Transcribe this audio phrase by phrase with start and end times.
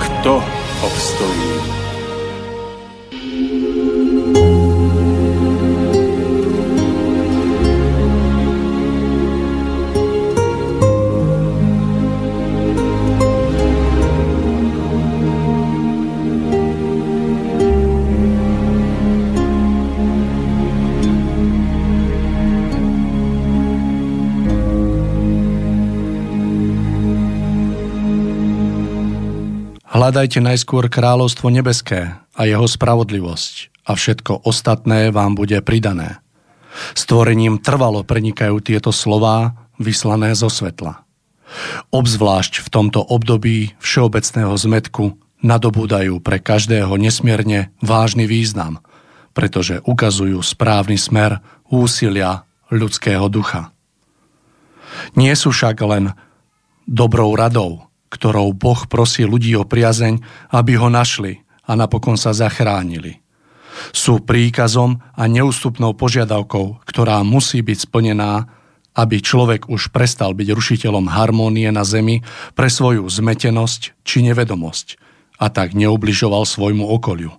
[0.00, 0.44] kto
[0.82, 1.85] obstojí?
[29.96, 36.20] Hľadajte najskôr kráľovstvo nebeské a jeho spravodlivosť a všetko ostatné vám bude pridané.
[36.92, 41.00] Stvorením trvalo prenikajú tieto slová vyslané zo svetla.
[41.88, 48.84] Obzvlášť v tomto období všeobecného zmetku nadobúdajú pre každého nesmierne vážny význam,
[49.32, 51.40] pretože ukazujú správny smer
[51.72, 53.72] úsilia ľudského ducha.
[55.16, 56.12] Nie sú však len
[56.84, 60.22] dobrou radou, ktorou Boh prosí ľudí o priazeň,
[60.54, 63.20] aby ho našli a napokon sa zachránili.
[63.92, 68.48] Sú príkazom a neústupnou požiadavkou, ktorá musí byť splnená,
[68.96, 72.24] aby človek už prestal byť rušiteľom harmónie na zemi
[72.56, 74.96] pre svoju zmetenosť či nevedomosť
[75.36, 77.36] a tak neubližoval svojmu okoliu.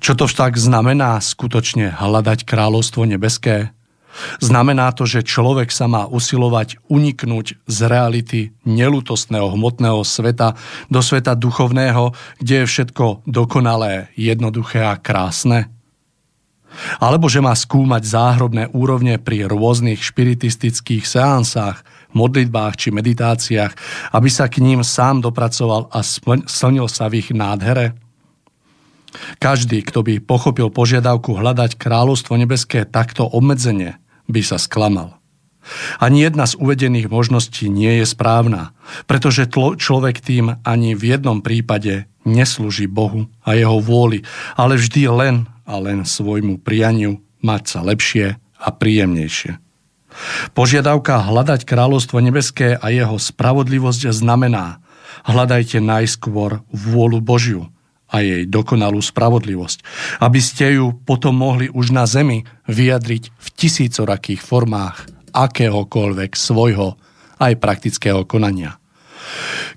[0.00, 3.76] Čo to však znamená skutočne hľadať kráľovstvo nebeské?
[4.42, 10.58] Znamená to, že človek sa má usilovať uniknúť z reality nelutostného hmotného sveta
[10.90, 12.12] do sveta duchovného,
[12.42, 15.70] kde je všetko dokonalé, jednoduché a krásne?
[17.02, 21.82] Alebo že má skúmať záhrobné úrovne pri rôznych špiritistických seansách,
[22.14, 23.72] modlitbách či meditáciách,
[24.14, 26.02] aby sa k ním sám dopracoval a
[26.46, 27.94] slnil sa v ich nádhere?
[29.42, 33.98] Každý, kto by pochopil požiadavku hľadať kráľovstvo nebeské takto obmedzenie,
[34.30, 35.20] by sa sklamal.
[36.00, 38.72] Ani jedna z uvedených možností nie je správna,
[39.04, 44.24] pretože tlo, človek tým ani v jednom prípade neslúži Bohu a jeho vôli,
[44.56, 45.36] ale vždy len
[45.68, 49.60] a len svojmu prianiu mať sa lepšie a príjemnejšie.
[50.56, 54.82] Požiadavka hľadať kráľovstvo nebeské a jeho spravodlivosť znamená
[55.22, 57.62] hľadajte najskôr vôľu Božiu–
[58.10, 59.78] a jej dokonalú spravodlivosť,
[60.20, 66.98] aby ste ju potom mohli už na zemi vyjadriť v tisícorakých formách akéhokoľvek svojho
[67.40, 68.76] aj praktického konania.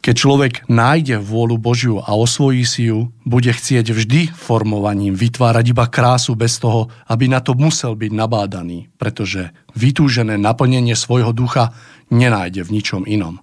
[0.03, 5.87] Keď človek nájde vôľu Božiu a osvojí si ju, bude chcieť vždy formovaním vytvárať iba
[5.87, 11.71] krásu bez toho, aby na to musel byť nabádaný, pretože vytúžené naplnenie svojho ducha
[12.11, 13.39] nenájde v ničom inom.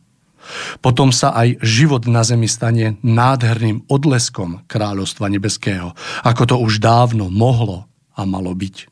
[0.84, 5.94] Potom sa aj život na zemi stane nádherným odleskom kráľovstva nebeského,
[6.26, 7.86] ako to už dávno mohlo
[8.16, 8.90] a malo byť.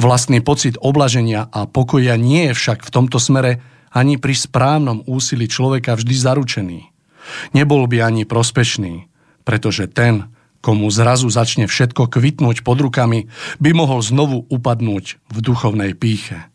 [0.00, 3.60] Vlastný pocit oblaženia a pokoja nie je však v tomto smere
[3.92, 6.80] ani pri správnom úsilí človeka vždy zaručený.
[7.52, 9.08] Nebol by ani prospešný,
[9.44, 10.32] pretože ten,
[10.64, 13.28] komu zrazu začne všetko kvitnúť pod rukami,
[13.60, 16.48] by mohol znovu upadnúť v duchovnej píche.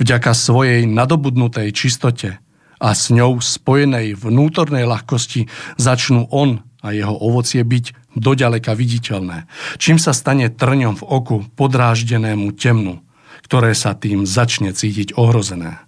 [0.00, 2.40] Vďaka svojej nadobudnutej čistote
[2.80, 5.48] a s ňou spojenej vnútornej ľahkosti
[5.80, 12.54] začnú on a jeho ovocie byť doďaleka viditeľné, čím sa stane trňom v oku podráždenému
[12.56, 13.02] temnu,
[13.44, 15.82] ktoré sa tým začne cítiť ohrozené.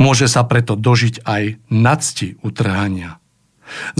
[0.00, 3.20] Môže sa preto dožiť aj nadsti utrhania.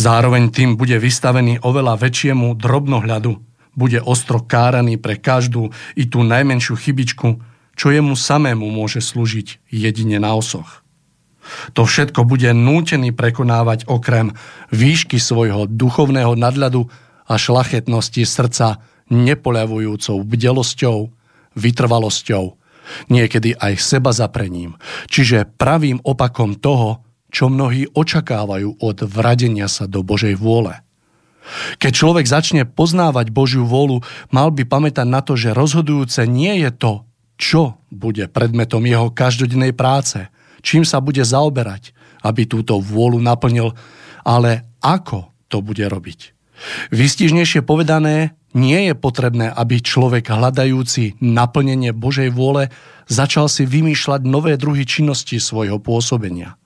[0.01, 3.37] Zároveň tým bude vystavený oveľa väčšiemu drobnohľadu,
[3.77, 7.39] bude ostro káraný pre každú i tú najmenšiu chybičku,
[7.79, 10.83] čo jemu samému môže slúžiť jedine na osoch.
[11.77, 14.37] To všetko bude nútený prekonávať okrem
[14.73, 16.89] výšky svojho duchovného nadľadu
[17.29, 20.99] a šlachetnosti srdca nepoľavujúcou bdelosťou,
[21.57, 22.45] vytrvalosťou,
[23.13, 24.77] niekedy aj seba zaprením,
[25.09, 30.81] čiže pravým opakom toho, čo mnohí očakávajú od vradenia sa do Božej vôle.
[31.81, 36.71] Keď človek začne poznávať Božiu vôľu, mal by pamätať na to, že rozhodujúce nie je
[36.73, 36.93] to,
[37.41, 40.29] čo bude predmetom jeho každodennej práce,
[40.69, 43.73] čím sa bude zaoberať, aby túto vôľu naplnil,
[44.21, 46.37] ale ako to bude robiť.
[46.93, 52.69] Vystižnejšie povedané, nie je potrebné, aby človek hľadajúci naplnenie Božej vôle
[53.09, 56.61] začal si vymýšľať nové druhy činnosti svojho pôsobenia.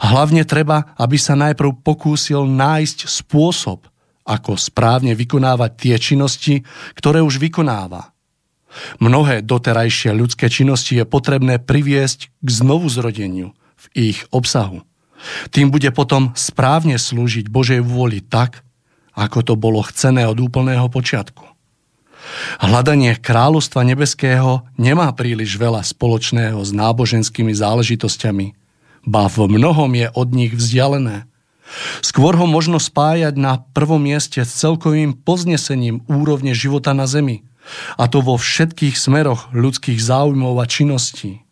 [0.00, 3.84] Hlavne treba, aby sa najprv pokúsil nájsť spôsob,
[4.22, 6.62] ako správne vykonávať tie činnosti,
[6.96, 8.11] ktoré už vykonáva.
[9.00, 14.84] Mnohé doterajšie ľudské činnosti je potrebné priviesť k znovuzrodeniu v ich obsahu.
[15.54, 18.66] Tým bude potom správne slúžiť Božej vôli tak,
[19.12, 21.52] ako to bolo chcené od úplného počiatku.
[22.62, 28.46] Hľadanie kráľovstva nebeského nemá príliš veľa spoločného s náboženskými záležitosťami,
[29.02, 31.26] ba v mnohom je od nich vzdialené.
[32.04, 37.42] Skôr ho možno spájať na prvom mieste s celkovým poznesením úrovne života na Zemi,
[37.96, 41.42] a to vo všetkých smeroch ľudských záujmov a činností.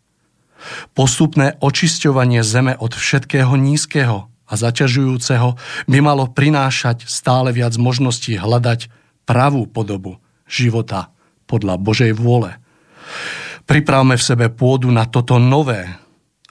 [0.93, 8.91] Postupné očisťovanie Zeme od všetkého nízkeho a zaťažujúceho by malo prinášať stále viac možností hľadať
[9.25, 11.09] pravú podobu života
[11.47, 12.59] podľa Božej vôle.
[13.65, 15.87] Pripravme v sebe pôdu na toto nové,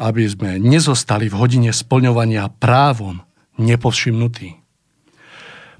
[0.00, 3.20] aby sme nezostali v hodine splňovania právom
[3.60, 4.56] nepovšimnutí.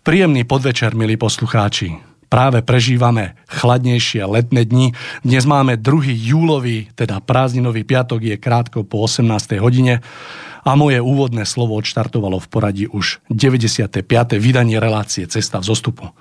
[0.05, 2.10] Príjemný podvečer, milí poslucháči.
[2.31, 4.95] Práve prežívame chladnejšie letné dni.
[5.27, 6.15] Dnes máme 2.
[6.15, 9.59] júlový, teda prázdninový piatok, je krátko po 18.
[9.59, 9.99] hodine
[10.63, 14.07] a moje úvodné slovo odštartovalo v poradí už 95.
[14.39, 16.15] vydanie relácie Cesta v zostupu.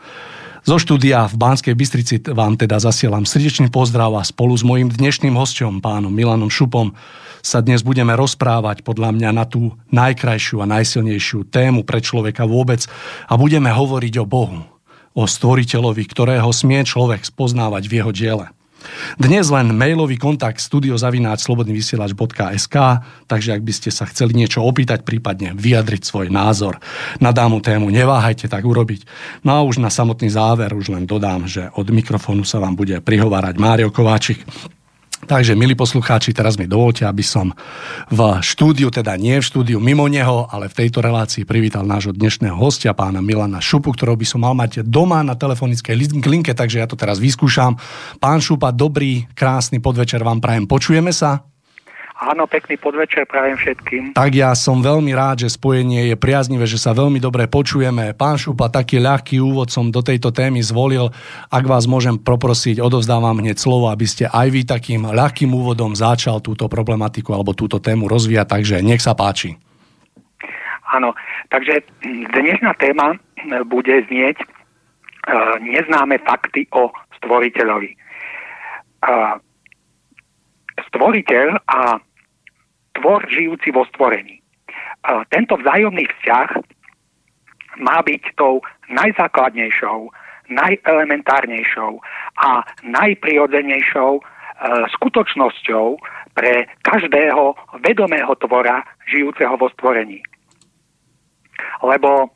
[0.65, 5.37] Zo štúdia v Banskej Bystrici vám teda zasielam srdečný pozdrav a spolu s mojim dnešným
[5.37, 6.89] hostom, pánom Milanom Šupom,
[7.45, 12.81] sa dnes budeme rozprávať podľa mňa na tú najkrajšiu a najsilnejšiu tému pre človeka vôbec
[13.29, 14.78] a budeme hovoriť o Bohu,
[15.19, 18.47] o stvoriteľovi, ktorého smie človek spoznávať v jeho diele.
[19.19, 22.75] Dnes len mailový kontakt studiozavináč.slobodnyvysielač.sk
[23.27, 26.79] takže ak by ste sa chceli niečo opýtať, prípadne vyjadriť svoj názor
[27.19, 29.03] na dámu tému, neváhajte tak urobiť.
[29.43, 33.03] No a už na samotný záver už len dodám, že od mikrofónu sa vám bude
[33.03, 34.47] prihovárať Mário Kováčik,
[35.19, 37.51] Takže, milí poslucháči, teraz mi dovolte, aby som
[38.07, 42.55] v štúdiu, teda nie v štúdiu mimo neho, ale v tejto relácii privítal nášho dnešného
[42.55, 46.87] hostia, pána Milana Šupu, ktorého by som mal mať doma na telefonickej linke, takže ja
[46.87, 47.75] to teraz vyskúšam.
[48.23, 50.63] Pán Šupa, dobrý, krásny podvečer vám prajem.
[50.63, 51.43] Počujeme sa?
[52.19, 54.03] Áno, pekný podvečer prajem všetkým.
[54.11, 58.11] Tak ja som veľmi rád, že spojenie je priaznivé, že sa veľmi dobre počujeme.
[58.11, 61.15] Pán Šupa, taký ľahký úvod som do tejto témy zvolil.
[61.47, 66.43] Ak vás môžem poprosiť, odovzdávam hneď slovo, aby ste aj vy takým ľahkým úvodom začal
[66.43, 69.55] túto problematiku alebo túto tému rozvíjať, takže nech sa páči.
[70.91, 71.15] Áno,
[71.55, 71.87] takže
[72.35, 73.15] dnešná téma
[73.63, 77.95] bude znieť uh, neznáme fakty o stvoriteľovi.
[79.07, 79.39] Uh,
[80.91, 82.08] stvoriteľ a
[82.99, 84.43] tvor žijúci vo stvorení.
[85.31, 86.49] Tento vzájomný vzťah
[87.79, 88.59] má byť tou
[88.91, 90.11] najzákladnejšou,
[90.51, 92.01] najelementárnejšou
[92.43, 94.21] a najprirodzenejšou e,
[94.97, 95.95] skutočnosťou
[96.33, 100.19] pre každého vedomého tvora žijúceho vo stvorení.
[101.85, 102.33] Lebo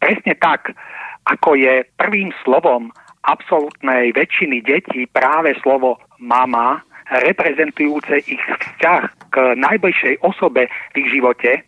[0.00, 0.72] presne tak,
[1.28, 2.90] ako je prvým slovom
[3.24, 6.80] absolútnej väčšiny detí práve slovo mama,
[7.12, 11.66] reprezentujúce ich vzťah k najbližšej osobe v ich živote,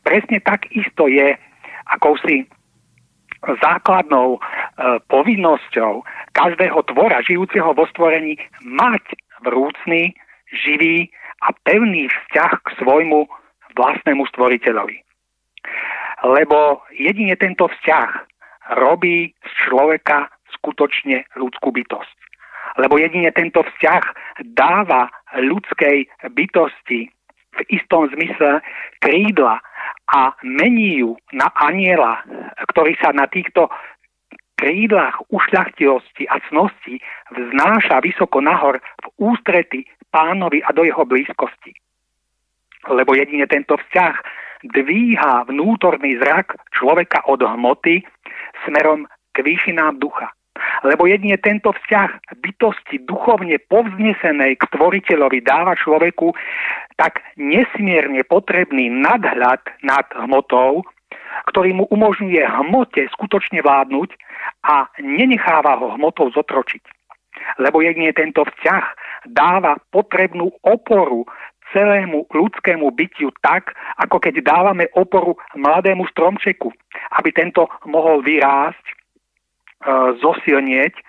[0.00, 1.36] presne tak isto je
[1.92, 2.48] akousi
[3.44, 4.38] základnou e,
[5.12, 6.00] povinnosťou
[6.32, 9.04] každého tvora žijúceho vo stvorení mať
[9.44, 10.16] vrúcný,
[10.48, 11.12] živý
[11.44, 13.28] a pevný vzťah k svojmu
[13.76, 14.96] vlastnému stvoriteľovi.
[16.24, 18.08] Lebo jedine tento vzťah
[18.80, 22.23] robí z človeka skutočne ľudskú bytosť
[22.78, 24.04] lebo jedine tento vzťah
[24.54, 27.10] dáva ľudskej bytosti
[27.54, 28.60] v istom zmysle
[28.98, 29.62] krídla
[30.10, 32.20] a mení ju na aniela,
[32.74, 33.70] ktorý sa na týchto
[34.58, 36.98] krídlach ušľachtilosti a cnosti
[37.30, 41.74] vznáša vysoko nahor v ústrety pánovi a do jeho blízkosti.
[42.90, 44.14] Lebo jedine tento vzťah
[44.64, 48.04] dvíha vnútorný zrak človeka od hmoty
[48.64, 49.04] smerom
[49.34, 50.30] k výšinám ducha.
[50.86, 56.30] Lebo jedine tento vzťah bytosti duchovne povznesenej k stvoriteľovi dáva človeku
[56.94, 60.86] tak nesmierne potrebný nadhľad nad hmotou,
[61.50, 64.14] ktorý mu umožňuje hmote skutočne vládnuť
[64.70, 66.82] a nenecháva ho hmotou zotročiť.
[67.58, 68.84] Lebo jedine tento vzťah
[69.34, 71.26] dáva potrebnú oporu
[71.74, 76.70] celému ľudskému bytiu tak, ako keď dávame oporu mladému stromčeku,
[77.18, 79.03] aby tento mohol vyrásť,
[80.20, 81.02] zosilnieť, e,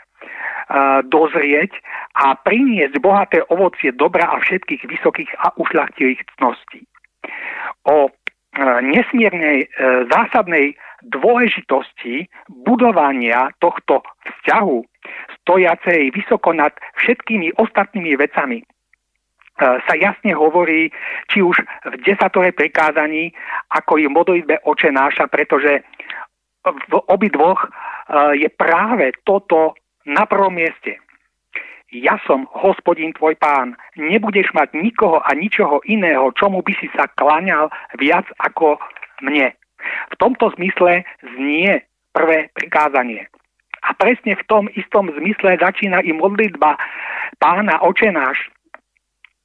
[1.08, 1.72] dozrieť
[2.16, 6.84] a priniesť bohaté ovocie dobra a všetkých vysokých a ušľachtilých cností.
[7.86, 8.10] O
[8.56, 9.68] nesmiernej
[10.08, 14.80] zásadnej dôležitosti budovania tohto vzťahu
[15.46, 18.66] stojacej vysoko nad všetkými ostatnými vecami e,
[19.60, 20.90] sa jasne hovorí,
[21.30, 23.30] či už v desatore prikázaní,
[23.70, 25.86] ako i modlitbe oče náša, pretože
[26.66, 27.70] v obidvoch e,
[28.42, 31.02] je práve toto na prvom mieste.
[31.94, 37.08] Ja som hospodín tvoj pán, nebudeš mať nikoho a ničoho iného, čomu by si sa
[37.14, 38.82] klaňal viac ako
[39.22, 39.54] mne.
[40.12, 43.30] V tomto zmysle znie prvé prikázanie.
[43.86, 46.76] A presne v tom istom zmysle začína i modlitba
[47.38, 48.50] pána Oče náš.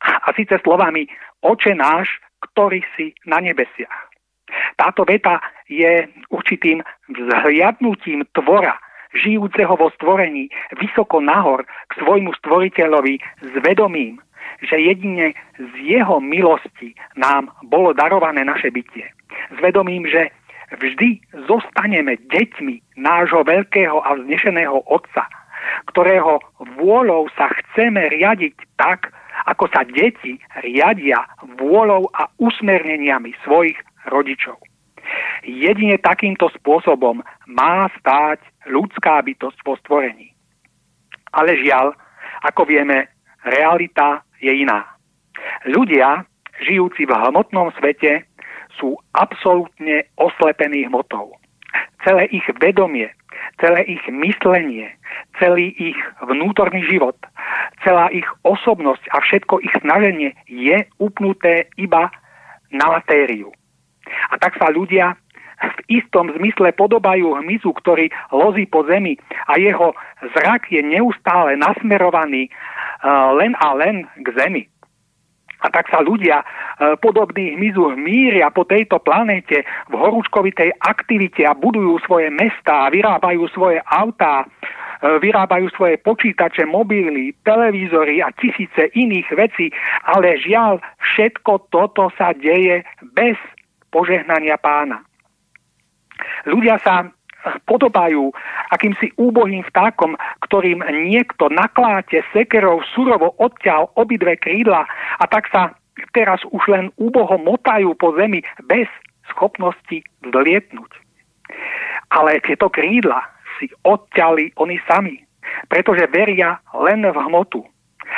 [0.00, 1.06] A síce slovami
[1.44, 2.08] Oče náš,
[2.40, 4.09] ktorý si na nebesiach.
[4.76, 8.76] Táto veta je určitým vzhliadnutím tvora,
[9.14, 14.22] žijúceho vo stvorení, vysoko nahor k svojmu stvoriteľovi s vedomím,
[14.62, 19.08] že jedine z jeho milosti nám bolo darované naše bytie.
[19.50, 20.30] S vedomím, že
[20.78, 21.18] vždy
[21.50, 25.26] zostaneme deťmi nášho veľkého a vznešeného Otca,
[25.90, 26.38] ktorého
[26.78, 29.10] vôľou sa chceme riadiť tak,
[29.48, 31.24] ako sa deti riadia
[31.56, 33.78] vôľou a usmerneniami svojich
[34.08, 34.56] rodičov.
[35.42, 40.32] Jedine takýmto spôsobom má stáť ľudská bytosť vo stvorení.
[41.32, 41.96] Ale žiaľ,
[42.44, 43.08] ako vieme,
[43.44, 44.84] realita je iná.
[45.64, 46.24] Ľudia,
[46.60, 48.28] žijúci v hmotnom svete,
[48.76, 51.36] sú absolútne oslepení hmotou.
[52.04, 53.12] Celé ich vedomie,
[53.60, 54.88] celé ich myslenie,
[55.36, 57.16] celý ich vnútorný život,
[57.84, 62.08] celá ich osobnosť a všetko ich snaženie je upnuté iba
[62.72, 63.52] na matériu.
[64.30, 65.16] A tak sa ľudia
[65.60, 69.92] v istom zmysle podobajú hmyzu, ktorý lozí po zemi a jeho
[70.32, 74.64] zrak je neustále nasmerovaný uh, len a len k zemi.
[75.60, 76.44] A tak sa ľudia e,
[77.04, 79.60] podobní hmyzu míria po tejto planete
[79.92, 84.46] v horúčkovitej aktivite a budujú svoje mesta a vyrábajú svoje autá, e,
[85.20, 89.68] vyrábajú svoje počítače, mobily, televízory a tisíce iných vecí,
[90.08, 92.80] ale žiaľ, všetko toto sa deje
[93.12, 93.36] bez
[93.90, 95.02] požehnania pána.
[96.46, 97.10] Ľudia sa
[97.64, 98.32] podobajú
[98.70, 104.84] akýmsi úbohým vtákom, ktorým niekto nakláte sekerov surovo odťal obidve krídla
[105.18, 105.72] a tak sa
[106.12, 108.88] teraz už len úboho motajú po zemi bez
[109.32, 110.92] schopnosti vzlietnúť.
[112.10, 113.22] Ale tieto krídla
[113.58, 115.16] si odťali oni sami,
[115.68, 117.62] pretože veria len v hmotu.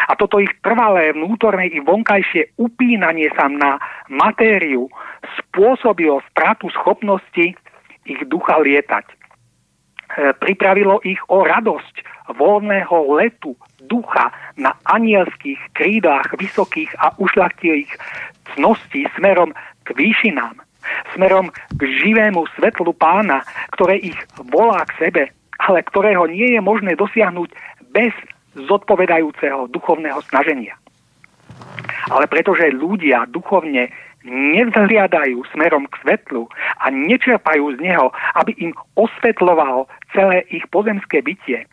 [0.08, 3.76] A toto ich trvalé vnútorné i vonkajšie upínanie sa na
[4.08, 4.88] matériu
[5.52, 7.52] spôsobilo stratu schopnosti
[8.08, 9.04] ich ducha lietať.
[9.04, 9.16] E,
[10.40, 12.00] pripravilo ich o radosť
[12.32, 13.52] voľného letu
[13.84, 17.92] ducha na anielských krídach vysokých a ušlachtilých
[18.56, 19.52] cností smerom
[19.84, 20.56] k výšinám,
[21.12, 23.44] smerom k živému svetlu pána,
[23.76, 24.16] ktoré ich
[24.48, 25.22] volá k sebe,
[25.60, 27.52] ale ktorého nie je možné dosiahnuť
[27.92, 28.16] bez
[28.56, 30.80] zodpovedajúceho duchovného snaženia.
[32.10, 33.92] Ale pretože ľudia duchovne
[34.26, 36.46] nevzhliadajú smerom k svetlu
[36.78, 41.68] a nečerpajú z neho, aby im osvetloval celé ich pozemské bytie, e,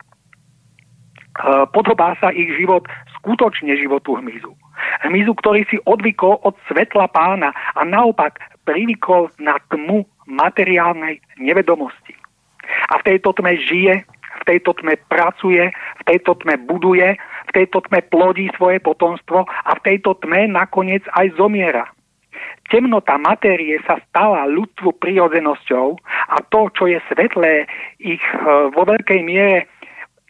[1.70, 2.90] podobá sa ich život
[3.22, 4.54] skutočne životu hmyzu.
[5.06, 12.16] Hmyzu, ktorý si odvykol od svetla pána a naopak privykol na tmu materiálnej nevedomosti.
[12.94, 14.06] A v tejto tme žije,
[14.40, 17.18] v tejto tme pracuje, v tejto tme buduje,
[17.50, 21.90] v tejto tme plodí svoje potomstvo a v tejto tme nakoniec aj zomiera
[22.70, 27.66] temnota matérie sa stala ľudstvu prirodzenosťou a to, čo je svetlé,
[28.00, 28.38] ich e,
[28.72, 29.68] vo veľkej miere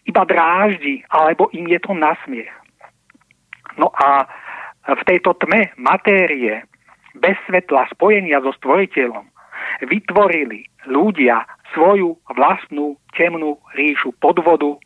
[0.07, 2.49] iba dráždi, alebo im je to nasmiech.
[3.77, 4.25] No a
[4.89, 6.65] v tejto tme matérie,
[7.13, 9.27] bez svetla spojenia so stvoriteľom,
[9.85, 14.79] vytvorili ľudia svoju vlastnú temnú ríšu podvodu,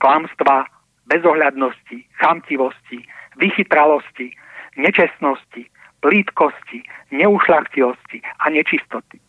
[0.00, 0.64] klamstva,
[1.12, 3.04] bezohľadnosti, chamtivosti,
[3.36, 4.32] vychytralosti,
[4.80, 5.68] nečestnosti,
[6.00, 9.20] plítkosti, neušlachtilosti a nečistoty.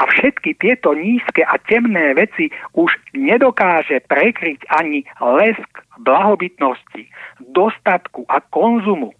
[0.00, 5.68] A všetky tieto nízke a temné veci už nedokáže prekryť ani lesk
[6.00, 7.10] blahobytnosti,
[7.52, 9.12] dostatku a konzumu.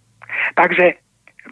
[0.55, 0.97] Takže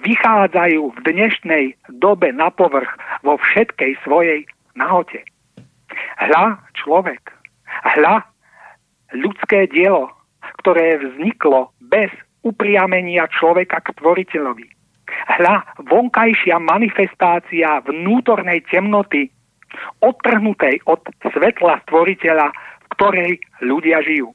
[0.03, 1.65] vychádzajú v dnešnej
[1.99, 2.89] dobe na povrch
[3.23, 5.23] vo všetkej svojej nahote.
[6.19, 7.31] Hľa človek,
[7.95, 8.23] hľa
[9.15, 10.11] ľudské dielo,
[10.63, 12.11] ktoré vzniklo bez
[12.43, 14.75] upriamenia človeka k tvoriteľovi
[15.25, 19.34] Hľa vonkajšia manifestácia vnútornej temnoty,
[20.00, 23.32] odtrhnutej od svetla stvoriteľa, v ktorej
[23.65, 24.32] ľudia žijú.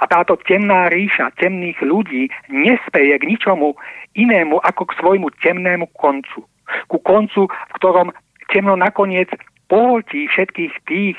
[0.00, 3.76] A táto temná ríša temných ľudí nespeje k ničomu
[4.16, 6.48] inému ako k svojmu temnému koncu.
[6.88, 8.08] Ku koncu, v ktorom
[8.48, 9.28] temno nakoniec
[9.68, 11.18] pohltí všetkých tých,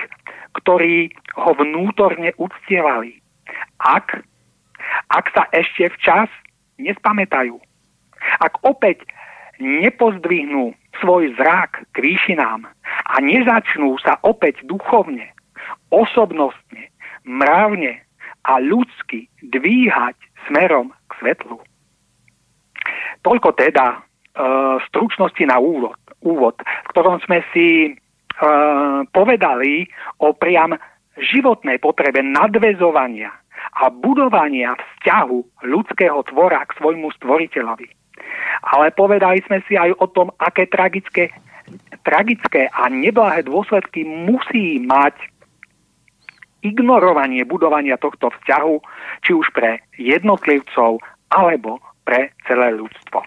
[0.58, 3.22] ktorí ho vnútorne uctievali.
[3.78, 4.24] Ak,
[5.14, 6.32] ak sa ešte včas
[6.82, 7.62] nespamätajú,
[8.40, 9.06] ak opäť
[9.60, 12.66] nepozdvihnú svoj zrak k výšinám
[13.08, 15.34] a nezačnú sa opäť duchovne,
[15.90, 16.90] osobnostne,
[17.26, 18.02] mravne
[18.48, 20.16] a ľudsky dvíhať
[20.48, 21.58] smerom k svetlu.
[23.26, 23.98] Toľko teda e,
[24.88, 27.92] stručnosti na úvod, úvod, v ktorom sme si e,
[29.12, 29.90] povedali
[30.24, 30.78] o priam
[31.18, 33.34] životnej potrebe nadvezovania
[33.84, 37.90] a budovania vzťahu ľudského tvora k svojmu stvoriteľovi.
[38.64, 41.32] Ale povedali sme si aj o tom, aké tragické,
[42.04, 45.16] tragické a neblahé dôsledky musí mať
[46.66, 48.76] ignorovanie budovania tohto vzťahu,
[49.24, 51.00] či už pre jednotlivcov
[51.32, 53.24] alebo pre celé ľudstvo.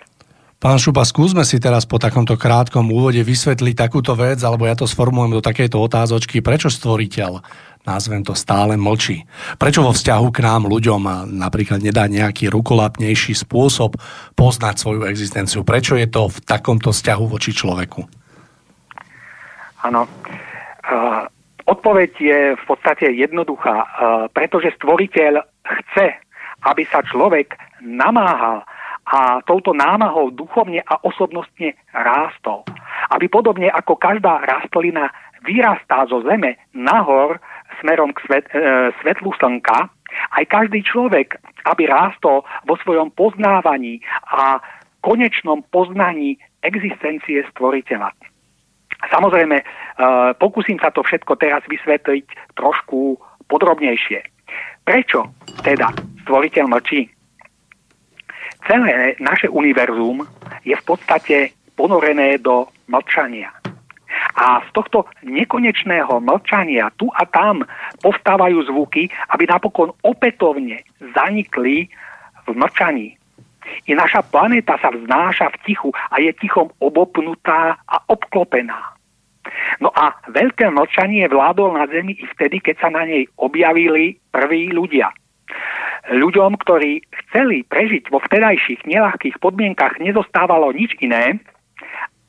[0.60, 4.84] Pán Šupa, skúsme si teraz po takomto krátkom úvode vysvetliť takúto vec, alebo ja to
[4.84, 7.40] sformulujem do takejto otázočky, prečo stvoriteľ,
[7.84, 9.24] názvem to, stále mlčí?
[9.56, 13.96] Prečo vo vzťahu k nám, ľuďom, napríklad nedá nejaký rukolapnejší spôsob
[14.36, 15.64] poznať svoju existenciu?
[15.64, 18.00] Prečo je to v takomto vzťahu voči človeku?
[19.84, 20.04] Áno.
[20.90, 21.24] Uh,
[21.70, 23.86] odpoveď je v podstate jednoduchá, uh,
[24.32, 26.18] pretože stvoriteľ chce,
[26.66, 28.66] aby sa človek namáhal
[29.10, 32.62] a touto námahou duchovne a osobnostne rástol.
[33.10, 35.10] Aby podobne ako každá rastlina
[35.42, 37.42] vyrastá zo zeme nahor
[37.80, 39.88] smerom k svet, e, svetlu slnka,
[40.36, 44.60] aj každý človek, aby rástol vo svojom poznávaní a
[45.00, 48.12] konečnom poznaní existencie stvoriteľa.
[49.08, 49.64] Samozrejme, e,
[50.36, 53.16] pokúsim sa to všetko teraz vysvetliť trošku
[53.48, 54.20] podrobnejšie.
[54.84, 55.32] Prečo
[55.64, 55.90] teda
[56.26, 57.08] stvoriteľ mlčí?
[58.66, 60.26] celé naše univerzum
[60.64, 61.36] je v podstate
[61.76, 63.59] ponorené do mlčania.
[64.38, 67.66] A z tohto nekonečného mlčania tu a tam
[68.04, 71.90] povstávajú zvuky, aby napokon opätovne zanikli
[72.46, 73.18] v mlčaní.
[73.86, 78.98] I naša planéta sa vznáša v tichu a je tichom obopnutá a obklopená.
[79.82, 84.70] No a veľké mlčanie vládol na Zemi i vtedy, keď sa na nej objavili prví
[84.70, 85.10] ľudia–
[86.10, 91.38] ľuďom, ktorí chceli prežiť vo vtedajších nelahkých podmienkach, nezostávalo nič iné,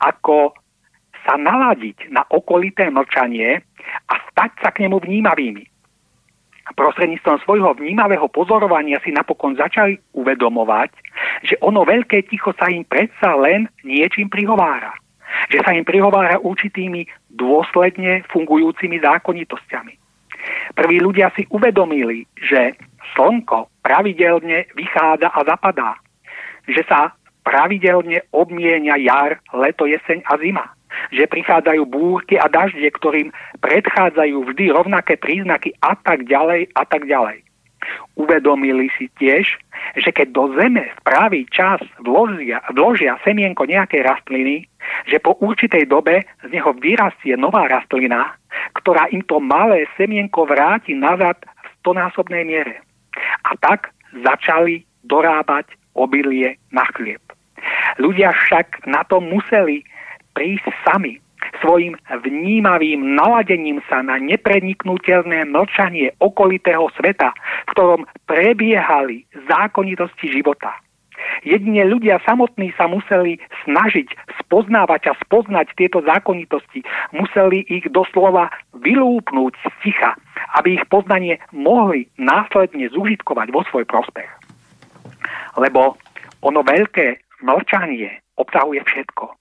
[0.02, 0.54] ako
[1.26, 3.62] sa naladiť na okolité mlčanie
[4.10, 5.64] a stať sa k nemu vnímavými.
[6.72, 10.90] Prostredníctvom svojho vnímavého pozorovania si napokon začali uvedomovať,
[11.44, 14.96] že ono veľké ticho sa im predsa len niečím prihovára.
[15.52, 19.94] Že sa im prihovára určitými dôsledne fungujúcimi zákonitosťami.
[20.76, 22.76] Prví ľudia si uvedomili, že
[23.16, 25.92] slnko pravidelne vychádza a zapadá.
[26.72, 30.66] Že sa pravidelne obmienia jar, leto, jeseň a zima.
[31.16, 33.32] Že prichádzajú búrky a dažde, ktorým
[33.64, 37.48] predchádzajú vždy rovnaké príznaky a tak ďalej a tak ďalej.
[38.14, 39.58] Uvedomili si tiež,
[39.98, 44.70] že keď do zeme v pravý čas vložia, vložia semienko nejakej rastliny,
[45.10, 48.38] že po určitej dobe z neho vyrastie nová rastlina,
[48.78, 52.86] ktorá im to malé semienko vráti nazad v stonásobnej miere.
[53.48, 57.22] A tak začali dorábať obilie na chlieb.
[58.00, 59.84] Ľudia však na to museli
[60.34, 61.20] prísť sami
[61.60, 67.34] svojim vnímavým naladením sa na nepreniknutelné mlčanie okolitého sveta,
[67.68, 70.72] v ktorom prebiehali zákonitosti života.
[71.46, 74.10] Jedine ľudia samotní sa museli snažiť
[74.42, 76.82] spoznávať a spoznať tieto zákonitosti.
[77.14, 80.18] Museli ich doslova vylúpnúť z ticha,
[80.58, 84.30] aby ich poznanie mohli následne zužitkovať vo svoj prospech.
[85.62, 85.94] Lebo
[86.42, 89.34] ono veľké mlčanie obsahuje všetko.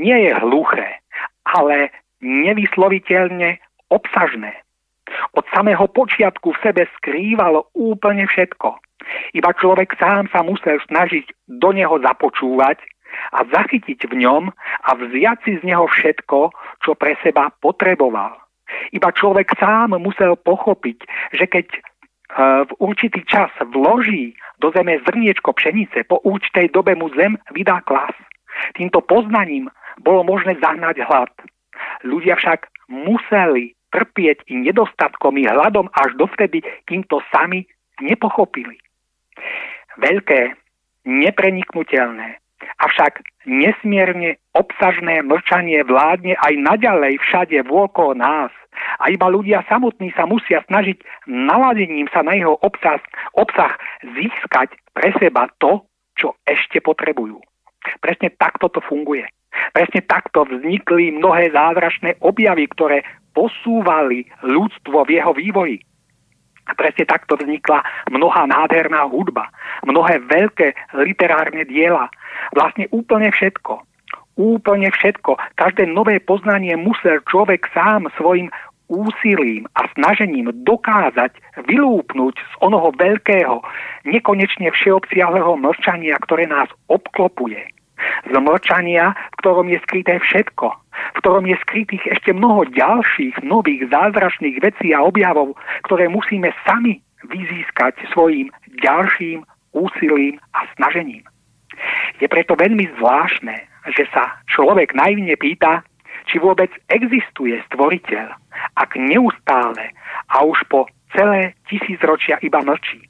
[0.00, 1.00] Nie je hluché,
[1.44, 1.92] ale
[2.24, 3.60] nevysloviteľne
[3.92, 4.52] obsažné.
[5.32, 8.76] Od samého počiatku v sebe skrývalo úplne všetko.
[9.32, 12.76] Iba človek sám sa musel snažiť do neho započúvať
[13.32, 14.52] a zachytiť v ňom
[14.84, 16.52] a vziať si z neho všetko,
[16.84, 18.36] čo pre seba potreboval.
[18.92, 20.98] Iba človek sám musel pochopiť,
[21.32, 21.66] že keď
[22.36, 28.12] v určitý čas vloží do zeme zrniečko pšenice, po určitej dobe mu zem vydá klas.
[28.76, 31.32] Týmto poznaním bolo možné zahnať hlad.
[32.04, 37.64] Ľudia však museli trpieť i nedostatkom, i hľadom až dovtedy, kým to sami
[38.04, 38.76] nepochopili.
[39.96, 40.52] Veľké,
[41.08, 42.38] nepreniknutelné,
[42.78, 48.52] Avšak nesmierne obsažné mlčanie vládne aj naďalej všade vôkol nás
[49.02, 53.02] a iba ľudia samotní sa musia snažiť naladením sa na jeho obsah,
[53.34, 53.74] obsah
[54.14, 55.82] získať pre seba to,
[56.18, 57.38] čo ešte potrebujú.
[58.02, 59.24] Presne takto to funguje.
[59.72, 63.02] Presne takto vznikli mnohé zázračné objavy, ktoré
[63.32, 65.78] posúvali ľudstvo v jeho vývoji.
[66.76, 67.80] Presne takto vznikla
[68.12, 69.48] mnohá nádherná hudba,
[69.86, 72.10] mnohé veľké literárne diela,
[72.52, 73.82] vlastne úplne všetko.
[74.38, 75.34] Úplne všetko.
[75.58, 78.46] Každé nové poznanie musel človek sám svojim
[78.88, 81.36] úsilím a snažením dokázať
[81.68, 83.60] vylúpnuť z onoho veľkého,
[84.08, 87.77] nekonečne všeobsiahleho mlčania, ktoré nás obklopuje.
[88.30, 90.66] Z mlčania, v ktorom je skryté všetko,
[91.14, 97.02] v ktorom je skrytých ešte mnoho ďalších nových zázračných vecí a objavov, ktoré musíme sami
[97.26, 98.50] vyzískať svojim
[98.82, 99.42] ďalším
[99.74, 101.24] úsilím a snažením.
[102.18, 103.54] Je preto veľmi zvláštne,
[103.94, 105.86] že sa človek najvne pýta,
[106.26, 108.26] či vôbec existuje stvoriteľ,
[108.76, 109.94] ak neustále
[110.28, 110.84] a už po
[111.16, 113.00] celé tisícročia iba mlčí.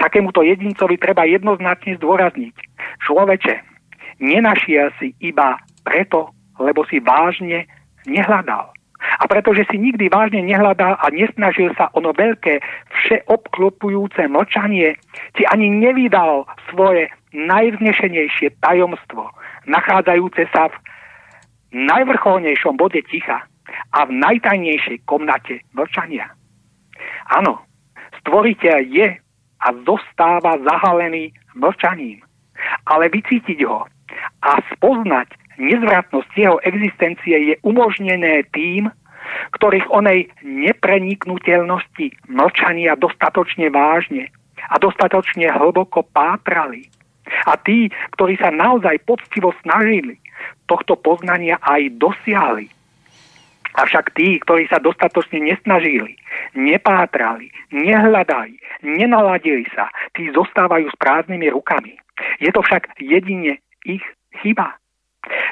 [0.00, 2.56] Takémuto jedincovi treba jednoznačne zdôrazniť.
[3.06, 3.54] Človeče,
[4.20, 6.30] nenašiel si iba preto,
[6.60, 7.66] lebo si vážne
[8.04, 8.70] nehľadal.
[9.00, 12.60] A pretože si nikdy vážne nehľadal a nesnažil sa ono veľké,
[12.92, 14.92] všeobklopujúce mlčanie,
[15.32, 19.24] ti ani nevydal svoje najvznešenejšie tajomstvo,
[19.64, 20.76] nachádzajúce sa v
[21.72, 23.40] najvrcholnejšom bode ticha
[23.96, 26.28] a v najtajnejšej komnate mlčania.
[27.32, 27.64] Áno,
[28.20, 29.08] stvoriteľ je
[29.60, 32.20] a zostáva zahalený mlčaním,
[32.84, 33.88] ale vycítiť ho
[34.42, 35.28] a spoznať
[35.60, 38.88] nezvratnosť jeho existencie je umožnené tým,
[39.60, 44.32] ktorých onej nepreniknutelnosti mlčania dostatočne vážne
[44.72, 46.88] a dostatočne hlboko pátrali.
[47.46, 50.18] A tí, ktorí sa naozaj poctivo snažili,
[50.66, 52.66] tohto poznania aj dosiahli.
[53.70, 56.18] Avšak tí, ktorí sa dostatočne nesnažili,
[56.58, 59.86] nepátrali, nehľadali, nenaladili sa,
[60.18, 61.94] tí zostávajú s prázdnymi rukami.
[62.42, 64.04] Je to však jedine ich
[64.42, 64.76] chyba.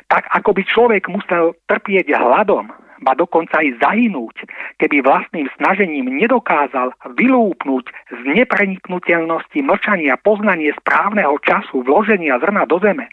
[0.09, 2.73] Tak ako by človek musel trpieť hladom,
[3.05, 4.49] ba dokonca aj zahynúť,
[4.83, 13.07] keby vlastným snažením nedokázal vylúpnúť z nepreniknutelnosti mlčania poznanie správneho času vloženia zrna do zeme,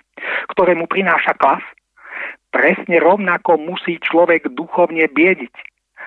[0.56, 1.62] ktoré prináša klas,
[2.50, 5.54] presne rovnako musí človek duchovne biediť,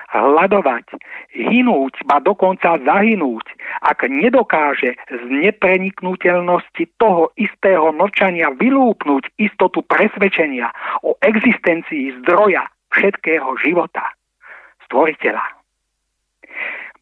[0.09, 0.97] hľadovať,
[1.37, 3.45] hynúť, ba dokonca zahynúť,
[3.85, 10.73] ak nedokáže z nepreniknutelnosti toho istého mlčania vylúpnúť istotu presvedčenia
[11.05, 14.01] o existencii zdroja všetkého života,
[14.89, 15.45] stvoriteľa.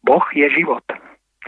[0.04, 0.84] Boh je život.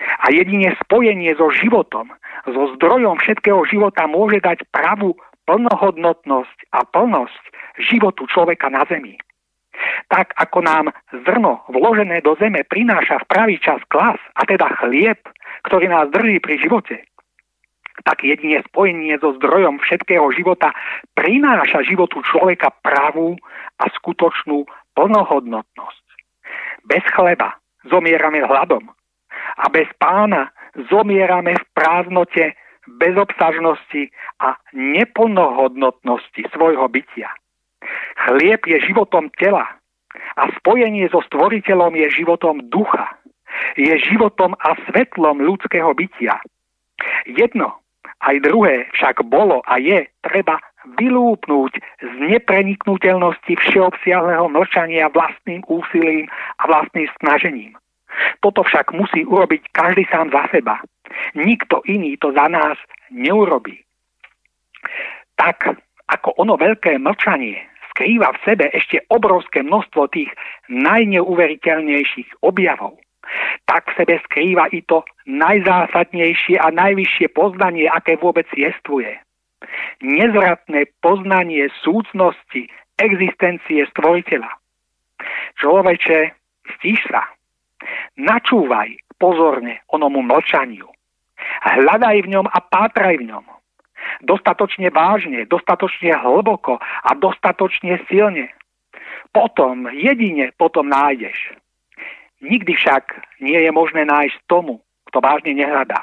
[0.01, 2.09] A jedine spojenie so životom,
[2.49, 5.12] so zdrojom všetkého života môže dať pravú
[5.44, 7.42] plnohodnotnosť a plnosť
[7.77, 9.20] životu človeka na zemi.
[10.10, 10.86] Tak ako nám
[11.24, 15.18] zrno vložené do zeme prináša v pravý čas klas, a teda chlieb,
[15.66, 16.96] ktorý nás drží pri živote,
[18.04, 20.72] tak jedine spojenie so zdrojom všetkého života
[21.12, 23.36] prináša životu človeka pravú
[23.76, 24.64] a skutočnú
[24.96, 26.04] plnohodnotnosť.
[26.88, 28.88] Bez chleba zomierame hladom
[29.60, 30.48] a bez pána
[30.88, 32.56] zomierame v prázdnote
[32.98, 37.30] bezobsažnosti a neplnohodnotnosti svojho bytia.
[38.26, 39.66] Chlieb je životom tela
[40.36, 43.08] a spojenie so stvoriteľom je životom ducha.
[43.76, 46.38] Je životom a svetlom ľudského bytia.
[47.26, 47.80] Jedno
[48.20, 50.60] aj druhé však bolo a je treba
[50.96, 56.28] vylúpnúť z nepreniknutelnosti všeobsiahleho mlčania vlastným úsilím
[56.60, 57.72] a vlastným snažením.
[58.40, 60.80] Toto však musí urobiť každý sám za seba.
[61.36, 62.76] Nikto iný to za nás
[63.12, 63.80] neurobí.
[65.36, 65.76] Tak
[66.10, 67.69] ako ono veľké mlčanie
[68.00, 70.32] skrýva v sebe ešte obrovské množstvo tých
[70.72, 72.96] najneuveriteľnejších objavov,
[73.68, 79.20] tak v sebe skrýva i to najzásadnejšie a najvyššie poznanie, aké vôbec jestvuje.
[80.00, 84.48] Nezvratné poznanie súcnosti existencie stvoriteľa.
[85.60, 86.32] Človeče,
[86.80, 87.28] stíš sa.
[88.16, 90.88] Načúvaj pozorne onomu mlčaniu.
[91.68, 93.60] Hľadaj v ňom a pátraj v ňom.
[94.24, 98.52] Dostatočne vážne, dostatočne hlboko a dostatočne silne.
[99.30, 101.54] Potom, jedine potom nájdeš.
[102.40, 103.04] Nikdy však
[103.44, 104.80] nie je možné nájsť tomu,
[105.12, 106.00] kto vážne nehľadá.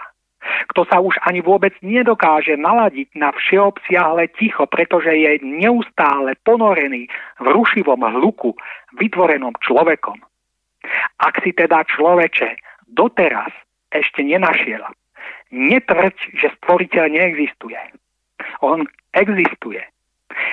[0.71, 7.10] Kto sa už ani vôbec nedokáže naladiť na všeobsiahle ticho, pretože je neustále ponorený
[7.41, 8.53] v rušivom hluku
[8.95, 10.21] vytvorenom človekom.
[11.19, 12.55] Ak si teda človeče
[12.88, 13.51] doteraz
[13.91, 14.86] ešte nenašiel,
[15.51, 17.79] netvrď, že stvoriteľ neexistuje.
[18.62, 18.83] On
[19.13, 19.81] existuje.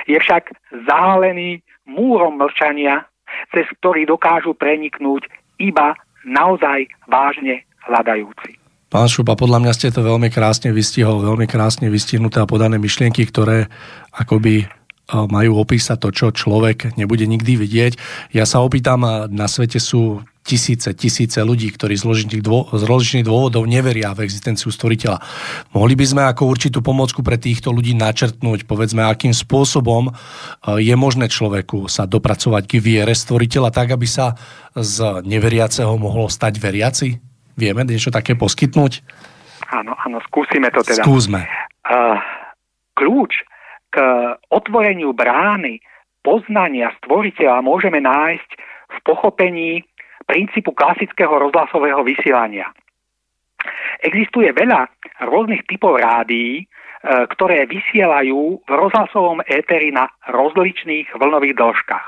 [0.09, 0.49] Je však
[0.87, 3.05] zahalený múrom mlčania,
[3.53, 5.27] cez ktorý dokážu preniknúť
[5.61, 5.93] iba
[6.25, 8.57] naozaj vážne hľadajúci.
[8.89, 13.27] Pán Šupa, podľa mňa ste to veľmi krásne vystihol, veľmi krásne vystihnuté a podané myšlienky,
[13.27, 13.67] ktoré
[14.13, 14.65] akoby
[15.09, 17.93] majú opísať to, čo človek nebude nikdy vidieť.
[18.33, 23.25] Ja sa opýtam, na svete sú tisíce, tisíce ľudí, ktorí z rozličných, dô, z rozličných
[23.25, 25.17] dôvodov neveria v existenciu stvoriteľa.
[25.73, 30.93] Mohli by sme ako určitú pomocku pre týchto ľudí načrtnúť, povedzme, akým spôsobom e, je
[30.93, 34.37] možné človeku sa dopracovať k viere stvoriteľa tak, aby sa
[34.77, 37.17] z neveriaceho mohlo stať veriaci?
[37.57, 39.01] Vieme niečo také poskytnúť?
[39.73, 41.01] Áno, áno, skúsime to teda.
[41.01, 41.49] Skúsme.
[41.89, 42.21] Uh,
[42.93, 43.33] kľúč
[43.95, 44.03] k
[44.51, 45.79] otvoreniu brány
[46.19, 48.49] poznania stvoriteľa môžeme nájsť
[48.91, 49.71] v pochopení
[50.27, 52.67] princípu klasického rozhlasového vysielania.
[54.03, 54.91] Existuje veľa
[55.23, 56.63] rôznych typov rádií, e,
[57.31, 62.05] ktoré vysielajú v rozhlasovom éteri na rozličných vlnových dĺžkach.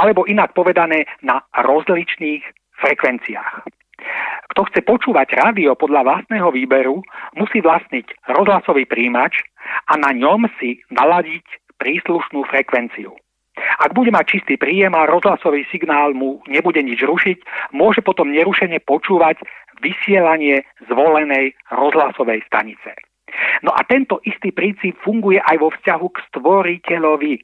[0.00, 2.42] Alebo inak povedané na rozličných
[2.80, 3.68] frekvenciách.
[4.54, 7.02] Kto chce počúvať rádio podľa vlastného výberu,
[7.34, 9.42] musí vlastniť rozhlasový príjimač
[9.90, 11.42] a na ňom si naladiť
[11.82, 13.10] príslušnú frekvenciu.
[13.82, 17.38] Ak bude mať čistý príjem a rozhlasový signál mu nebude nič rušiť,
[17.74, 19.42] môže potom nerušene počúvať
[19.82, 22.94] vysielanie zvolenej rozhlasovej stanice.
[23.66, 27.34] No a tento istý princíp funguje aj vo vzťahu k stvoriteľovi,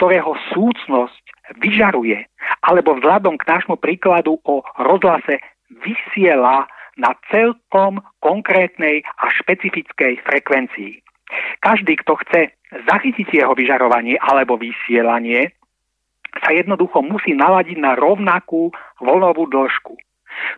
[0.00, 1.24] ktorého súcnosť
[1.60, 2.24] vyžaruje,
[2.64, 5.36] alebo vzhľadom k nášmu príkladu o rozhlase
[5.70, 11.02] vysiela na celkom konkrétnej a špecifickej frekvencii.
[11.60, 12.40] Každý, kto chce
[12.88, 15.52] zachytiť jeho vyžarovanie alebo vysielanie,
[16.40, 19.96] sa jednoducho musí naladiť na rovnakú voľnovú dĺžku.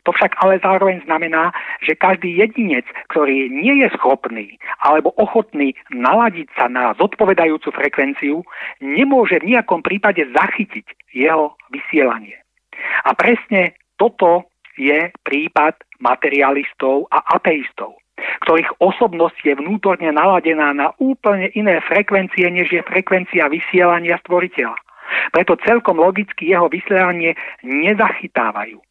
[0.04, 1.54] To však ale zároveň znamená,
[1.86, 2.82] že každý jedinec,
[3.14, 8.42] ktorý nie je schopný alebo ochotný naladiť sa na zodpovedajúcu frekvenciu,
[8.82, 12.34] nemôže v nejakom prípade zachytiť jeho vysielanie.
[13.06, 14.47] A presne toto
[14.78, 22.74] je prípad materialistov a ateistov ktorých osobnosť je vnútorne naladená na úplne iné frekvencie, než
[22.74, 24.74] je frekvencia vysielania stvoriteľa.
[25.30, 28.82] Preto celkom logicky jeho vysielanie nezachytávajú.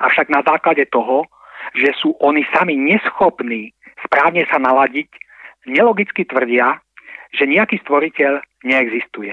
[0.00, 1.24] Avšak na základe toho,
[1.72, 3.72] že sú oni sami neschopní
[4.04, 5.08] správne sa naladiť,
[5.64, 6.76] nelogicky tvrdia,
[7.32, 9.32] že nejaký stvoriteľ neexistuje.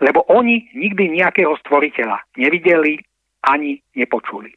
[0.00, 3.04] Lebo oni nikdy nejakého stvoriteľa nevideli
[3.44, 4.52] ani nepočuli.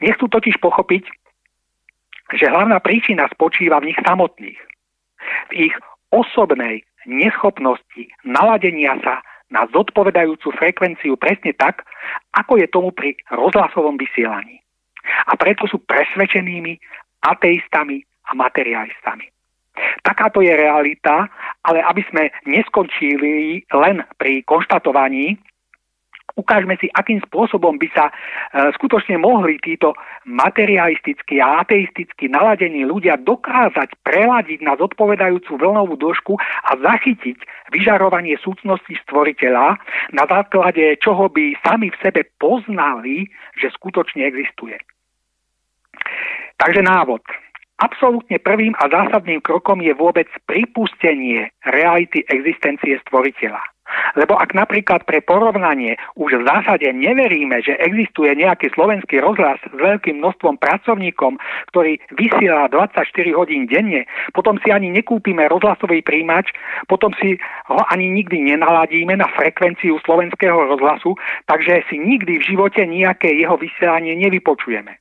[0.00, 1.04] Nechcú totiž pochopiť,
[2.36, 4.60] že hlavná príčina spočíva v nich samotných.
[5.50, 5.74] V ich
[6.10, 11.82] osobnej neschopnosti naladenia sa na zodpovedajúcu frekvenciu presne tak,
[12.38, 14.62] ako je tomu pri rozhlasovom vysielaní.
[15.26, 16.78] A preto sú presvedčenými
[17.26, 17.98] ateistami
[18.30, 19.26] a materialistami.
[20.06, 21.26] Takáto je realita,
[21.66, 25.40] ale aby sme neskončili len pri konštatovaní,
[26.40, 28.12] ukážme si, akým spôsobom by sa e,
[28.80, 29.92] skutočne mohli títo
[30.24, 37.36] materialistickí a ateisticky naladení ľudia dokázať preladiť na zodpovedajúcu vlnovú dĺžku a zachytiť
[37.70, 39.76] vyžarovanie súcnosti stvoriteľa,
[40.16, 43.28] na základe čoho by sami v sebe poznali,
[43.60, 44.80] že skutočne existuje.
[46.56, 47.24] Takže návod.
[47.80, 53.64] Absolútne prvým a zásadným krokom je vôbec pripustenie reality existencie stvoriteľa.
[54.18, 59.74] Lebo ak napríklad pre porovnanie už v zásade neveríme, že existuje nejaký slovenský rozhlas s
[59.74, 61.38] veľkým množstvom pracovníkom,
[61.74, 66.50] ktorý vysiela 24 hodín denne, potom si ani nekúpime rozhlasový príjimač,
[66.90, 67.38] potom si
[67.70, 71.14] ho ani nikdy nenaladíme na frekvenciu slovenského rozhlasu,
[71.46, 75.00] takže si nikdy v živote nejaké jeho vysielanie nevypočujeme.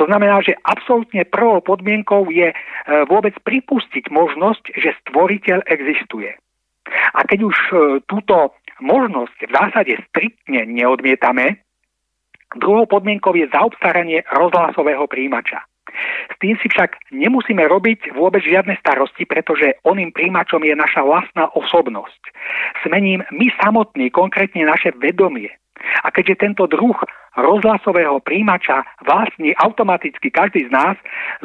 [0.00, 2.56] To znamená, že absolútne prvou podmienkou je e,
[3.04, 6.32] vôbec pripustiť možnosť, že stvoriteľ existuje.
[7.14, 7.74] A keď už e,
[8.06, 11.62] túto možnosť v zásade striktne neodmietame,
[12.56, 15.60] druhou podmienkou je zaobstaranie rozhlasového príjimača.
[16.30, 21.48] S tým si však nemusíme robiť vôbec žiadne starosti, pretože oným príjimačom je naša vlastná
[21.56, 22.22] osobnosť.
[22.84, 25.50] Smením my samotní, konkrétne naše vedomie.
[26.02, 26.98] A keďže tento druh
[27.38, 30.96] rozhlasového príjimača vlastní automaticky každý z nás,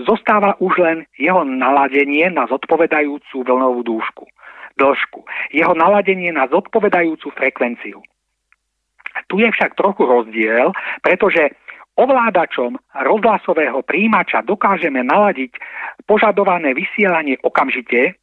[0.01, 4.25] zostáva už len jeho naladenie na zodpovedajúcu vlnovú dúšku
[4.77, 8.01] dĺžku, jeho naladenie na zodpovedajúcu frekvenciu.
[9.29, 10.73] Tu je však trochu rozdiel,
[11.05, 11.53] pretože
[11.93, 15.53] ovládačom rozhlasového príjimača dokážeme naladiť
[16.09, 18.17] požadované vysielanie okamžite,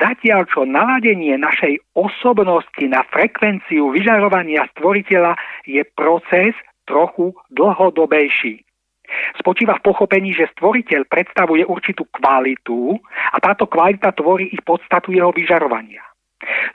[0.00, 5.36] zatiaľ čo naladenie našej osobnosti na frekvenciu vyžarovania stvoriteľa
[5.68, 6.56] je proces
[6.88, 8.64] trochu dlhodobejší.
[9.38, 12.98] Spočíva v pochopení, že stvoriteľ predstavuje určitú kvalitu
[13.32, 16.02] a táto kvalita tvorí i podstatu jeho vyžarovania.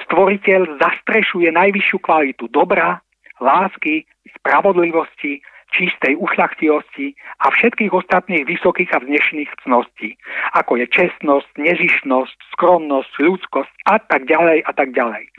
[0.10, 3.02] Stvoriteľ zastrešuje najvyššiu kvalitu dobra,
[3.40, 4.04] lásky,
[4.40, 7.14] spravodlivosti, čistej ušlachtilosti
[7.46, 10.18] a všetkých ostatných vysokých a vznešených cností,
[10.58, 15.30] ako je čestnosť, nežišnosť, skromnosť, ľudskosť a tak ďalej a tak ďalej.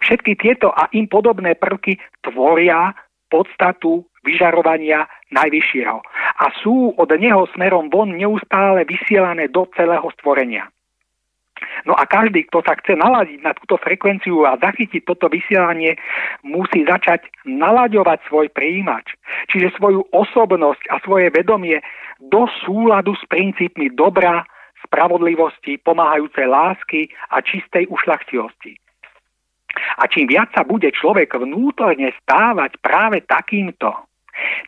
[0.00, 2.96] Všetky tieto a im podobné prvky tvoria
[3.28, 5.98] podstatu vyžarovania najvyššieho
[6.40, 10.66] a sú od neho smerom von neustále vysielané do celého stvorenia.
[11.86, 15.94] No a každý, kto sa chce naladiť na túto frekvenciu a zachytiť toto vysielanie,
[16.42, 19.14] musí začať nalaďovať svoj príjimač,
[19.52, 21.78] čiže svoju osobnosť a svoje vedomie
[22.18, 24.42] do súladu s princípmi dobra,
[24.84, 28.76] spravodlivosti, pomáhajúcej lásky a čistej ušlachtilosti.
[29.98, 33.90] A čím viac sa bude človek vnútorne stávať práve takýmto,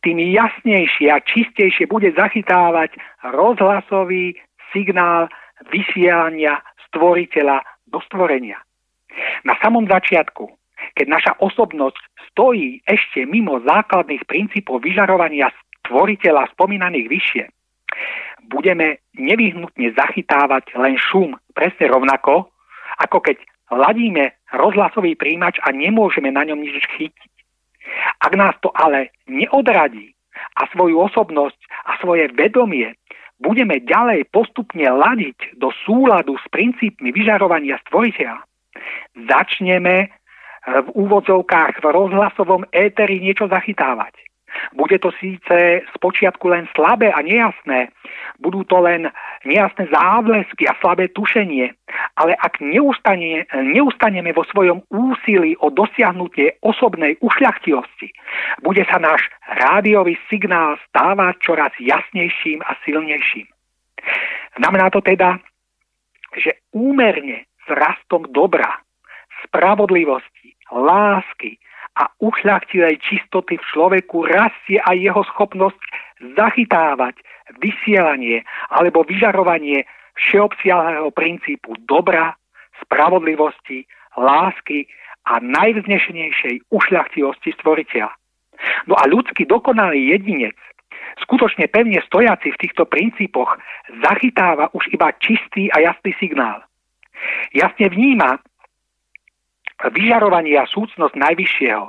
[0.03, 2.95] tým jasnejšie a čistejšie bude zachytávať
[3.27, 4.39] rozhlasový
[4.71, 5.27] signál
[5.73, 8.61] vysielania stvoriteľa do stvorenia.
[9.43, 10.51] Na samom začiatku,
[10.95, 11.99] keď naša osobnosť
[12.31, 15.49] stojí ešte mimo základných princípov vyžarovania
[15.83, 17.45] stvoriteľa spomínaných vyššie,
[18.53, 22.53] budeme nevyhnutne zachytávať len šum presne rovnako,
[23.03, 23.41] ako keď
[23.73, 27.36] ladíme rozhlasový príjimač a nemôžeme na ňom nič chytiť.
[28.21, 30.13] Ak nás to ale neodradí
[30.57, 32.97] a svoju osobnosť a svoje vedomie
[33.41, 38.41] budeme ďalej postupne ladiť do súladu s princípmi vyžarovania stvoriteľa,
[39.29, 40.09] začneme
[40.67, 44.26] v úvodzovkách v rozhlasovom éteri niečo zachytávať.
[44.75, 47.91] Bude to síce spočiatku len slabé a nejasné,
[48.39, 49.09] budú to len
[49.45, 51.73] nejasné záblesky a slabé tušenie,
[52.17, 58.13] ale ak neustane, neustaneme vo svojom úsilí o dosiahnutie osobnej ušľachtilosti,
[58.61, 63.47] bude sa náš rádiový signál stávať čoraz jasnejším a silnejším.
[64.57, 65.39] Znamená to teda,
[66.37, 68.81] že úmerne s rastom dobra,
[69.45, 71.59] spravodlivosti, lásky,
[71.97, 75.81] a uchľachtilej čistoty v človeku rastie aj jeho schopnosť
[76.37, 77.17] zachytávať
[77.61, 82.37] vysielanie alebo vyžarovanie všeobsiahleho princípu dobra,
[82.85, 84.89] spravodlivosti, lásky
[85.29, 88.13] a najvznešenejšej ušľachtilosti stvoriteľa.
[88.89, 90.57] No a ľudský dokonalý jedinec,
[91.21, 93.57] skutočne pevne stojaci v týchto princípoch,
[94.05, 96.65] zachytáva už iba čistý a jasný signál.
[97.53, 98.41] Jasne vníma,
[99.85, 101.85] vyžarovanie a súcnosť najvyššieho,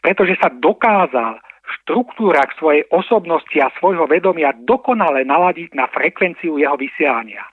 [0.00, 6.76] pretože sa dokázal v štruktúrach svojej osobnosti a svojho vedomia dokonale naladiť na frekvenciu jeho
[6.80, 7.44] vysielania.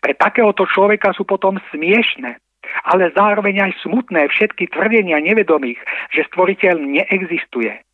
[0.00, 2.40] Pre takéhoto človeka sú potom smiešne,
[2.88, 7.84] ale zároveň aj smutné všetky tvrdenia nevedomých, že stvoriteľ neexistuje.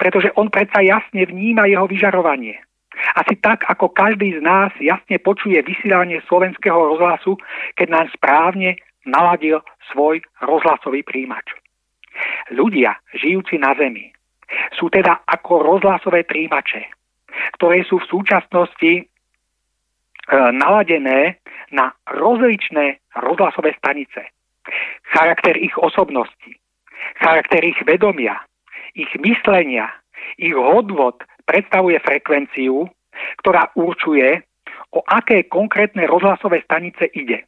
[0.00, 2.56] Pretože on predsa jasne vníma jeho vyžarovanie.
[3.14, 7.38] Asi tak, ako každý z nás jasne počuje vysielanie slovenského rozhlasu,
[7.78, 8.74] keď nám správne
[9.06, 11.54] naladil svoj rozhlasový príjimač.
[12.50, 14.10] Ľudia, žijúci na Zemi,
[14.74, 16.88] sú teda ako rozhlasové príjimače,
[17.60, 19.02] ktoré sú v súčasnosti e,
[20.56, 21.38] naladené
[21.70, 24.32] na rozličné rozhlasové stanice.
[25.14, 26.52] Charakter ich osobnosti,
[27.20, 28.40] charakter ich vedomia,
[28.96, 29.88] ich myslenia,
[30.36, 32.88] ich hodvod predstavuje frekvenciu,
[33.40, 34.44] ktorá určuje,
[34.92, 37.44] o aké konkrétne rozhlasové stanice ide.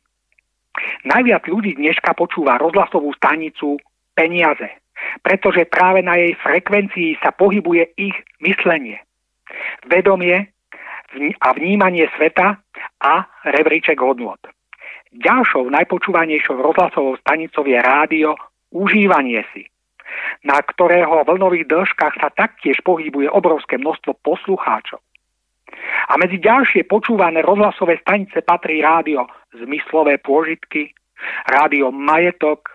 [1.05, 3.81] Najviac ľudí dneška počúva rozhlasovú stanicu
[4.15, 4.81] peniaze,
[5.25, 9.01] pretože práve na jej frekvencii sa pohybuje ich myslenie,
[9.89, 10.53] vedomie
[11.41, 12.61] a vnímanie sveta
[13.03, 13.15] a
[13.51, 14.39] rebríček hodnot.
[15.11, 18.39] Ďalšou najpočúvanejšou rozhlasovou stanicou je rádio
[18.71, 19.67] Užívanie si,
[20.47, 25.03] na ktorého vlnových dĺžkach sa taktiež pohybuje obrovské množstvo poslucháčov.
[26.11, 30.95] A medzi ďalšie počúvané rozhlasové stanice patrí rádio Zmyslové pôžitky,
[31.47, 32.71] rádio Majetok,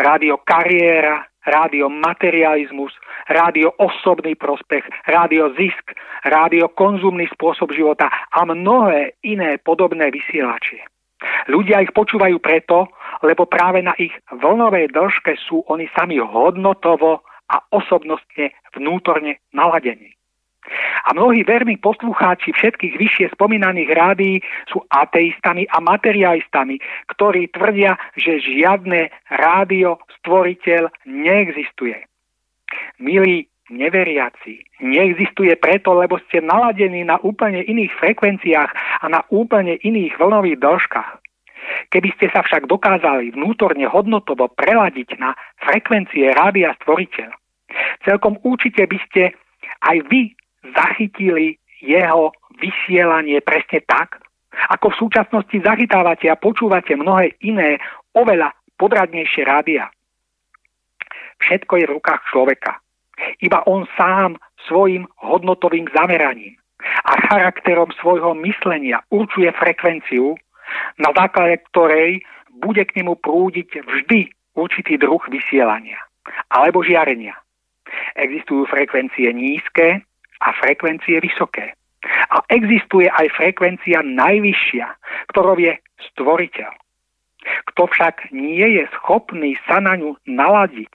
[0.00, 2.92] rádio kariéra, rádio materializmus,
[3.28, 5.92] rádio osobný prospech, rádio zisk,
[6.24, 10.80] rádio konzumný spôsob života a mnohé iné podobné vysielačie.
[11.48, 12.88] Ľudia ich počúvajú preto,
[13.24, 20.16] lebo práve na ich vlnovej dĺžke sú oni sami hodnotovo a osobnostne vnútorne naladení.
[21.04, 26.80] A mnohí verní poslucháči všetkých vyššie spomínaných rádií sú ateistami a materialistami,
[27.12, 32.08] ktorí tvrdia, že žiadne rádio stvoriteľ neexistuje.
[32.96, 40.16] Milí neveriaci, neexistuje preto, lebo ste naladení na úplne iných frekvenciách a na úplne iných
[40.20, 41.10] vlnových dĺžkach.
[41.88, 45.32] Keby ste sa však dokázali vnútorne hodnotovo preladiť na
[45.64, 47.32] frekvencie rádia stvoriteľ,
[48.04, 49.22] celkom určite by ste
[49.88, 50.36] aj vy
[50.72, 54.24] zachytili jeho vysielanie presne tak,
[54.70, 57.82] ako v súčasnosti zachytávate a počúvate mnohé iné,
[58.14, 59.90] oveľa podradnejšie rádia.
[61.42, 62.78] Všetko je v rukách človeka.
[63.42, 66.56] Iba on sám svojim hodnotovým zameraním
[67.04, 70.34] a charakterom svojho myslenia určuje frekvenciu,
[70.98, 72.22] na základe ktorej
[72.62, 74.20] bude k nemu prúdiť vždy
[74.54, 75.98] určitý druh vysielania
[76.48, 77.34] alebo žiarenia.
[78.16, 80.02] Existujú frekvencie nízke
[80.44, 81.72] a frekvencie vysoké.
[82.04, 84.86] A existuje aj frekvencia najvyššia,
[85.32, 85.72] ktorou je
[86.12, 86.72] stvoriteľ.
[87.72, 90.92] Kto však nie je schopný sa na ňu naladiť,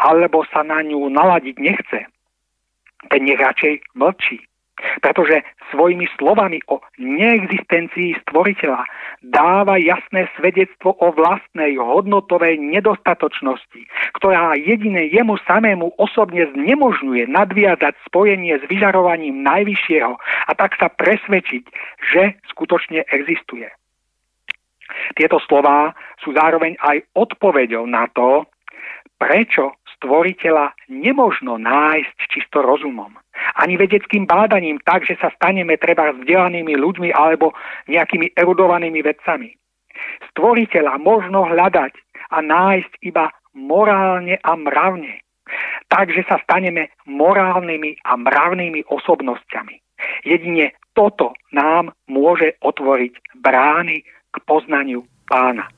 [0.00, 2.00] alebo sa na ňu naladiť nechce,
[3.08, 4.40] ten nech radšej mlčí.
[5.00, 8.84] Pretože svojimi slovami o neexistencii stvoriteľa
[9.22, 13.82] dáva jasné svedectvo o vlastnej hodnotovej nedostatočnosti,
[14.18, 21.64] ktorá jedine jemu samému osobne znemožňuje nadviazať spojenie s vyžarovaním najvyššieho a tak sa presvedčiť,
[22.12, 23.68] že skutočne existuje.
[25.14, 28.42] Tieto slová sú zároveň aj odpoveďou na to,
[29.20, 33.12] prečo stvoriteľa nemožno nájsť čisto rozumom.
[33.60, 37.52] Ani vedeckým bádaním tak, že sa staneme treba vzdelanými ľuďmi alebo
[37.84, 39.52] nejakými erudovanými vedcami.
[40.32, 41.92] Stvoriteľa možno hľadať
[42.32, 45.20] a nájsť iba morálne a mravne.
[45.92, 49.76] Takže sa staneme morálnymi a mravnými osobnosťami.
[50.24, 55.68] Jedine toto nám môže otvoriť brány k poznaniu pána.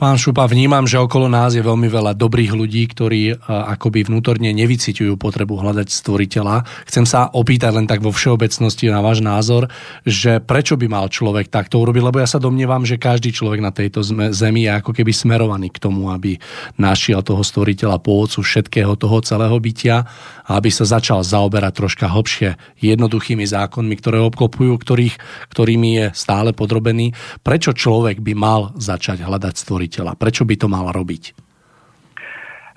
[0.00, 5.20] Pán Šupa, vnímam, že okolo nás je veľmi veľa dobrých ľudí, ktorí akoby vnútorne nevyciťujú
[5.20, 6.88] potrebu hľadať stvoriteľa.
[6.88, 9.68] Chcem sa opýtať len tak vo všeobecnosti na váš názor,
[10.08, 13.76] že prečo by mal človek takto urobiť, lebo ja sa domnievam, že každý človek na
[13.76, 14.00] tejto
[14.32, 16.40] zemi je ako keby smerovaný k tomu, aby
[16.80, 20.08] našiel toho stvoriteľa pôvodcu všetkého toho celého bytia
[20.48, 25.20] a aby sa začal zaoberať troška hlbšie jednoduchými zákonmi, ktoré obklopujú, ktorých,
[25.52, 27.12] ktorými je stále podrobený.
[27.44, 29.88] Prečo človek by mal začať hľadať stvoriteľa?
[29.90, 30.14] Stvoriteľa?
[30.14, 31.24] Prečo by to mal robiť?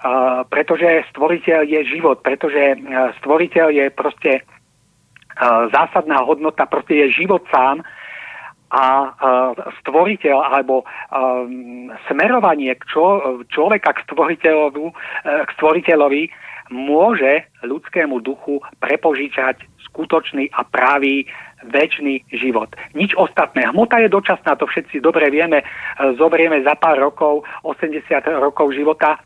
[0.04, 7.24] Uh, pretože stvoriteľ je život, pretože uh, stvoriteľ je proste uh, zásadná hodnota, proste je
[7.24, 7.86] život sám
[8.74, 9.14] a
[9.86, 13.22] stvoriteľ alebo um, smerovanie k čo,
[13.54, 14.90] človeka k stvoriteľovi,
[15.22, 16.24] k stvoriteľovi
[16.74, 19.62] môže ľudskému duchu prepožičať
[19.94, 21.30] skutočný a pravý
[21.70, 22.72] väčší život.
[22.96, 23.70] Nič ostatné.
[23.70, 25.62] Hmota je dočasná, to všetci dobre vieme.
[25.62, 25.66] E,
[26.16, 28.04] zoberieme za pár rokov, 80
[28.40, 29.20] rokov života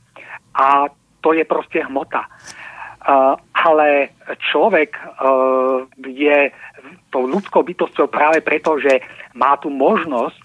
[0.57, 0.89] a
[1.21, 2.25] to je proste hmota.
[3.07, 4.11] Uh, ale
[4.51, 6.51] človek uh, je
[7.07, 8.99] tou ľudskou bytosťou práve preto, že
[9.31, 10.43] má tu možnosť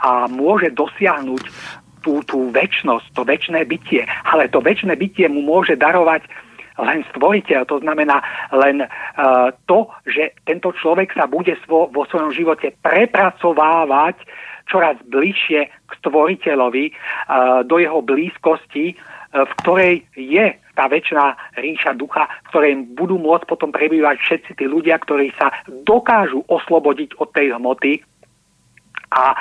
[0.00, 1.42] a môže dosiahnuť
[2.02, 4.02] tú, tú väčnosť, to väčšné bytie.
[4.26, 6.26] Ale to väčšné bytie mu môže darovať
[6.80, 7.68] len stvoriteľ.
[7.68, 14.16] To znamená len uh, to, že tento človek sa bude svo, vo svojom živote prepracovávať
[14.70, 20.46] čoraz bližšie k stvoriteľovi, uh, do jeho blízkosti, uh, v ktorej je
[20.78, 25.52] tá väčšiná ríša ducha, v ktorej budú môcť potom prebývať všetci tí ľudia, ktorí sa
[25.84, 28.00] dokážu oslobodiť od tej hmoty
[29.10, 29.38] a uh,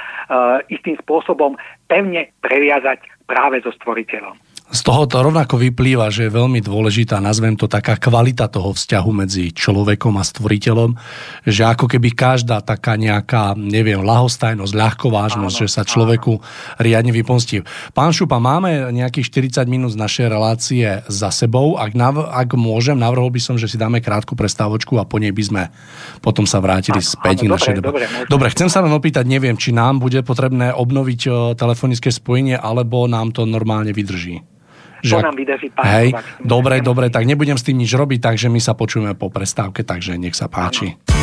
[0.68, 4.49] istým spôsobom pevne previazať práve so stvoriteľom.
[4.70, 9.10] Z toho to rovnako vyplýva, že je veľmi dôležitá, nazvem to taká kvalita toho vzťahu
[9.18, 10.94] medzi človekom a stvoriteľom,
[11.42, 16.46] že ako keby každá taká nejaká, neviem, lahostajnosť, ľahkovážnosť, áno, že sa človeku áno.
[16.86, 17.66] riadne vypomstí.
[17.98, 21.74] Pán Šupa, máme nejakých 40 minút z našej relácie za sebou.
[21.82, 25.34] Ak, nav- ak môžem, navrhol by som, že si dáme krátku prestávočku a po nej
[25.34, 25.64] by sme
[26.22, 29.26] potom sa vrátili áno, späť áno, k našej dobre, dobre, dobre, chcem sa len opýtať,
[29.26, 34.59] neviem, či nám bude potrebné obnoviť telefonické spojenie, alebo nám to normálne vydrží.
[35.04, 36.08] Že, to nám vydrží pán Hej,
[36.44, 40.20] dobre, dobre, tak nebudem s tým nič robiť, takže my sa počujeme po prestávke, takže
[40.20, 40.96] nech sa páči.
[41.10, 41.20] Ano.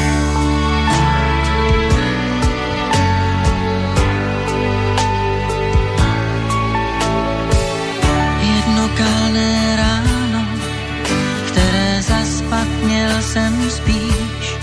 [13.36, 14.56] jsem spíš,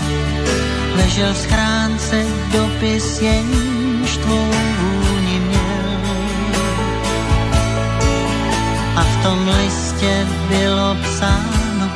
[0.96, 3.63] ležel v schránce dopis, jenž
[9.24, 11.88] tom listě bylo psáno,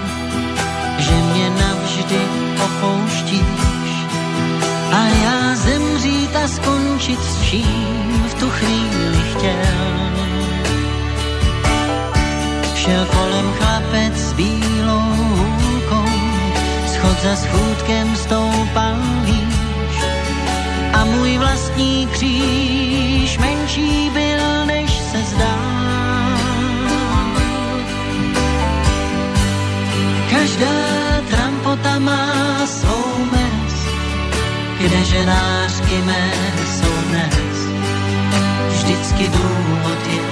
[0.99, 2.21] že mě navždy
[2.65, 3.93] opouštíš
[4.93, 10.09] a já zemřít a skončit s čím v tu chvíli chtěl.
[12.75, 16.11] Šel kolem chlapec s bílou hůlkou,
[16.87, 20.01] schod za schůdkem stoupal výš
[20.93, 25.78] a můj vlastní kříž menší byl, než se zdál.
[30.49, 30.81] Každá
[31.29, 32.25] trampota má
[32.65, 33.75] svou mes
[35.05, 36.33] že nářky mé
[36.65, 37.57] jsou dnes
[38.69, 40.23] vždycky důvod je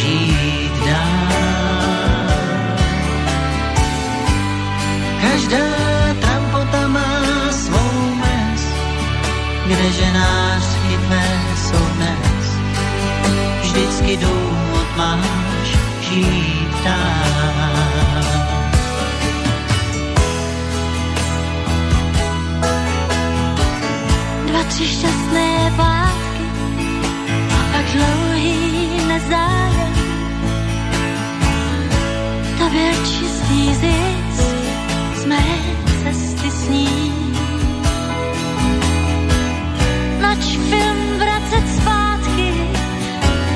[0.00, 2.28] žít dál.
[5.20, 5.66] Každá
[6.20, 8.62] trampota má svou mes,
[9.66, 12.46] kde že nářky tvé jsou dnes
[13.62, 15.68] vždycky důvod máš
[16.00, 18.59] žít dál.
[24.70, 26.44] Tři šťastné pátky
[27.50, 29.94] a pak dlouhý nezájem.
[32.58, 34.42] To byl čistý zisk
[35.14, 35.44] z mé
[36.02, 37.36] cesty s ním.
[40.20, 42.52] Nač film vracet zpátky,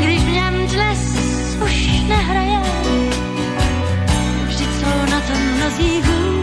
[0.01, 1.19] když v něm dnes
[1.65, 2.61] už nehraje.
[4.47, 6.34] Vždyť jsou na tom mnozí hůř,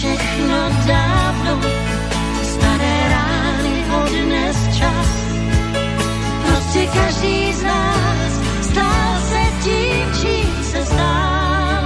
[0.00, 1.60] všechno dávno,
[2.42, 5.10] staré rány odnes čas.
[6.46, 8.32] Prostě každý z nás
[8.62, 11.84] stal se tím, čím se stál.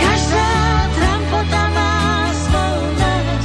[0.00, 0.50] Každá
[0.94, 3.44] trampota má svou dnes,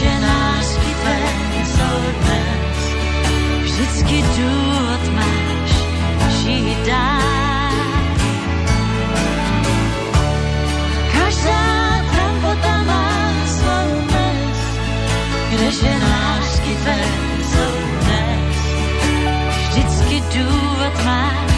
[0.00, 1.20] že lásky tvé
[1.64, 2.78] jsou dnes.
[3.64, 5.72] vždycky důvod máš
[6.40, 7.11] žít dál.
[15.82, 16.98] Kdeže lásky tvé
[17.42, 18.56] jsou dnes.
[19.68, 21.51] vždycky důvod máš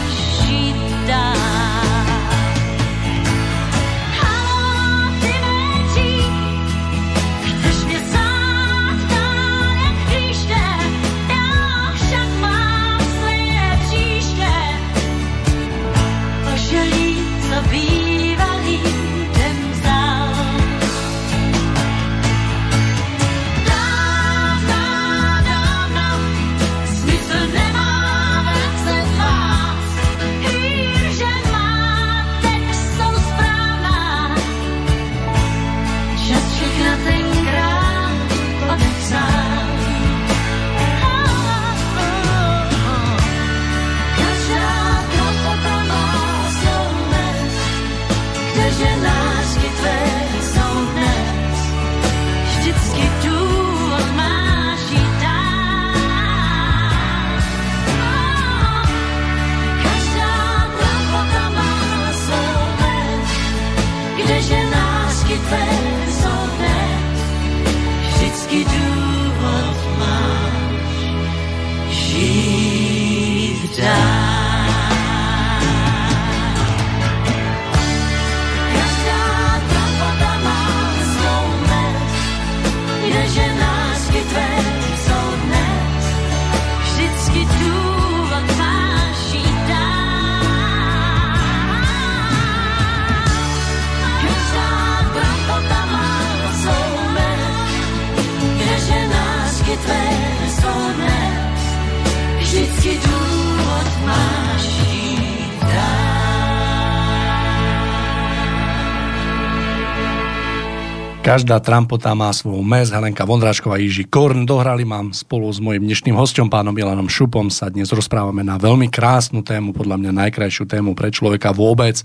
[111.25, 112.93] Každá trampota má svoju mes.
[112.93, 117.49] Helenka Vondráčková, Jiži Korn dohrali mám spolu s mojim dnešným hostom, pánom Milanom Šupom.
[117.49, 121.97] Sa dnes rozprávame na veľmi krásnu tému, podľa mňa najkrajšiu tému pre človeka vôbec.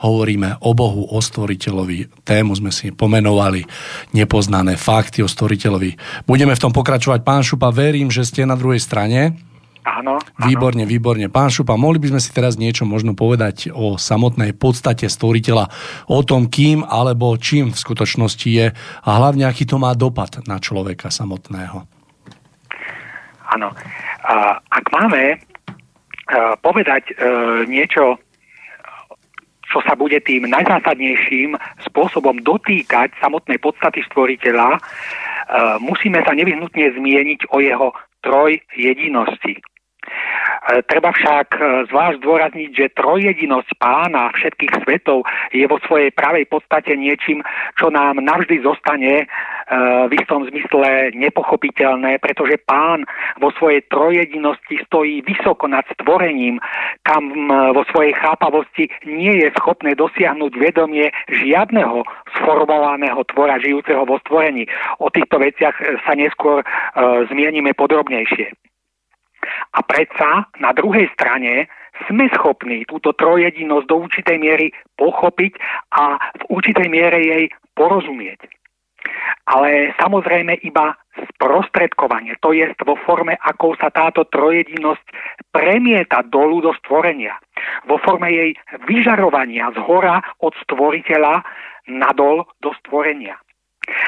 [0.00, 2.24] Hovoríme o Bohu, o stvoriteľovi.
[2.24, 3.60] Tému sme si pomenovali
[4.16, 6.24] nepoznané fakty o stvoriteľovi.
[6.24, 7.28] Budeme v tom pokračovať.
[7.28, 9.51] Pán Šupa, verím, že ste na druhej strane.
[9.82, 10.46] Áno, áno.
[10.46, 11.26] Výborne, výborne.
[11.26, 15.66] Pán Šupa, mohli by sme si teraz niečo možno povedať o samotnej podstate stvoriteľa,
[16.06, 20.62] o tom, kým alebo čím v skutočnosti je a hlavne, aký to má dopad na
[20.62, 21.82] človeka samotného.
[23.52, 23.68] Áno.
[24.70, 25.36] Ak máme e,
[26.62, 27.14] povedať e,
[27.66, 28.22] niečo,
[29.66, 31.58] čo sa bude tým najzásadnejším
[31.90, 34.80] spôsobom dotýkať samotnej podstaty stvoriteľa, e,
[35.82, 37.88] musíme sa nevyhnutne zmieniť o jeho
[38.22, 39.58] troj jedinosti.
[40.02, 46.46] E, Treba však e, zvlášť zdôrazniť, že trojjedinosť pána všetkých svetov je vo svojej pravej
[46.46, 47.42] podstate niečím,
[47.78, 49.26] čo nám navždy zostane e,
[50.06, 53.06] v istom zmysle nepochopiteľné, pretože pán
[53.42, 56.62] vo svojej trojjedinosti stojí vysoko nad stvorením,
[57.02, 57.34] kam
[57.74, 62.06] vo svojej chápavosti nie je schopné dosiahnuť vedomie žiadneho
[62.38, 64.66] sformovaného tvora žijúceho vo stvorení.
[65.02, 65.74] O týchto veciach
[66.06, 66.62] sa neskôr
[67.30, 68.54] zmienime podrobnejšie.
[69.72, 71.66] A predsa na druhej strane
[72.08, 74.66] sme schopní túto trojedinosť do určitej miery
[74.96, 75.52] pochopiť
[75.92, 77.44] a v určitej miere jej
[77.76, 78.48] porozumieť.
[79.50, 80.94] Ale samozrejme iba
[81.34, 85.02] sprostredkovanie, to je vo forme, ako sa táto trojedinosť
[85.50, 87.34] premieta dolu do stvorenia.
[87.90, 88.54] Vo forme jej
[88.86, 91.42] vyžarovania z hora od stvoriteľa
[91.90, 93.34] nadol do stvorenia.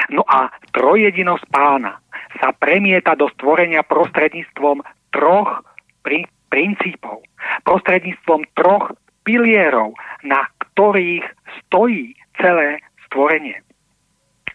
[0.09, 1.99] No a trojedinosť pána
[2.39, 4.79] sa premieta do stvorenia prostredníctvom
[5.15, 5.63] troch
[6.03, 7.23] pri, princípov,
[7.63, 8.91] prostredníctvom troch
[9.23, 9.95] pilierov,
[10.27, 11.23] na ktorých
[11.65, 13.63] stojí celé stvorenie.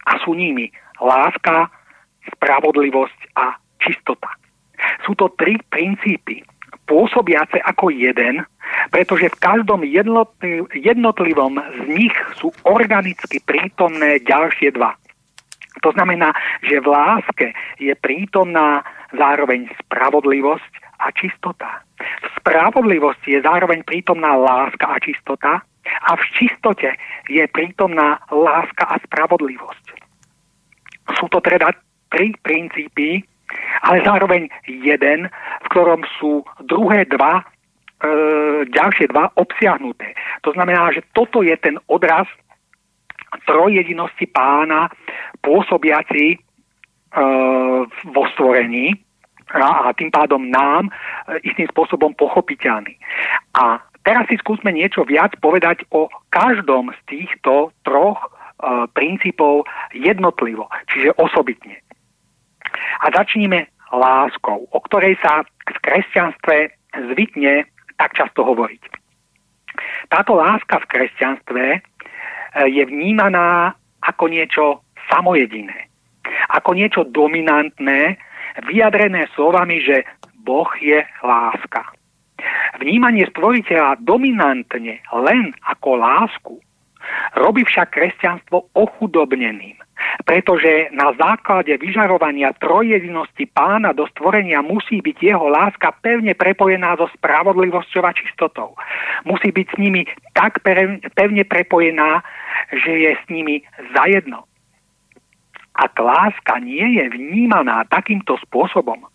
[0.05, 0.69] A sú nimi
[1.01, 1.67] láska,
[2.37, 4.29] spravodlivosť a čistota.
[5.05, 6.45] Sú to tri princípy,
[6.85, 8.45] pôsobiace ako jeden,
[8.93, 9.81] pretože v každom
[10.73, 14.93] jednotlivom z nich sú organicky prítomné ďalšie dva.
[15.81, 17.47] To znamená, že v láske
[17.81, 18.85] je prítomná
[19.15, 21.83] zároveň spravodlivosť a čistota.
[21.99, 26.93] V spravodlivosti je zároveň prítomná láska a čistota a v čistote
[27.29, 29.85] je prítomná láska a spravodlivosť.
[31.17, 31.73] Sú to teda
[32.13, 33.25] tri princípy,
[33.83, 35.27] ale zároveň jeden,
[35.63, 37.43] v ktorom sú druhé dva, e,
[38.71, 40.15] ďalšie dva obsiahnuté.
[40.47, 42.27] To znamená, že toto je ten odraz
[43.47, 44.91] trojjedinosti pána
[45.41, 46.39] pôsobiaci
[48.07, 48.95] vo stvorení
[49.51, 50.91] a, tým pádom nám e,
[51.43, 52.95] istým spôsobom pochopiteľný.
[53.59, 58.27] A teraz si skúsme niečo viac povedať o každom z týchto troch e,
[58.95, 61.83] princípov jednotlivo, čiže osobitne.
[63.03, 66.55] A začníme láskou, o ktorej sa v kresťanstve
[67.11, 67.67] zvykne
[67.99, 68.81] tak často hovoriť.
[70.07, 71.79] Táto láska v kresťanstve e,
[72.71, 74.65] je vnímaná ako niečo
[75.11, 75.90] samojediné,
[76.51, 78.19] ako niečo dominantné,
[78.67, 80.03] vyjadrené slovami, že
[80.43, 81.95] Boh je láska.
[82.81, 86.55] Vnímanie stvoriteľa dominantne len ako lásku
[87.37, 89.77] robí však kresťanstvo ochudobneným,
[90.25, 97.09] pretože na základe vyžarovania trojjedinosti pána do stvorenia musí byť jeho láska pevne prepojená so
[97.17, 98.77] spravodlivosťou a čistotou.
[99.25, 100.01] Musí byť s nimi
[100.33, 100.61] tak
[101.13, 102.21] pevne prepojená,
[102.73, 103.65] že je s nimi
[103.97, 104.50] zajedno.
[105.75, 109.07] Ak láska nie je vnímaná takýmto spôsobom,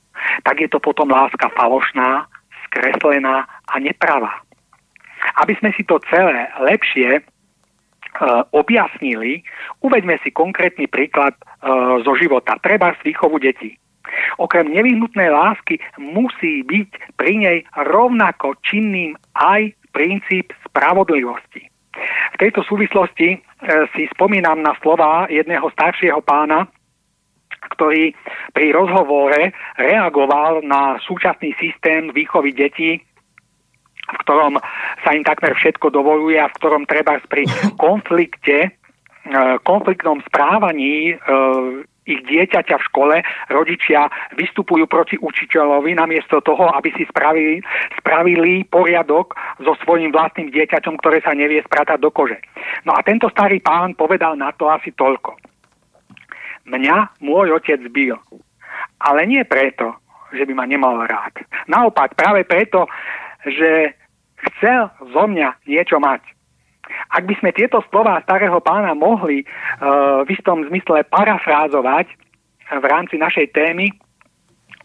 [0.43, 2.25] tak je to potom láska falošná,
[2.69, 4.41] skreslená a nepravá.
[5.43, 7.23] Aby sme si to celé lepšie e,
[8.57, 9.45] objasnili,
[9.85, 11.41] uveďme si konkrétny príklad e,
[12.01, 13.77] zo života, treba z výchovu detí.
[14.39, 21.69] Okrem nevyhnutnej lásky musí byť pri nej rovnako činným aj princíp spravodlivosti.
[22.35, 23.39] V tejto súvislosti e,
[23.97, 26.69] si spomínam na slova jedného staršieho pána,
[27.77, 28.13] ktorý
[28.53, 33.01] pri rozhovore reagoval na súčasný systém výchovy detí,
[34.07, 34.61] v ktorom
[35.03, 37.49] sa im takmer všetko dovoluje a v ktorom treba pri
[37.85, 38.71] konflikte, e,
[39.65, 41.17] konfliktnom správaní e,
[42.07, 43.17] ich dieťaťa v škole
[43.51, 44.07] rodičia
[44.39, 47.61] vystupujú proti učiteľovi namiesto toho, aby si spravili,
[47.99, 52.39] spravili poriadok so svojím vlastným dieťaťom, ktoré sa nevie spratať do kože.
[52.87, 55.35] No a tento starý pán povedal na to asi toľko.
[56.67, 58.19] Mňa môj otec bil,
[59.03, 59.95] ale nie preto,
[60.35, 61.43] že by ma nemal rád.
[61.71, 62.91] Naopak, práve preto,
[63.47, 63.95] že
[64.51, 66.36] chcel zo mňa niečo mať.
[67.11, 72.07] Ak by sme tieto slova starého pána mohli uh, v istom zmysle parafrázovať
[72.67, 73.91] v rámci našej témy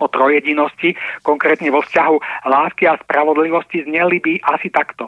[0.02, 2.18] o trojedinosti, konkrétne vo vzťahu
[2.50, 5.06] lásky a spravodlivosti, zneli by asi takto.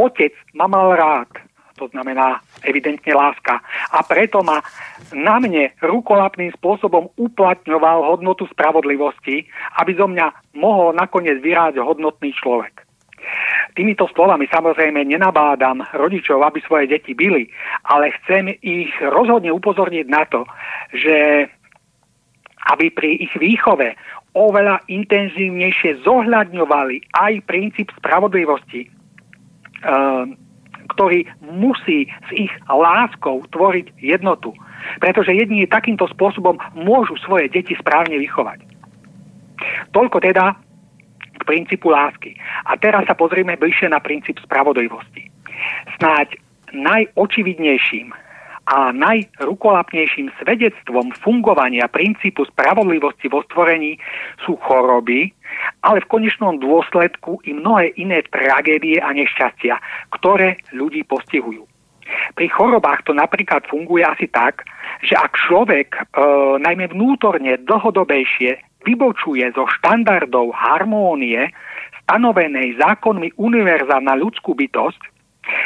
[0.00, 1.28] Otec ma mal rád,
[1.76, 3.60] to znamená evidentne láska.
[3.92, 4.64] A preto ma
[5.12, 9.44] na mne rukolapným spôsobom uplatňoval hodnotu spravodlivosti,
[9.80, 12.89] aby zo mňa mohol nakoniec vyráť hodnotný človek.
[13.78, 17.46] Týmito slovami samozrejme nenabádam rodičov, aby svoje deti byli,
[17.86, 20.42] ale chcem ich rozhodne upozorniť na to,
[20.90, 21.46] že
[22.74, 23.96] aby pri ich výchove
[24.36, 30.24] oveľa intenzívnejšie zohľadňovali aj princíp spravodlivosti, eh,
[30.90, 34.54] ktorý musí s ich láskou tvoriť jednotu.
[34.98, 38.64] Pretože jedni takýmto spôsobom môžu svoje deti správne vychovať.
[39.92, 40.56] Toľko teda
[41.40, 42.36] k princípu lásky.
[42.68, 45.32] A teraz sa pozrieme bližšie na princíp spravodlivosti.
[45.96, 46.36] Snáď
[46.76, 48.12] najočividnejším
[48.70, 53.98] a najrukolapnejším svedectvom fungovania princípu spravodlivosti vo stvorení
[54.46, 55.34] sú choroby,
[55.82, 59.74] ale v konečnom dôsledku i mnohé iné tragédie a nešťastia,
[60.14, 61.66] ktoré ľudí postihujú.
[62.34, 64.66] Pri chorobách to napríklad funguje asi tak,
[65.02, 66.00] že ak človek e,
[66.58, 71.52] najmä vnútorne dlhodobejšie vybočuje zo štandardov harmónie
[72.04, 75.02] stanovenej zákonmi univerza na ľudskú bytosť,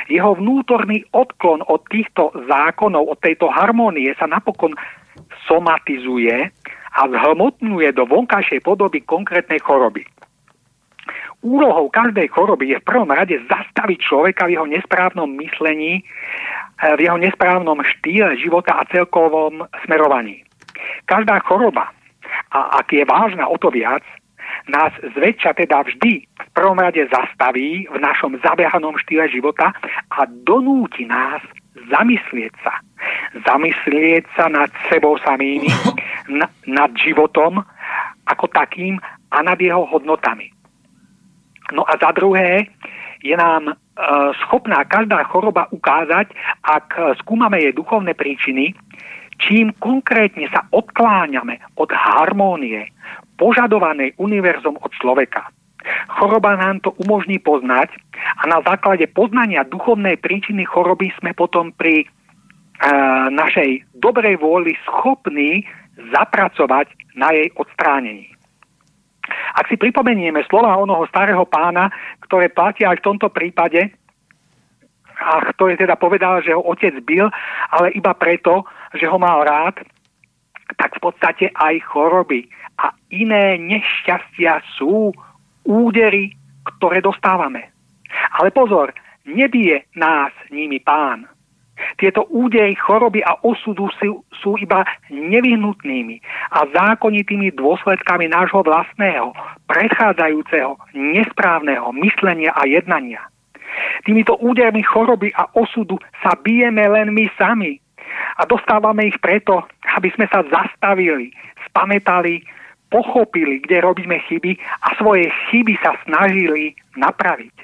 [0.09, 4.73] jeho vnútorný odklon od týchto zákonov, od tejto harmónie sa napokon
[5.49, 6.53] somatizuje
[6.95, 10.07] a zhmotňuje do vonkajšej podoby konkrétnej choroby.
[11.45, 16.01] Úlohou každej choroby je v prvom rade zastaviť človeka v jeho nesprávnom myslení,
[16.81, 20.41] v jeho nesprávnom štýle života a celkovom smerovaní.
[21.05, 21.93] Každá choroba,
[22.53, 24.03] a ak je vážna o to viac,
[24.69, 29.73] nás zväčša teda vždy v prvom rade zastaví v našom zabehanom štýle života
[30.13, 31.41] a donúti nás
[31.91, 32.81] zamyslieť sa.
[33.45, 35.69] Zamyslieť sa nad sebou samými,
[36.41, 37.61] na, nad životom
[38.25, 38.97] ako takým
[39.35, 40.49] a nad jeho hodnotami.
[41.73, 42.69] No a za druhé,
[43.25, 43.75] je nám e,
[44.45, 46.29] schopná každá choroba ukázať,
[46.61, 48.77] ak skúmame jej duchovné príčiny,
[49.39, 52.91] čím konkrétne sa odkláňame od harmónie,
[53.37, 55.51] požadovanej univerzom od človeka.
[56.09, 57.93] Choroba nám to umožní poznať
[58.41, 62.07] a na základe poznania duchovnej príčiny choroby sme potom pri e,
[63.29, 65.69] našej dobrej vôli schopní
[66.09, 66.89] zapracovať
[67.21, 68.33] na jej odstránení.
[69.55, 71.93] Ak si pripomenieme slova onoho starého pána,
[72.25, 73.93] ktoré platia aj v tomto prípade,
[75.15, 77.31] a ktorý teda povedal, že ho otec bil,
[77.71, 79.83] ale iba preto, že ho mal rád,
[80.79, 82.49] tak v podstate aj choroby
[82.81, 85.15] a iné nešťastia sú
[85.67, 86.35] údery,
[86.79, 87.71] ktoré dostávame.
[88.41, 88.95] Ale pozor,
[89.27, 91.27] nebije nás nimi pán.
[91.99, 96.23] Tieto údery choroby a osudu sú, sú iba nevyhnutnými
[96.55, 99.35] a zákonitými dôsledkami nášho vlastného,
[99.67, 103.27] predchádzajúceho, nesprávneho myslenia a jednania.
[104.07, 107.83] Týmito údermi choroby a osudu sa bijeme len my sami
[108.39, 109.63] a dostávame ich preto,
[109.95, 111.31] aby sme sa zastavili,
[111.71, 112.43] spametali,
[112.91, 117.55] pochopili, kde robíme chyby a svoje chyby sa snažili napraviť.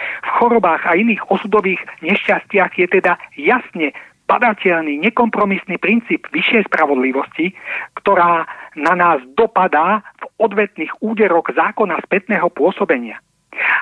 [0.00, 3.92] V chorobách a iných osudových nešťastiach je teda jasne
[4.30, 7.50] badateľný, nekompromisný princíp vyššej spravodlivosti,
[7.98, 8.46] ktorá
[8.78, 13.18] na nás dopadá v odvetných úderoch zákona spätného pôsobenia.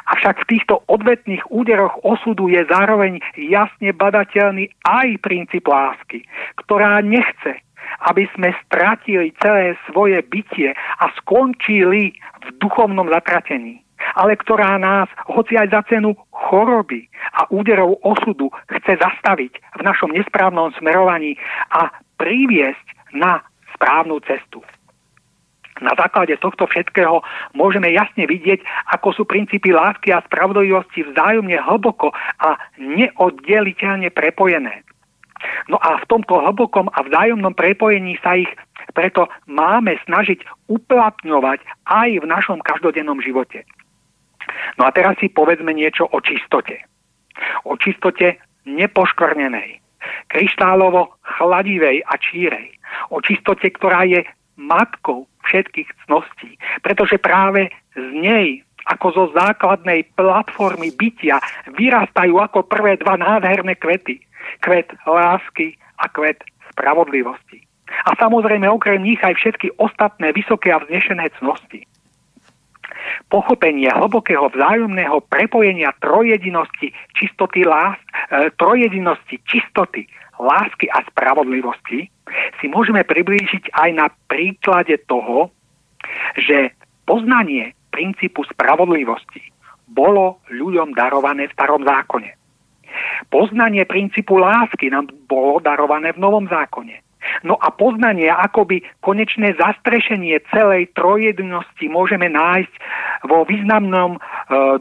[0.09, 6.25] Avšak v týchto odvetných úderoch osudu je zároveň jasne badateľný aj princíp lásky,
[6.65, 7.61] ktorá nechce,
[8.09, 15.59] aby sme stratili celé svoje bytie a skončili v duchovnom zatratení ale ktorá nás, hoci
[15.59, 21.35] aj za cenu choroby a úderov osudu, chce zastaviť v našom nesprávnom smerovaní
[21.75, 23.43] a priviesť na
[23.75, 24.63] správnu cestu.
[25.79, 27.23] Na základe tohto všetkého
[27.55, 28.63] môžeme jasne vidieť,
[28.99, 32.11] ako sú princípy lásky a spravodlivosti vzájomne hlboko
[32.43, 34.83] a neoddeliteľne prepojené.
[35.71, 38.51] No a v tomto hlbokom a vzájomnom prepojení sa ich
[38.97, 43.63] preto máme snažiť uplatňovať aj v našom každodennom živote.
[44.81, 46.83] No a teraz si povedzme niečo o čistote.
[47.69, 49.79] O čistote nepoškvrnenej,
[50.33, 52.75] kryštálovo chladivej a čírej.
[53.13, 54.25] O čistote, ktorá je
[54.59, 56.61] matkou všetkých cností.
[56.85, 61.41] Pretože práve z nej ako zo základnej platformy bytia
[61.77, 64.21] vyrastajú ako prvé dva nádherné kvety.
[64.65, 66.41] Kvet lásky a kvet
[66.73, 67.61] spravodlivosti.
[68.09, 71.85] A samozrejme okrem nich aj všetky ostatné vysoké a vznešené cnosti
[73.29, 77.97] pochopenie hlbokého vzájomného prepojenia trojedinosti čistoty lás,
[78.33, 80.09] e, trojedinosti čistoty,
[80.41, 82.09] lásky a spravodlivosti
[82.61, 85.51] si môžeme priblížiť aj na príklade toho,
[86.39, 86.73] že
[87.09, 89.43] poznanie princípu spravodlivosti
[89.89, 92.37] bolo ľuďom darované v starom zákone.
[93.29, 97.05] Poznanie princípu lásky nám bolo darované v novom zákone.
[97.43, 102.75] No a poznanie, akoby konečné zastrešenie celej trojedinosti môžeme nájsť
[103.27, 104.19] vo významnom e,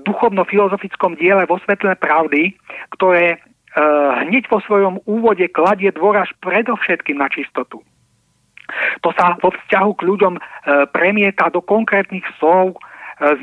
[0.05, 2.55] duchovno-filozofickom diele vo svetle pravdy,
[2.95, 3.41] ktoré
[4.25, 7.85] hneď vo svojom úvode kladie dôraž predovšetkým na čistotu.
[9.01, 10.41] To sa vo vzťahu k ľuďom e,
[10.91, 12.77] premieta do konkrétnych slov e,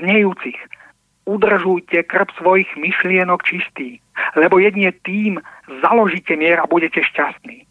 [0.03, 0.59] znejúcich.
[1.25, 3.97] Udržujte krb svojich myšlienok čistý,
[4.37, 5.41] lebo jedine tým
[5.81, 7.65] založíte mier a budete šťastní.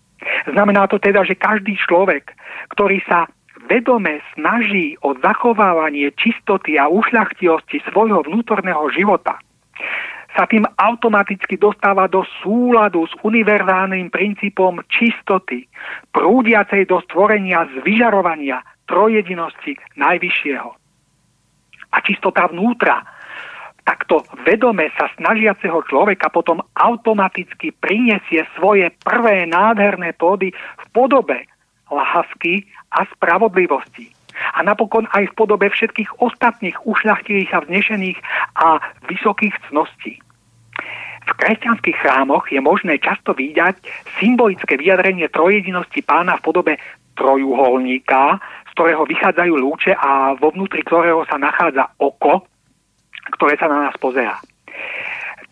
[0.49, 2.33] Znamená to teda, že každý človek,
[2.73, 3.29] ktorý sa
[3.69, 9.37] vedome snaží o zachovávanie čistoty a ušľachtilosti svojho vnútorného života,
[10.33, 15.69] sa tým automaticky dostáva do súladu s univerzálnym princípom čistoty,
[16.09, 20.69] prúdiacej do stvorenia z vyžarovania trojedinosti Najvyššieho.
[21.93, 23.05] A čistota vnútra
[23.83, 31.45] takto vedome sa snažiaceho človeka potom automaticky prinesie svoje prvé nádherné plody v podobe
[31.91, 32.65] lásky
[32.95, 34.09] a spravodlivosti.
[34.57, 38.19] A napokon aj v podobe všetkých ostatných ušľachtilých a vznešených
[38.57, 40.22] a vysokých cností.
[41.23, 43.79] V kresťanských chrámoch je možné často vidieť
[44.19, 46.73] symbolické vyjadrenie trojedinosti pána v podobe
[47.15, 52.43] trojuholníka, z ktorého vychádzajú lúče a vo vnútri ktorého sa nachádza oko,
[53.37, 54.41] ktoré sa na nás pozerá.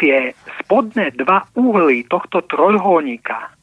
[0.02, 3.54] Tie spodné dva uhly tohto trojuholníka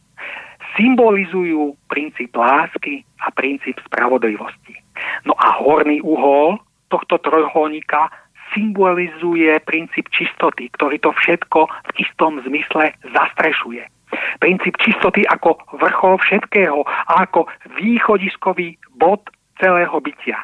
[0.78, 4.78] symbolizujú princíp lásky a princíp spravodlivosti.
[5.26, 8.08] No a horný uhol tohto trojuholníka
[8.54, 13.84] symbolizuje princíp čistoty, ktorý to všetko v istom zmysle zastrešuje.
[14.40, 17.44] Princíp čistoty ako vrchol všetkého a ako
[17.76, 19.20] východiskový bod
[19.60, 20.40] celého bytia.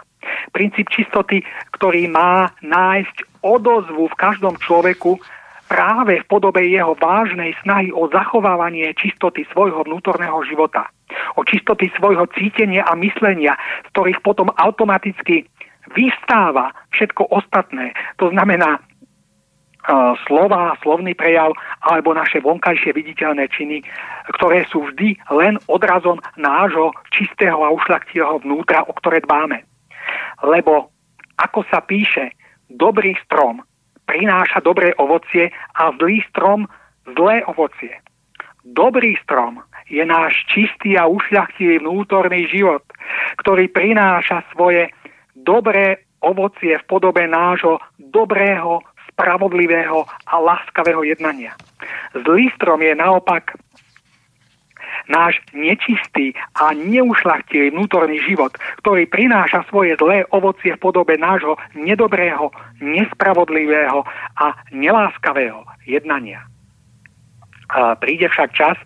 [0.52, 1.44] Princíp čistoty,
[1.76, 5.20] ktorý má nájsť odozvu v každom človeku
[5.68, 10.88] práve v podobe jeho vážnej snahy o zachovávanie čistoty svojho vnútorného života,
[11.36, 15.48] o čistoty svojho cítenia a myslenia, z ktorých potom automaticky
[15.92, 17.92] vystáva všetko ostatné.
[18.16, 21.52] To znamená uh, slova, slovný prejav
[21.84, 23.84] alebo naše vonkajšie viditeľné činy,
[24.40, 29.60] ktoré sú vždy len odrazom nášho čistého a ušľaktilého vnútra, o ktoré dbáme.
[30.40, 30.88] Lebo
[31.36, 32.32] ako sa píše,
[32.72, 33.60] dobrý strom
[34.06, 36.68] prináša dobré ovocie a zlý strom
[37.16, 38.00] zlé ovocie.
[38.64, 39.60] Dobrý strom
[39.92, 42.80] je náš čistý a ušľachtilý vnútorný život,
[43.44, 44.88] ktorý prináša svoje
[45.36, 48.80] dobré ovocie v podobe nášho dobrého,
[49.12, 51.54] spravodlivého a láskavého jednania.
[52.14, 53.54] Zlý strom je naopak
[55.08, 62.48] náš nečistý a neušlachtilý vnútorný život, ktorý prináša svoje zlé ovocie v podobe nášho nedobrého,
[62.80, 64.00] nespravodlivého
[64.40, 66.40] a neláskavého jednania.
[67.74, 68.76] A príde však čas,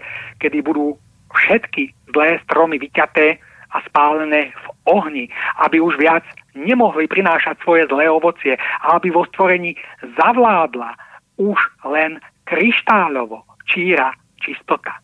[0.42, 0.99] kedy budú
[1.34, 3.38] všetky zlé stromy vyťaté
[3.68, 5.28] a spálené v ohni,
[5.61, 6.24] aby už viac
[6.57, 9.76] nemohli prinášať svoje zlé ovocie a aby vo stvorení
[10.16, 10.97] zavládla
[11.39, 12.18] už len
[12.49, 14.99] kryštáľovo číra čistota.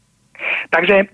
[0.73, 1.13] Takže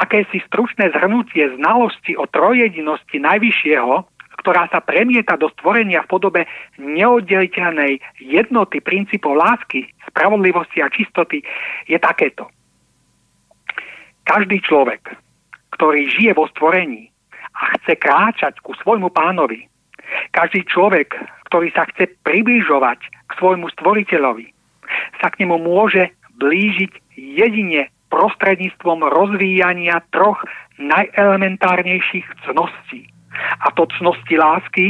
[0.00, 3.94] akési stručné zhrnutie znalosti o trojedinosti Najvyššieho,
[4.36, 6.40] ktorá sa premieta do stvorenia v podobe
[6.76, 11.40] neoddeliteľnej jednoty princípov lásky, spravodlivosti a čistoty,
[11.88, 12.46] je takéto.
[14.28, 15.16] Každý človek,
[15.72, 17.08] ktorý žije vo stvorení
[17.56, 19.68] a chce kráčať ku svojmu pánovi,
[20.30, 21.16] každý človek,
[21.50, 24.52] ktorý sa chce približovať k svojmu stvoriteľovi,
[25.18, 30.38] sa k nemu môže blížiť jedine prostredníctvom rozvíjania troch
[30.78, 33.08] najelementárnejších cností.
[33.64, 34.86] A to cnosti lásky,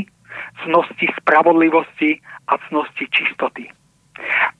[0.62, 3.70] cnosti spravodlivosti a cnosti čistoty.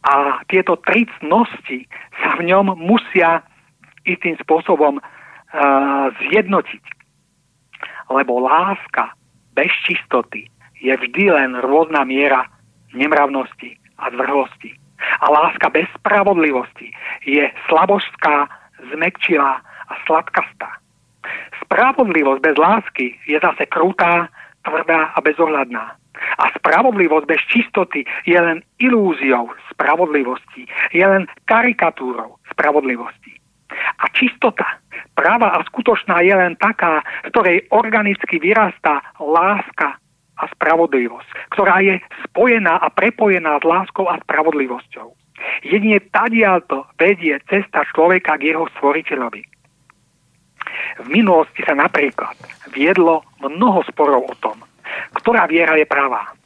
[0.06, 1.86] A tieto tri cnosti
[2.22, 3.42] sa v ňom musia
[4.06, 6.95] istým spôsobom uh, zjednotiť.
[8.10, 9.12] Lebo láska
[9.54, 10.46] bez čistoty
[10.80, 12.46] je vždy len rôzna miera
[12.92, 14.76] nemravnosti a zvrhlosti.
[15.20, 16.92] A láska bez spravodlivosti
[17.24, 18.48] je slabožská,
[18.92, 20.80] zmekčilá a sladkastá.
[21.64, 24.28] Spravodlivosť bez lásky je zase krutá,
[24.62, 25.96] tvrdá a bezohľadná.
[26.16, 33.36] A spravodlivosť bez čistoty je len ilúziou spravodlivosti, je len karikatúrou spravodlivosti.
[34.00, 34.66] A čistota,
[35.16, 39.96] práva a skutočná je len taká, v ktorej organicky vyrastá láska
[40.36, 41.96] a spravodlivosť, ktorá je
[42.28, 45.08] spojená a prepojená s láskou a spravodlivosťou.
[45.64, 49.42] Jedine tadialto vedie cesta človeka k jeho stvoriteľovi.
[51.00, 52.36] V minulosti sa napríklad
[52.72, 54.60] viedlo mnoho sporov o tom,
[55.16, 56.36] ktorá viera je pravá.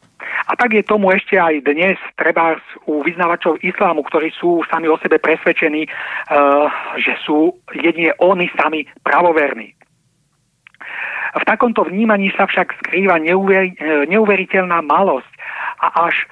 [0.51, 4.99] A tak je tomu ešte aj dnes, treba u vyznávačov islámu, ktorí sú sami o
[4.99, 6.67] sebe presvedčení, uh,
[6.99, 9.75] že sú jedine oni sami pravoverní.
[11.31, 13.71] V takomto vnímaní sa však skrýva neuver,
[14.11, 15.31] neuveriteľná malosť
[15.79, 16.27] a až e,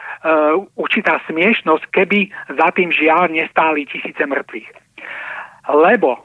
[0.75, 4.69] určitá smiešnosť, keby za tým žiaľ nestáli tisíce mŕtvych.
[5.71, 6.19] Lebo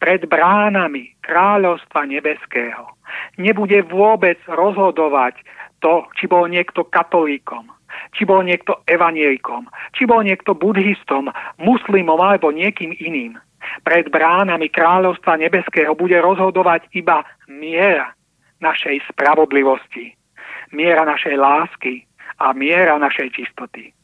[0.00, 2.96] pred bránami kráľovstva nebeského
[3.36, 5.36] nebude vôbec rozhodovať
[5.82, 7.68] to, či bol niekto katolíkom,
[8.14, 11.28] či bol niekto evanielikom, či bol niekto buddhistom,
[11.58, 13.36] muslimom alebo niekým iným.
[13.82, 18.14] Pred bránami kráľovstva nebeského bude rozhodovať iba miera
[18.62, 20.14] našej spravodlivosti,
[20.74, 22.06] miera našej lásky
[22.42, 23.94] a miera našej čistoty.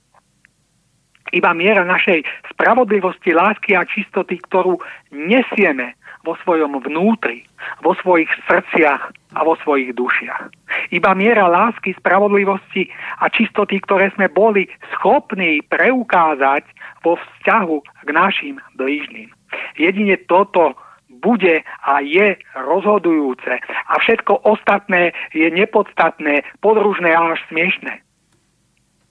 [1.28, 2.24] Iba miera našej
[2.54, 4.80] spravodlivosti, lásky a čistoty, ktorú
[5.12, 5.97] nesieme
[6.28, 7.48] vo svojom vnútri,
[7.80, 10.52] vo svojich srdciach a vo svojich dušiach.
[10.92, 12.92] Iba miera lásky, spravodlivosti
[13.24, 16.68] a čistoty, ktoré sme boli schopní preukázať
[17.00, 19.32] vo vzťahu k našim blížnym.
[19.80, 20.76] Jedine toto
[21.08, 28.04] bude a je rozhodujúce a všetko ostatné je nepodstatné, podružné a až smiešné.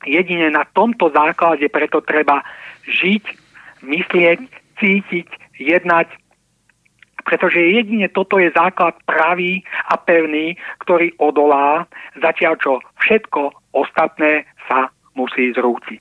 [0.05, 2.45] Jedine na tomto základe preto treba
[2.85, 3.25] žiť,
[3.81, 4.39] myslieť,
[4.77, 6.07] cítiť, jednať,
[7.27, 9.59] pretože jedine toto je základ pravý
[9.91, 11.83] a pevný, ktorý odolá,
[12.23, 14.87] zatiaľ čo všetko ostatné sa
[15.19, 15.99] musí zrútiť.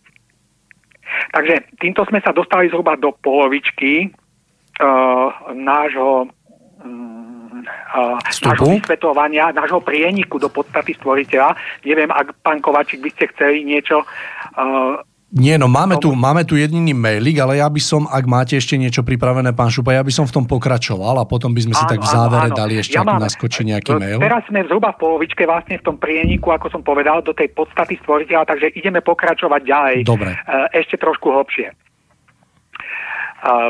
[1.34, 10.38] Takže týmto sme sa dostali zhruba do polovičky uh, nášho uh, nášho vysvetovania, nášho prieniku
[10.38, 11.58] do podstaty stvoriteľa.
[11.82, 14.98] Neviem, ak pán Kovačík by ste chceli niečo uh,
[15.34, 18.78] nie, no máme tu, máme tu jediný mailik, ale ja by som, ak máte ešte
[18.78, 21.82] niečo pripravené, pán Šupa, ja by som v tom pokračoval a potom by sme si
[21.82, 22.60] áno, tak v závere áno, áno.
[22.62, 24.22] dali ešte, ja ak naskočí nejaký mail.
[24.22, 27.98] Teraz sme zhruba v polovičke vlastne v tom prieniku, ako som povedal, do tej podstaty
[28.06, 29.96] stvoriteľa, takže ideme pokračovať ďalej.
[30.06, 30.30] Dobre.
[30.30, 30.38] E,
[30.78, 31.68] ešte trošku hlbšie.
[31.68, 31.74] E,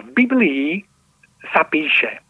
[0.04, 0.84] v Biblii
[1.56, 2.20] sa píše,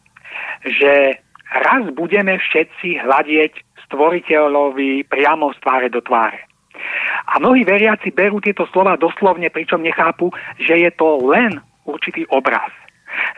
[0.63, 1.19] že
[1.51, 3.53] raz budeme všetci hľadieť
[3.91, 6.47] stvoriteľovi priamo z tváre do tváre.
[7.27, 12.71] A mnohí veriaci berú tieto slova doslovne, pričom nechápu, že je to len určitý obraz.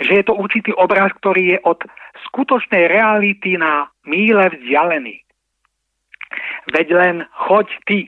[0.03, 1.79] Že je to určitý obraz, ktorý je od
[2.31, 5.23] skutočnej reality na míle vzdialený.
[6.75, 7.99] Veď len choď ty,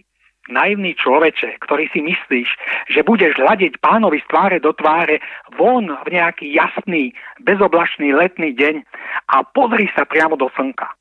[0.50, 2.48] naivný človeče, ktorý si myslíš,
[2.90, 5.22] že budeš hľadiť pánovi z tváre do tváre
[5.56, 7.14] von v nejaký jasný,
[7.46, 8.82] bezoblačný letný deň
[9.30, 10.99] a pozri sa priamo do slnka.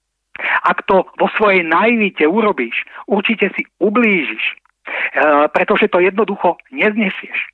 [0.63, 4.55] Ak to vo svojej naivite urobíš, určite si ublížiš, e,
[5.51, 7.49] pretože to jednoducho neznesieš.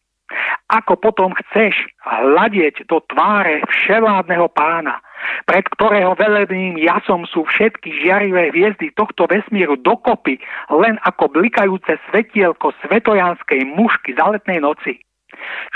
[0.74, 4.98] Ako potom chceš hľadieť do tváre vševládneho pána,
[5.46, 10.42] pred ktorého veledným jasom sú všetky žiarivé hviezdy tohto vesmíru dokopy,
[10.74, 14.98] len ako blikajúce svetielko svetojanskej mušky za letnej noci.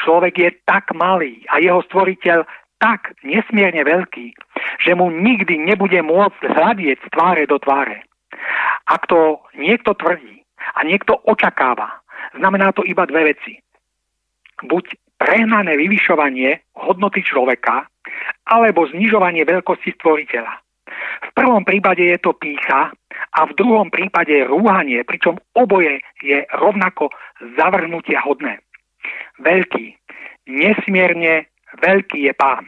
[0.02, 2.42] Človek je tak malý a jeho stvoriteľ
[2.80, 4.34] tak nesmierne veľký,
[4.80, 8.08] že mu nikdy nebude môcť hľadieť z tváre do tváre.
[8.88, 10.42] Ak to niekto tvrdí
[10.76, 12.00] a niekto očakáva,
[12.40, 13.60] znamená to iba dve veci.
[14.64, 17.86] Buď prehnané vyvyšovanie hodnoty človeka,
[18.48, 20.54] alebo znižovanie veľkosti stvoriteľa.
[21.20, 22.90] V prvom prípade je to pícha
[23.36, 27.12] a v druhom prípade rúhanie, pričom oboje je rovnako
[27.60, 28.64] zavrhnutia hodné.
[29.44, 29.96] Veľký,
[30.50, 31.48] nesmierne
[31.78, 32.66] veľký je pán.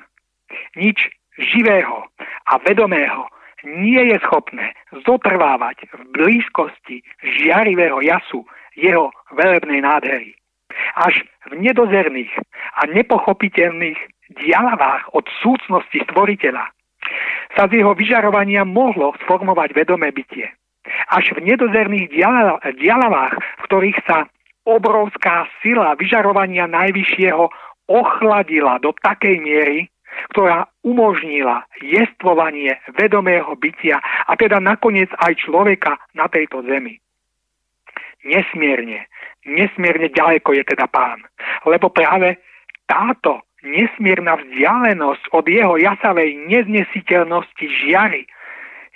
[0.78, 2.06] Nič živého
[2.48, 3.26] a vedomého
[3.64, 4.74] nie je schopné
[5.06, 10.34] zotrvávať v blízkosti žiarivého jasu jeho velebnej nádhery.
[10.96, 11.22] Až
[11.52, 12.32] v nedozerných
[12.80, 14.00] a nepochopiteľných
[14.40, 16.66] dialavách od súcnosti stvoriteľa
[17.60, 20.48] sa z jeho vyžarovania mohlo sformovať vedomé bytie.
[21.12, 22.08] Až v nedozerných
[22.80, 24.26] dialavách, v ktorých sa
[24.64, 27.50] obrovská sila vyžarovania najvyššieho
[27.92, 29.92] ochladila do takej miery,
[30.32, 37.00] ktorá umožnila jestvovanie vedomého bytia a teda nakoniec aj človeka na tejto zemi.
[38.22, 39.10] Nesmierne,
[39.44, 41.26] nesmierne ďaleko je teda pán,
[41.66, 42.38] lebo práve
[42.86, 48.30] táto nesmierna vzdialenosť od jeho jasavej neznesiteľnosti žiary,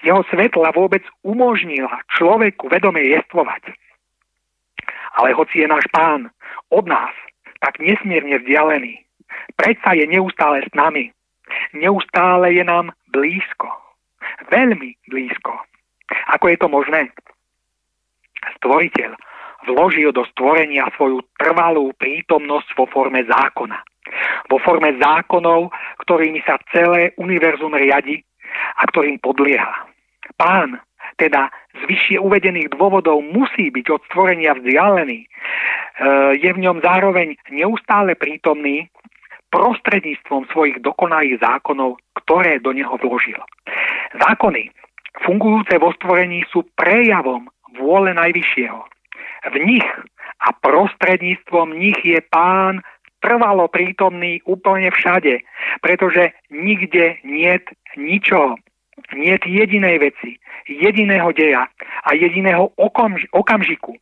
[0.06, 3.74] jeho svetla vôbec umožnila človeku vedome jestvovať.
[5.16, 6.30] Ale hoci je náš pán
[6.70, 7.14] od nás
[7.66, 9.02] tak nesmierne vzdialený,
[9.58, 11.10] predsa je neustále s nami.
[11.74, 13.74] Neustále je nám blízko.
[14.54, 15.58] Veľmi blízko.
[16.38, 17.10] Ako je to možné?
[18.62, 19.18] Stvoriteľ
[19.66, 23.82] vložil do stvorenia svoju trvalú prítomnosť vo forme zákona.
[24.54, 25.74] Vo forme zákonov,
[26.06, 28.22] ktorými sa celé univerzum riadi
[28.78, 29.90] a ktorým podlieha.
[30.38, 30.78] Pán
[31.16, 35.20] teda z vyššie uvedených dôvodov musí byť od stvorenia vzdialený.
[35.24, 35.28] E,
[36.40, 38.92] je v ňom zároveň neustále prítomný
[39.52, 43.40] prostredníctvom svojich dokonalých zákonov, ktoré do neho vložil.
[44.20, 44.72] Zákony
[45.24, 47.48] fungujúce vo stvorení sú prejavom
[47.80, 48.80] vôle Najvyššieho.
[49.52, 49.88] V nich
[50.44, 52.84] a prostredníctvom nich je pán
[53.24, 55.42] trvalo prítomný úplne všade,
[55.80, 58.60] pretože nikde niet ničoho,
[59.14, 61.70] niet jedinej veci, jediného deja
[62.04, 63.94] a jediného okamž- okamžiku,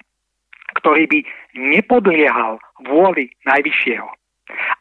[0.79, 1.19] ktorý by
[1.53, 4.07] nepodliehal vôli Najvyššieho.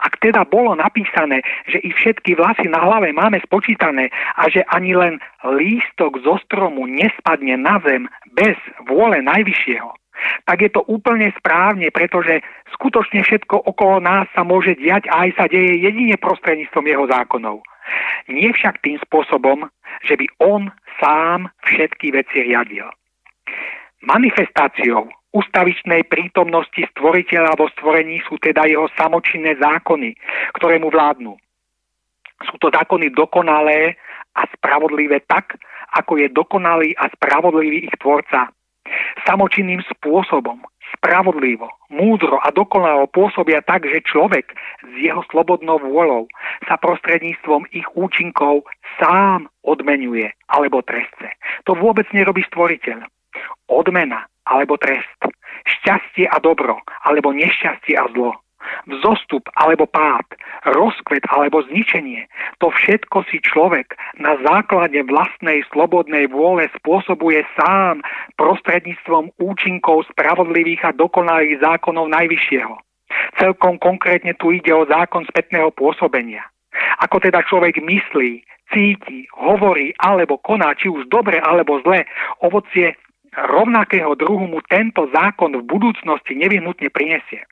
[0.02, 4.92] Ak teda bolo napísané, že i všetky vlasy na hlave máme spočítané a že ani
[4.98, 8.58] len lístok zo stromu nespadne na zem bez
[8.90, 9.90] vôle najvyššieho,
[10.46, 12.42] tak je to úplne správne, pretože
[12.74, 17.62] skutočne všetko okolo nás sa môže diať a aj sa deje jedine prostredníctvom jeho zákonov.
[18.30, 19.66] Nie však tým spôsobom,
[20.06, 20.70] že by on
[21.02, 22.86] sám všetky veci riadil.
[24.02, 30.14] Manifestáciou ustavičnej prítomnosti stvoriteľa vo stvorení sú teda jeho samočinné zákony,
[30.60, 31.34] ktoré mu vládnu.
[32.50, 33.96] Sú to zákony dokonalé
[34.36, 35.56] a spravodlivé tak,
[35.92, 38.50] ako je dokonalý a spravodlivý ich tvorca.
[39.24, 40.60] Samočinným spôsobom,
[40.96, 44.52] spravodlivo, múdro a dokonalo pôsobia tak, že človek
[44.84, 46.28] s jeho slobodnou vôľou
[46.66, 48.66] sa prostredníctvom ich účinkov
[49.00, 51.34] sám odmenuje alebo trestce.
[51.66, 53.06] To vôbec nerobí stvoriteľ.
[53.70, 55.20] Odmena alebo trest,
[55.64, 58.42] šťastie a dobro alebo nešťastie a zlo
[58.86, 60.26] vzostup alebo pád,
[60.74, 62.26] rozkvet alebo zničenie,
[62.58, 68.02] to všetko si človek na základe vlastnej slobodnej vôle spôsobuje sám
[68.38, 72.74] prostredníctvom účinkov spravodlivých a dokonalých zákonov Najvyššieho.
[73.36, 76.48] Celkom konkrétne tu ide o zákon spätného pôsobenia.
[77.00, 82.04] Ako teda človek myslí, cíti, hovorí alebo koná, či už dobre alebo zle,
[82.44, 82.96] ovocie
[83.32, 87.44] rovnakého druhu mu tento zákon v budúcnosti nevyhnutne prinesie.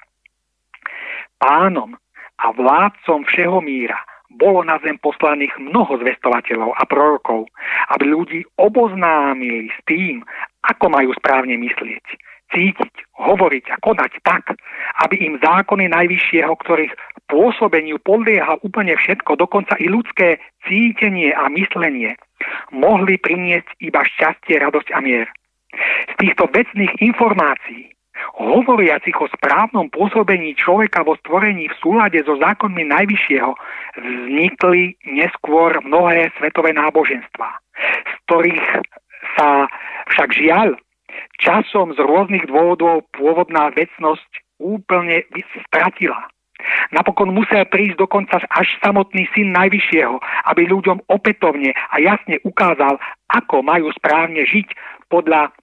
[1.40, 1.96] Pánom
[2.40, 3.96] a vládcom všeho míra
[4.30, 7.48] bolo na zem poslaných mnoho zvestovateľov a prorokov,
[7.96, 10.22] aby ľudí oboznámili s tým,
[10.64, 12.04] ako majú správne myslieť,
[12.50, 14.58] cítiť, hovoriť a konať tak,
[15.06, 16.92] aby im zákony najvyššieho, ktorých
[17.30, 22.18] pôsobeniu podlieha úplne všetko, dokonca i ľudské cítenie a myslenie,
[22.74, 25.28] mohli priniesť iba šťastie, radosť a mier.
[26.10, 27.94] Z týchto vecných informácií
[28.36, 33.52] hovoriacich o správnom pôsobení človeka vo stvorení v súlade so zákonmi Najvyššieho
[33.96, 37.48] vznikli neskôr mnohé svetové náboženstva,
[38.04, 38.66] z ktorých
[39.38, 39.70] sa
[40.12, 40.76] však žiaľ
[41.38, 44.30] časom z rôznych dôvodov pôvodná vecnosť
[44.60, 45.24] úplne
[45.68, 46.28] stratila.
[46.92, 50.20] Napokon musel prísť dokonca až samotný syn Najvyššieho,
[50.52, 53.00] aby ľuďom opätovne a jasne ukázal,
[53.32, 54.68] ako majú správne žiť
[55.08, 55.56] podľa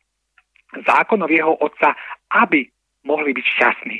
[0.89, 1.93] zákonov jeho otca
[2.31, 2.67] aby
[3.07, 3.99] mohli byť šťastní.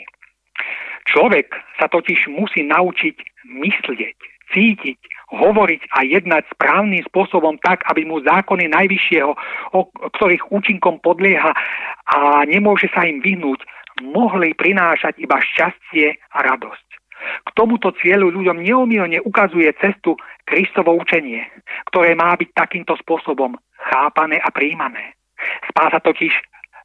[1.08, 3.16] Človek sa totiž musí naučiť
[3.48, 4.18] myslieť,
[4.52, 9.32] cítiť, hovoriť a jednať správnym spôsobom tak, aby mu zákony najvyššieho,
[9.76, 11.52] o ktorých účinkom podlieha
[12.08, 12.18] a
[12.48, 13.60] nemôže sa im vyhnúť,
[14.08, 16.88] mohli prinášať iba šťastie a radosť.
[17.18, 20.14] K tomuto cieľu ľuďom neomilne ukazuje cestu
[20.46, 21.44] Kristovo učenie,
[21.90, 23.58] ktoré má byť takýmto spôsobom
[23.90, 25.18] chápané a príjmané.
[25.66, 26.32] Spása totiž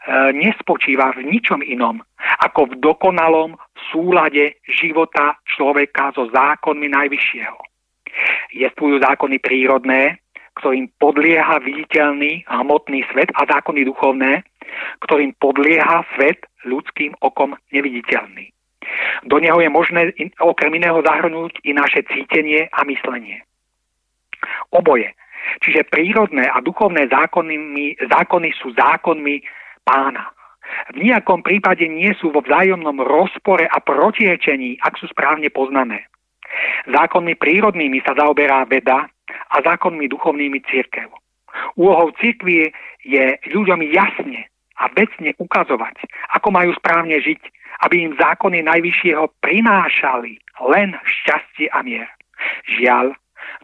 [0.03, 2.03] E, nespočíva v ničom inom,
[2.43, 3.55] ako v dokonalom
[3.95, 7.72] súlade života človeka so zákonmi Najvyššieho.
[8.53, 10.21] Jestvujú zákony prírodné,
[10.61, 14.45] ktorým podlieha viditeľný hmotný svet a zákony duchovné,
[15.09, 18.53] ktorým podlieha svet ľudským okom neviditeľný.
[19.25, 23.41] Do neho je možné okrem iného zahrnúť i naše cítenie a myslenie.
[24.75, 25.15] Oboje,
[25.65, 29.41] čiže prírodné a duchovné zákony, zákony sú zákonmi
[29.87, 30.28] pána.
[30.95, 36.11] V nejakom prípade nie sú vo vzájomnom rozpore a protiečení, ak sú správne poznané.
[36.89, 39.07] Zákonmi prírodnými sa zaoberá veda
[39.53, 41.09] a zákonmi duchovnými církev.
[41.77, 42.73] Úlohou církvie
[43.05, 44.49] je ľuďom jasne
[44.81, 46.01] a vecne ukazovať,
[46.33, 47.41] ako majú správne žiť,
[47.85, 50.39] aby im zákony Najvyššieho prinášali
[50.70, 52.09] len šťastie a mier.
[52.79, 53.15] Žiaľ,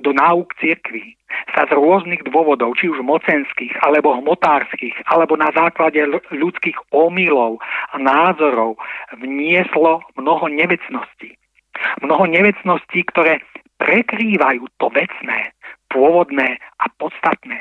[0.03, 1.15] do náuk cirkvi
[1.55, 5.99] sa z rôznych dôvodov, či už mocenských, alebo hmotárskych, alebo na základe
[6.35, 7.63] ľudských omylov
[7.95, 8.79] a názorov
[9.19, 11.38] vnieslo mnoho nevecností.
[12.03, 13.43] Mnoho nevecností, ktoré
[13.79, 15.55] prekrývajú to vecné,
[15.89, 17.59] pôvodné a podstatné.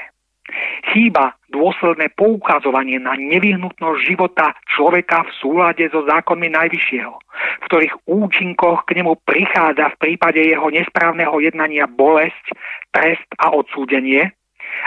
[0.96, 7.14] Chýba dôsledné poukazovanie na nevyhnutnosť života človeka v súlade so zákonmi Najvyššieho,
[7.62, 12.56] v ktorých účinkoch k nemu prichádza v prípade jeho nesprávneho jednania bolesť,
[12.96, 14.32] trest a odsúdenie,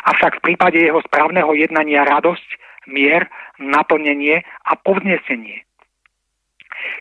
[0.09, 2.49] avšak v prípade jeho správneho jednania radosť,
[2.89, 3.29] mier,
[3.61, 5.69] naplnenie a povznesenie.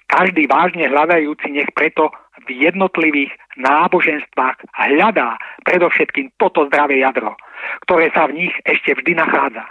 [0.09, 2.09] Každý vážne hľadajúci nech preto
[2.47, 5.37] v jednotlivých náboženstvách hľadá
[5.67, 7.35] predovšetkým toto zdravé jadro–
[7.85, 9.65] ktoré sa v nich ešte vždy nachádza.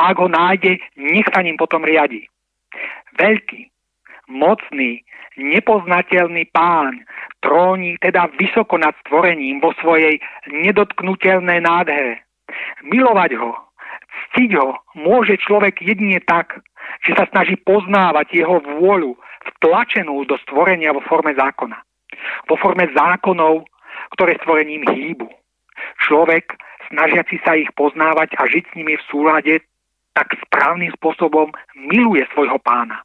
[0.00, 2.26] A ak ho nájde, nech sa ním potom riadi.
[3.18, 3.70] Veľký,
[4.30, 5.02] mocný,
[5.38, 7.06] nepoznateľný pán
[7.38, 10.18] tróni teda vysoko nad stvorením vo svojej
[10.50, 12.26] nedotknutelnej nádhere.
[12.82, 13.54] Milovať ho,
[14.32, 16.58] ctiť ho môže človek jedine tak,
[17.06, 19.14] že sa snaží poznávať jeho vôľu
[19.56, 21.78] vtlačenú do stvorenia vo forme zákona.
[22.48, 23.64] Vo forme zákonov,
[24.16, 25.28] ktoré stvorením hýbu.
[26.02, 26.56] Človek
[26.90, 29.54] snažiaci sa ich poznávať a žiť s nimi v súlade,
[30.16, 33.04] tak správnym spôsobom miluje svojho pána,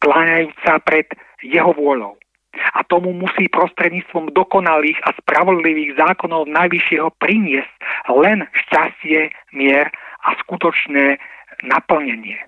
[0.00, 1.06] skláňajúc sa pred
[1.44, 2.18] jeho vôľou.
[2.74, 7.70] A tomu musí prostredníctvom dokonalých a spravodlivých zákonov Najvyššieho priniesť
[8.10, 9.86] len šťastie, mier
[10.26, 11.22] a skutočné
[11.62, 12.42] naplnenie.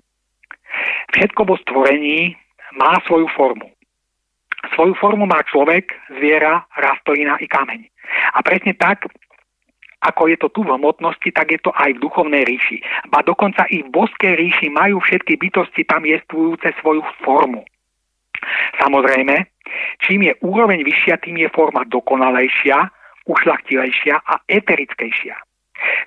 [1.15, 2.35] Všetko vo stvorení
[2.77, 3.67] má svoju formu.
[4.77, 7.81] Svoju formu má človek, zviera, rastlina i kameň.
[8.37, 9.09] A presne tak,
[10.01, 12.81] ako je to tu v hmotnosti, tak je to aj v duchovnej ríši.
[13.13, 17.61] Ba dokonca i v boskej ríši majú všetky bytosti tam jestvujúce svoju formu.
[18.81, 19.45] Samozrejme,
[20.01, 22.89] čím je úroveň vyššia, tým je forma dokonalejšia,
[23.29, 25.37] ušlachtilejšia a eterickejšia.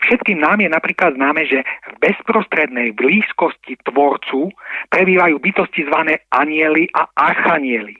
[0.02, 4.50] Všetkým nám je napríklad známe, že v bezprostrednej blízkosti tvorcu
[4.90, 7.94] prebývajú bytosti zvané anieli a archanieli.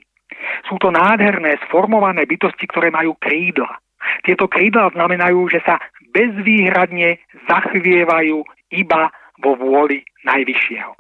[0.68, 3.78] Sú to nádherné, sformované bytosti, ktoré majú krídla.
[4.26, 5.80] Tieto krídla znamenajú, že sa
[6.12, 7.18] bezvýhradne
[7.48, 8.44] zachvievajú
[8.74, 9.08] iba
[9.40, 10.92] vo vôli Najvyššieho.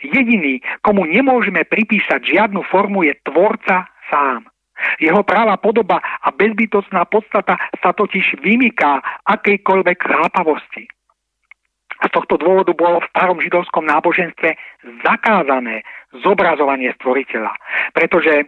[0.00, 4.48] Jediný, komu nemôžeme pripísať žiadnu formu, je tvorca sám.
[4.98, 10.86] Jeho práva podoba a bezbytostná podstata sa totiž vymyká akejkoľvek chápavosti.
[11.98, 14.54] A z tohto dôvodu bolo v starom židovskom náboženstve
[15.02, 15.82] zakázané
[16.22, 17.50] zobrazovanie stvoriteľa.
[17.90, 18.46] Pretože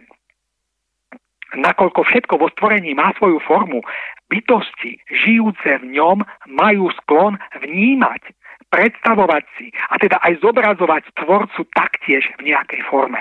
[1.59, 3.83] nakoľko všetko vo stvorení má svoju formu,
[4.31, 8.31] bytosti žijúce v ňom majú sklon vnímať,
[8.71, 13.19] predstavovať si a teda aj zobrazovať tvorcu taktiež v nejakej forme.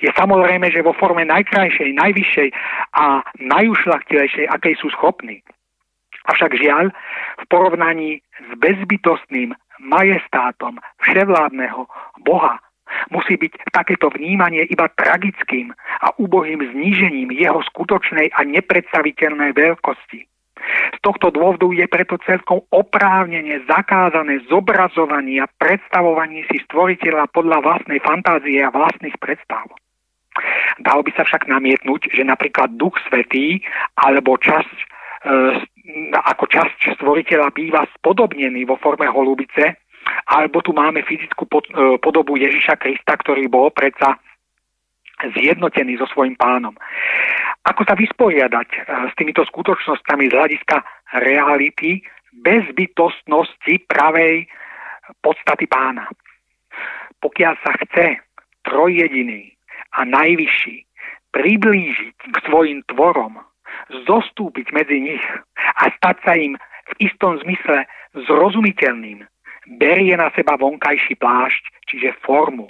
[0.00, 2.48] Je samozrejme, že vo forme najkrajšej, najvyššej
[2.96, 5.42] a najušlachtilejšej, akej sú schopní.
[6.30, 6.94] Avšak žiaľ,
[7.42, 11.90] v porovnaní s bezbytostným majestátom vševládneho
[12.22, 12.62] Boha
[13.10, 15.72] musí byť takéto vnímanie iba tragickým
[16.02, 20.31] a ubohým znížením jeho skutočnej a nepredstaviteľnej veľkosti.
[20.96, 28.00] Z tohto dôvodu je preto celkom oprávnene zakázané zobrazovanie a predstavovanie si stvoriteľa podľa vlastnej
[28.00, 29.66] fantázie a vlastných predstav.
[30.80, 33.60] Dalo by sa však namietnúť, že napríklad Duch Svetý
[34.00, 34.76] alebo časť,
[35.28, 35.36] e,
[36.16, 39.76] ako časť stvoriteľa býva spodobnený vo forme holubice,
[40.32, 41.50] alebo tu máme fyzickú e,
[42.00, 44.16] podobu Ježiša Krista, ktorý bol predsa
[45.22, 46.74] zjednotený so svojím pánom.
[47.62, 48.78] Ako sa vysporiadať e,
[49.10, 50.76] s týmito skutočnosťami z hľadiska
[51.22, 52.02] reality
[52.42, 54.50] bezbytostnosti pravej
[55.22, 56.10] podstaty pána?
[57.22, 58.18] Pokiaľ sa chce
[58.66, 59.54] trojjediný
[59.94, 60.76] a najvyšší
[61.30, 63.38] priblížiť k svojim tvorom,
[64.06, 65.24] zostúpiť medzi nich
[65.56, 67.86] a stať sa im v istom zmysle
[68.26, 69.24] zrozumiteľným,
[69.78, 72.68] berie na seba vonkajší plášť, čiže formu,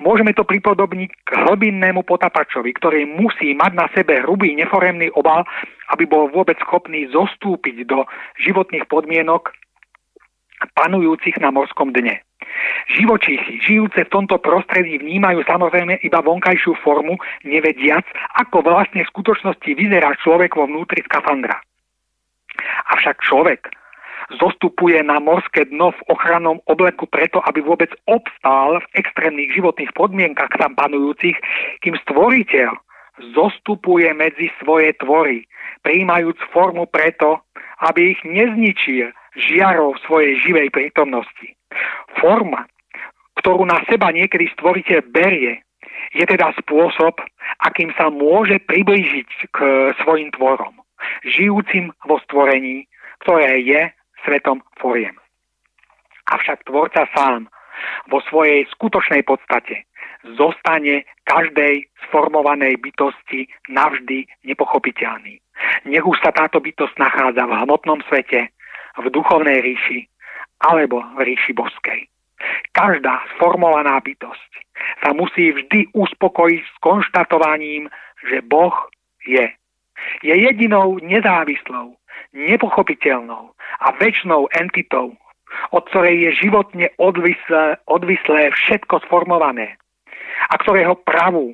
[0.00, 5.44] Môžeme to pripodobniť k hlbinnému potapačovi, ktorý musí mať na sebe hrubý neforemný obal,
[5.92, 8.08] aby bol vôbec schopný zostúpiť do
[8.40, 9.52] životných podmienok
[10.78, 12.22] panujúcich na morskom dne.
[12.92, 18.04] Živočíchy, žijúce v tomto prostredí, vnímajú samozrejme iba vonkajšiu formu, nevediac,
[18.38, 21.58] ako vlastne v skutočnosti vyzerá človek vo vnútri skafandra.
[22.92, 23.72] Avšak človek,
[24.38, 30.52] zostupuje na morské dno v ochrannom obleku preto, aby vôbec obstál v extrémnych životných podmienkach
[30.58, 31.36] tam panujúcich,
[31.82, 32.70] kým stvoriteľ
[33.36, 35.44] zostupuje medzi svoje tvory,
[35.84, 37.44] prijímajúc formu preto,
[37.84, 41.56] aby ich nezničil žiarov svojej živej prítomnosti.
[42.20, 42.68] Forma,
[43.40, 45.60] ktorú na seba niekedy stvoriteľ berie,
[46.12, 47.20] je teda spôsob,
[47.64, 49.58] akým sa môže priblížiť k
[50.04, 50.76] svojim tvorom,
[51.24, 52.84] žijúcim vo stvorení,
[53.24, 53.82] ktoré je
[54.24, 55.14] svetom foriem.
[56.30, 57.50] Avšak tvorca sám
[58.08, 59.84] vo svojej skutočnej podstate
[60.38, 65.42] zostane každej sformovanej bytosti navždy nepochopiteľný.
[65.90, 68.50] Nech už sa táto bytosť nachádza v hmotnom svete,
[68.98, 70.06] v duchovnej ríši
[70.62, 72.06] alebo v ríši boskej.
[72.74, 74.50] Každá sformovaná bytosť
[75.02, 77.86] sa musí vždy uspokojiť s konštatovaním,
[78.26, 78.74] že Boh
[79.26, 79.46] je.
[80.22, 81.94] Je jedinou nezávislou,
[82.34, 85.12] nepochopiteľnou a väčšnou entitou,
[85.74, 89.76] od ktorej je životne odvislé, odvislé všetko sformované
[90.48, 91.52] a ktorého pravú,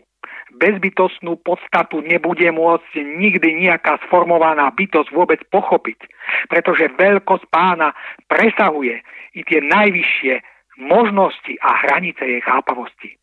[0.59, 6.09] bezbytostnú podstatu nebude môcť nikdy nejaká sformovaná bytosť vôbec pochopiť,
[6.51, 7.95] pretože veľkosť pána
[8.27, 8.99] presahuje
[9.39, 10.35] i tie najvyššie
[10.83, 13.15] možnosti a hranice jej chápavosti.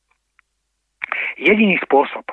[1.40, 2.24] Jediný spôsob,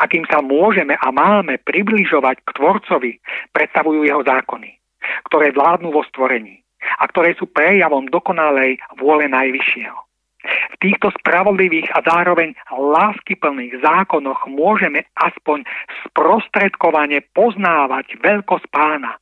[0.00, 3.12] akým sa môžeme a máme približovať k Tvorcovi,
[3.52, 4.83] predstavujú jeho zákony,
[5.30, 6.64] ktoré vládnu vo stvorení
[7.00, 9.98] a ktoré sú prejavom dokonalej vôle Najvyššieho.
[10.44, 15.64] V týchto spravodlivých a zároveň láskyplných zákonoch môžeme aspoň
[16.04, 19.16] sprostredkovane poznávať veľkosť pána,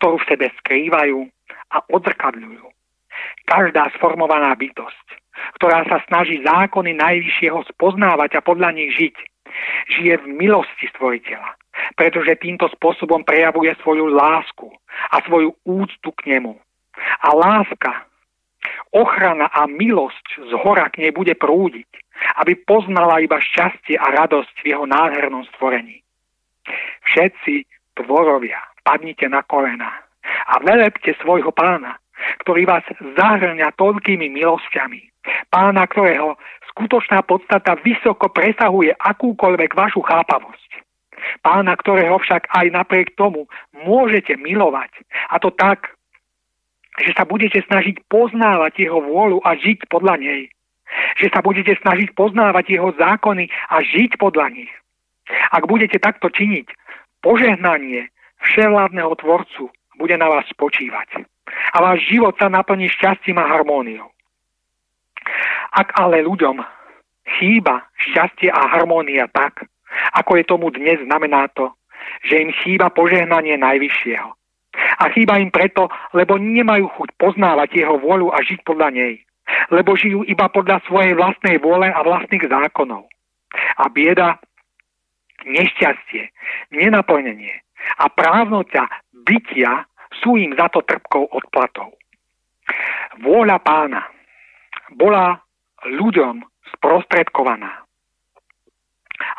[0.00, 1.28] ktorú v sebe skrývajú
[1.68, 2.64] a odzrkadľujú.
[3.44, 5.06] Každá sformovaná bytosť,
[5.60, 9.16] ktorá sa snaží zákony Najvyššieho spoznávať a podľa nich žiť,
[9.90, 11.56] žije v milosti stvoriteľa,
[11.98, 14.68] pretože týmto spôsobom prejavuje svoju lásku
[15.10, 16.56] a svoju úctu k nemu.
[17.22, 18.06] A láska,
[18.94, 21.88] ochrana a milosť z hora k nej bude prúdiť,
[22.40, 26.00] aby poznala iba šťastie a radosť v jeho nádhernom stvorení.
[27.12, 27.66] Všetci
[27.98, 29.90] tvorovia padnite na kolena
[30.24, 31.98] a velepte svojho pána,
[32.46, 35.00] ktorý vás zahrňa toľkými milosťami.
[35.48, 36.36] Pána, ktorého
[36.74, 40.82] skutočná podstata vysoko presahuje akúkoľvek vašu chápavosť.
[41.40, 44.90] Pána, ktorého však aj napriek tomu môžete milovať.
[45.30, 45.94] A to tak,
[46.98, 50.50] že sa budete snažiť poznávať jeho vôľu a žiť podľa nej.
[51.22, 54.72] Že sa budete snažiť poznávať jeho zákony a žiť podľa nich.
[55.54, 56.68] Ak budete takto činiť,
[57.24, 58.12] požehnanie
[58.44, 61.24] vševládneho Tvorcu bude na vás spočívať.
[61.72, 64.13] A váš život sa naplní šťastím a harmóniou.
[65.74, 66.62] Ak ale ľuďom
[67.38, 69.66] chýba šťastie a harmónia tak,
[70.14, 71.70] ako je tomu dnes, znamená to,
[72.26, 74.30] že im chýba požehnanie Najvyššieho.
[74.74, 79.14] A chýba im preto, lebo nemajú chuť poznávať jeho vôľu a žiť podľa nej.
[79.70, 83.06] Lebo žijú iba podľa svojej vlastnej vôle a vlastných zákonov.
[83.78, 84.42] A bieda,
[85.46, 86.30] nešťastie,
[86.74, 87.54] nenaplnenie
[88.00, 88.88] a právnoťa
[89.28, 89.86] bytia
[90.22, 91.94] sú im za to trpkou odplatou.
[93.20, 94.08] Vôľa pána
[94.96, 95.44] bola
[95.88, 96.44] ľuďom
[96.76, 97.84] sprostredkovaná.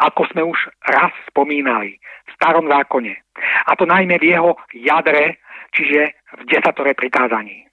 [0.08, 0.58] Ako sme už
[0.88, 3.14] raz spomínali v starom zákone.
[3.68, 5.40] A to najmä v jeho jadre,
[5.76, 7.68] čiže v desatore prikázaní.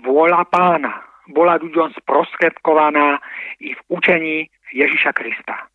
[0.00, 3.20] Vôľa pána bola ľuďom sprostredkovaná
[3.60, 5.68] i v učení Ježiša Krista.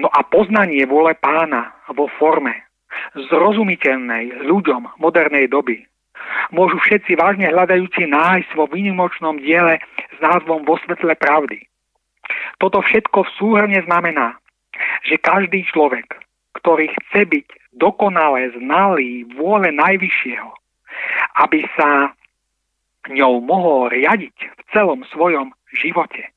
[0.00, 2.66] No a poznanie vôle pána vo forme
[3.14, 5.84] zrozumiteľnej ľuďom modernej doby
[6.54, 9.78] môžu všetci vážne hľadajúci nájsť vo výnimočnom diele
[10.12, 11.64] s názvom Vo svetle pravdy.
[12.58, 14.38] Toto všetko v súhrne znamená,
[15.04, 16.06] že každý človek,
[16.62, 17.46] ktorý chce byť
[17.76, 20.50] dokonale znalý vôle Najvyššieho,
[21.42, 22.12] aby sa
[23.10, 26.30] ňou mohol riadiť v celom svojom živote.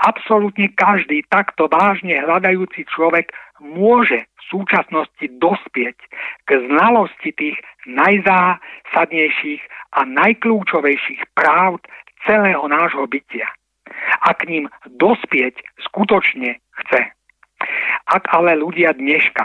[0.00, 3.28] Absolútne každý takto vážne hľadajúci človek
[3.60, 5.96] môže v súčasnosti dospieť
[6.44, 7.56] k znalosti tých
[7.86, 9.62] najzásadnejších
[9.94, 11.78] a najkľúčovejších práv
[12.26, 13.46] celého nášho bytia.
[14.24, 14.64] A k ním
[14.96, 17.00] dospieť skutočne chce.
[18.10, 19.44] Ak ale ľudia dneška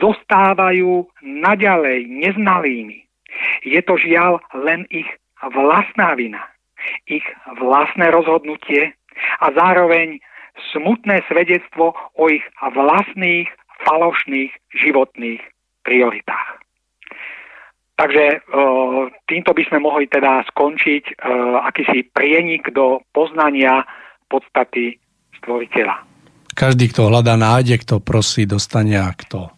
[0.00, 3.04] zostávajú naďalej neznalými,
[3.62, 5.06] je to žiaľ len ich
[5.42, 6.42] vlastná vina,
[7.06, 7.24] ich
[7.60, 8.94] vlastné rozhodnutie
[9.42, 10.18] a zároveň
[10.74, 13.48] smutné svedectvo o ich vlastných
[13.82, 15.42] falošných životných
[15.82, 16.48] prioritách.
[17.98, 18.46] Takže
[19.26, 21.18] týmto by sme mohli teda skončiť
[21.66, 23.82] akýsi prienik do poznania
[24.30, 24.94] podstaty
[25.42, 26.06] stvoriteľa.
[26.54, 29.50] Každý, kto hľadá, nájde, kto prosí, dostane a kto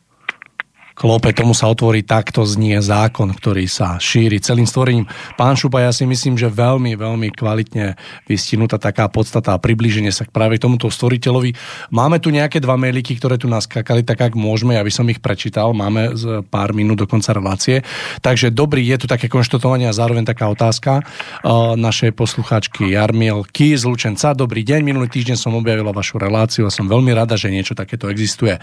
[1.01, 5.09] klope, tomu sa otvorí, takto znie zákon, ktorý sa šíri celým stvorením.
[5.40, 7.97] Pán Šupa, ja si myslím, že veľmi, veľmi kvalitne
[8.28, 11.56] vystihnutá taká podstata a priblíženie sa k práve tomuto stvoriteľovi.
[11.89, 15.24] Máme tu nejaké dva mailiky, ktoré tu nás skakali, tak ak môžeme, aby som ich
[15.24, 15.72] prečítal.
[15.72, 16.12] Máme
[16.52, 17.81] pár minút do konca relácie.
[18.20, 23.72] Takže dobrý, je tu také konštatovanie a zároveň taká otázka uh, našej poslucháčky Jarmiel Ký
[23.72, 24.36] z Lučenca.
[24.36, 28.12] Dobrý deň, minulý týždeň som objavila vašu reláciu a som veľmi rada, že niečo takéto
[28.12, 28.60] existuje.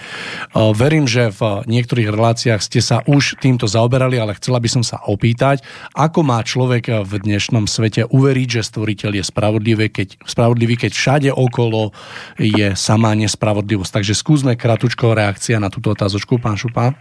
[0.53, 4.68] Uh, verím, že v niektorých reláciách reláciách ste sa už týmto zaoberali, ale chcela by
[4.68, 5.64] som sa opýtať,
[5.95, 11.30] ako má človek v dnešnom svete uveriť, že stvoriteľ je spravodlivý, keď, spravodlivý, keď všade
[11.32, 11.95] okolo
[12.36, 14.04] je samá nespravodlivosť.
[14.04, 16.91] Takže skúsme kratučko reakcia na túto otázočku, pán Šupa.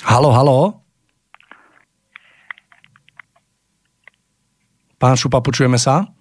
[0.00, 0.80] Halo, halo.
[4.96, 6.13] Pán Šupa, počujeme sa?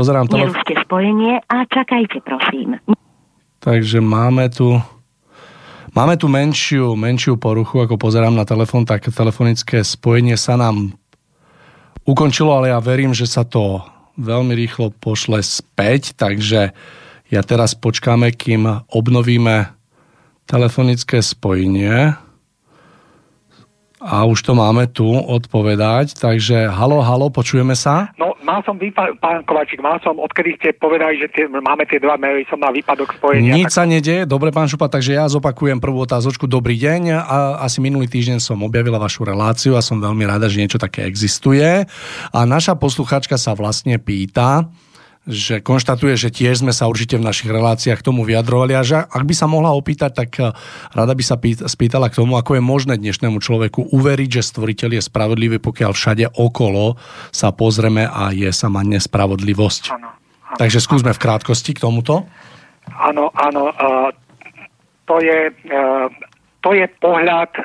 [0.00, 0.40] Pozerám to.
[0.40, 2.80] Nerušte spojenie a čakajte, prosím.
[3.60, 4.80] Takže máme tu
[5.90, 10.94] Máme tu menšiu, menšiu poruchu, ako pozerám na telefon, tak telefonické spojenie sa nám
[12.06, 13.82] ukončilo, ale ja verím, že sa to
[14.14, 16.70] veľmi rýchlo pošle späť, takže
[17.26, 19.66] ja teraz počkáme, kým obnovíme
[20.46, 22.14] telefonické spojenie.
[24.00, 28.08] A už to máme tu odpovedať, takže halo, halo, počujeme sa?
[28.16, 32.00] No, mal som výpadok, pán Kovačík, mal som, odkedy ste povedali, že tie, máme tie
[32.00, 33.52] dva maily, som mal výpadok spojenia.
[33.52, 33.76] Nič tak...
[33.76, 36.48] sa nedie, dobre, pán Šupa, takže ja zopakujem prvú otázočku.
[36.48, 40.64] Dobrý deň, a asi minulý týždeň som objavila vašu reláciu a som veľmi rada, že
[40.64, 41.84] niečo také existuje.
[42.32, 44.64] A naša posluchačka sa vlastne pýta,
[45.28, 49.04] že konštatuje, že tiež sme sa určite v našich reláciách k tomu vyjadrovali a že
[49.04, 50.52] ak by sa mohla opýtať, tak eh,
[50.96, 51.36] rada by sa
[51.68, 56.24] spýtala k tomu, ako je možné dnešnému človeku uveriť, že stvoriteľ je spravodlivý, pokiaľ všade
[56.32, 56.96] okolo
[57.30, 59.82] sa pozrieme a je sama nespravodlivosť.
[59.92, 62.24] Ano, ano, Takže skúsme v krátkosti k tomuto.
[62.90, 63.70] Áno, áno.
[63.76, 64.10] Uh,
[65.04, 66.08] to je uh,
[66.60, 67.62] to je pohľad e,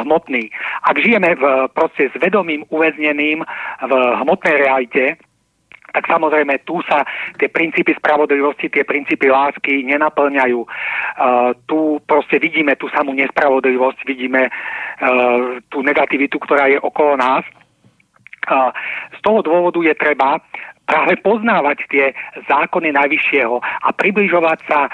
[0.00, 0.48] hmotný.
[0.88, 3.44] Ak žijeme v proste s vedomým uväzneným,
[3.84, 3.92] v
[4.24, 5.20] hmotnej realite,
[5.90, 7.02] tak samozrejme tu sa
[7.38, 10.60] tie princípy spravodlivosti, tie princípy lásky nenaplňajú.
[10.62, 17.44] Uh, tu proste vidíme tú samú nespravodlivosť, vidíme uh, tú negativitu, ktorá je okolo nás.
[18.48, 18.72] Uh,
[19.14, 20.40] z toho dôvodu je treba
[20.90, 22.10] práve poznávať tie
[22.50, 24.90] zákony Najvyššieho a približovať sa uh,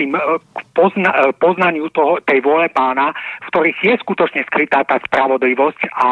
[0.00, 0.16] tým
[0.72, 3.12] pozna, poznaniu toho, tej vôle pána,
[3.44, 6.08] v ktorých je skutočne skrytá tá spravodlivosť a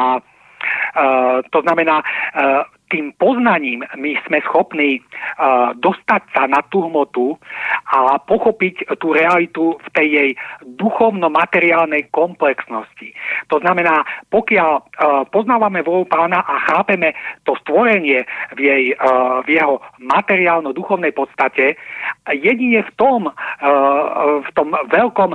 [0.91, 7.39] Uh, to znamená, uh, tým poznaním my sme schopní uh, dostať sa na tú hmotu
[7.87, 10.31] a pochopiť tú realitu v tej jej
[10.77, 13.15] duchovno-materiálnej komplexnosti.
[13.49, 14.03] To znamená,
[14.35, 14.83] pokiaľ uh,
[15.31, 17.15] poznávame vôľu pána a chápeme
[17.47, 18.27] to stvorenie
[18.59, 21.79] v, jej, uh, v jeho materiálno-duchovnej podstate,
[22.31, 23.31] jedine v tom,
[24.41, 25.35] v tom veľkom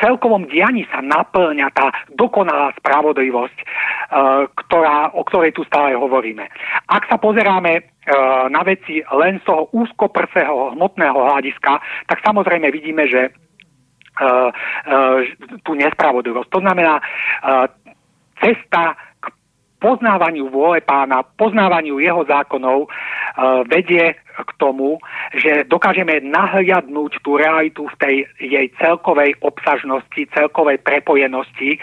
[0.00, 3.64] celkovom dianí sa naplňa tá dokonalá spravodlivosť, e,
[4.48, 6.48] ktorá, o ktorej tu stále hovoríme.
[6.88, 7.82] Ak sa pozeráme e,
[8.48, 11.72] na veci len z toho úzkoprsého hmotného hľadiska,
[12.08, 13.30] tak samozrejme vidíme, že e,
[15.64, 16.48] tú nespravodlivosť.
[16.48, 17.00] To znamená,
[18.40, 19.26] cesta k
[19.80, 22.88] poznávaniu vôle pána, poznávaniu jeho zákonov
[23.68, 24.98] vedie k tomu,
[25.36, 31.78] že dokážeme nahliadnúť tú realitu v tej jej celkovej obsažnosti, celkovej prepojenosti e,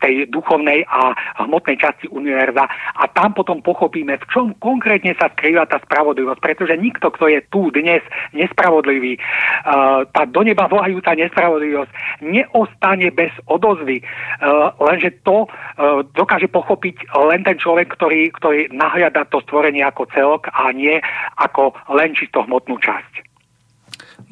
[0.00, 1.14] tej duchovnej a
[1.44, 2.66] hmotnej časti univerza.
[2.96, 7.40] A tam potom pochopíme, v čom konkrétne sa skrýva tá spravodlivosť, pretože nikto, kto je
[7.50, 8.02] tu dnes
[8.32, 9.20] nespravodlivý, e,
[10.10, 14.04] tá do neba volajúca nespravodlivosť neostane bez odozvy, e,
[14.80, 15.48] lenže to e,
[16.14, 20.98] dokáže pochopiť len ten človek, ktorý, ktorý nahliada to stvorenie ako celok a nie
[21.42, 23.31] ako len čisto hmotnú časť.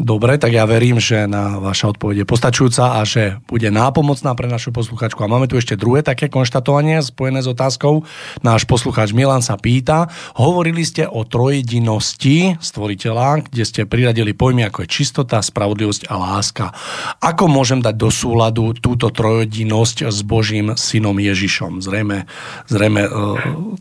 [0.01, 4.49] Dobre, tak ja verím, že na vaša odpoveď je postačujúca a že bude nápomocná pre
[4.49, 5.21] našu posluchačku.
[5.21, 8.09] A máme tu ešte druhé také konštatovanie spojené s otázkou.
[8.41, 10.09] Náš posluchač Milan sa pýta,
[10.41, 16.73] hovorili ste o trojedinosti stvoriteľa, kde ste priradili pojmy ako je čistota, spravodlivosť a láska.
[17.21, 21.85] Ako môžem dať do súladu túto trojedinosť s Božím synom Ježišom?
[21.85, 22.25] Zrejme,
[22.73, 23.13] zrejme uh,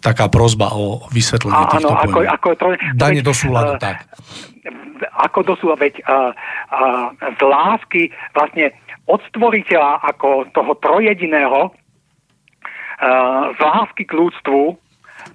[0.04, 2.12] taká prozba o vysvetlenie týchto pojmov.
[2.12, 2.76] Ako, ako troj...
[2.92, 4.04] Danie do súladu, tak
[5.16, 8.02] ako dosúva, veď uh, uh, z lásky
[8.36, 8.72] vlastne
[9.08, 14.78] od stvoriteľa ako toho trojediného uh, z lásky k ľudstvu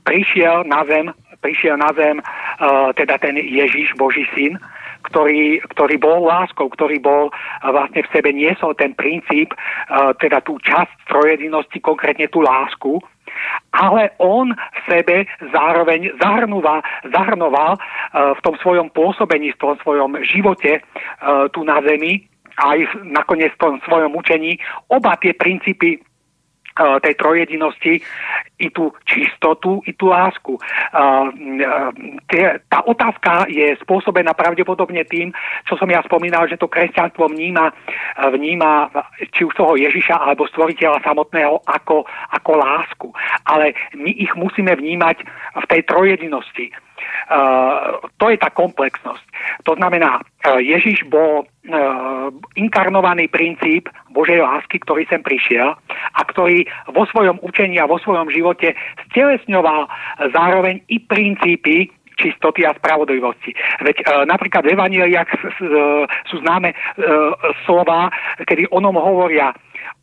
[0.04, 4.60] prišiel na zem, prišiel na zem uh, teda ten Ježiš, Boží syn,
[5.04, 7.28] ktorý, ktorý bol láskou, ktorý bol
[7.60, 9.52] vlastne v sebe niesol ten princíp,
[10.16, 13.04] teda tú časť trojedinosti, konkrétne tú lásku,
[13.72, 15.16] ale on v sebe
[15.52, 16.80] zároveň zahrnoval,
[17.10, 22.86] zahrnoval uh, v tom svojom pôsobení, v tom svojom živote uh, tu na zemi, aj
[23.02, 25.98] nakoniec v tom svojom učení, oba tie princípy
[26.74, 28.02] tej trojedinosti
[28.58, 30.58] i tú čistotu, i tú lásku.
[32.66, 35.30] Tá otázka je spôsobená pravdepodobne tým,
[35.70, 37.70] čo som ja spomínal, že to kresťanstvo vníma,
[38.34, 38.90] vníma
[39.30, 42.02] či už toho Ježiša alebo stvoriteľa samotného ako,
[42.34, 43.08] ako lásku.
[43.46, 45.22] Ale my ich musíme vnímať
[45.54, 46.74] v tej trojedinosti.
[47.24, 49.24] Uh, to je tá komplexnosť.
[49.64, 55.74] To znamená, uh, Ježiš bol uh, inkarnovaný princíp Božej lásky, ktorý sem prišiel
[56.14, 58.76] a ktorý vo svojom učení a vo svojom živote
[59.10, 59.88] stelesňoval
[60.30, 63.54] zároveň i princípy čistoty a spravodlivosti.
[63.82, 65.38] Veď e, napríklad v Evangeliach e,
[66.30, 66.76] sú známe e,
[67.66, 68.10] slova,
[68.46, 69.50] kedy onom hovoria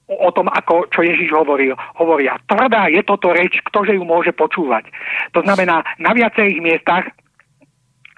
[0.09, 1.75] o tom, ako, čo Ježiš hovoril.
[1.95, 4.89] Hovoria, tvrdá je toto reč, ktože ju môže počúvať.
[5.31, 7.05] To znamená, na viacerých miestach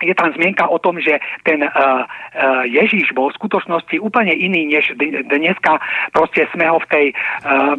[0.03, 1.15] je tam zmienka o tom, že
[1.47, 4.91] ten uh, uh, Ježiš bol v skutočnosti úplne iný, než
[5.31, 5.79] dneska
[6.11, 7.05] proste sme ho v tej,
[7.47, 7.75] uh,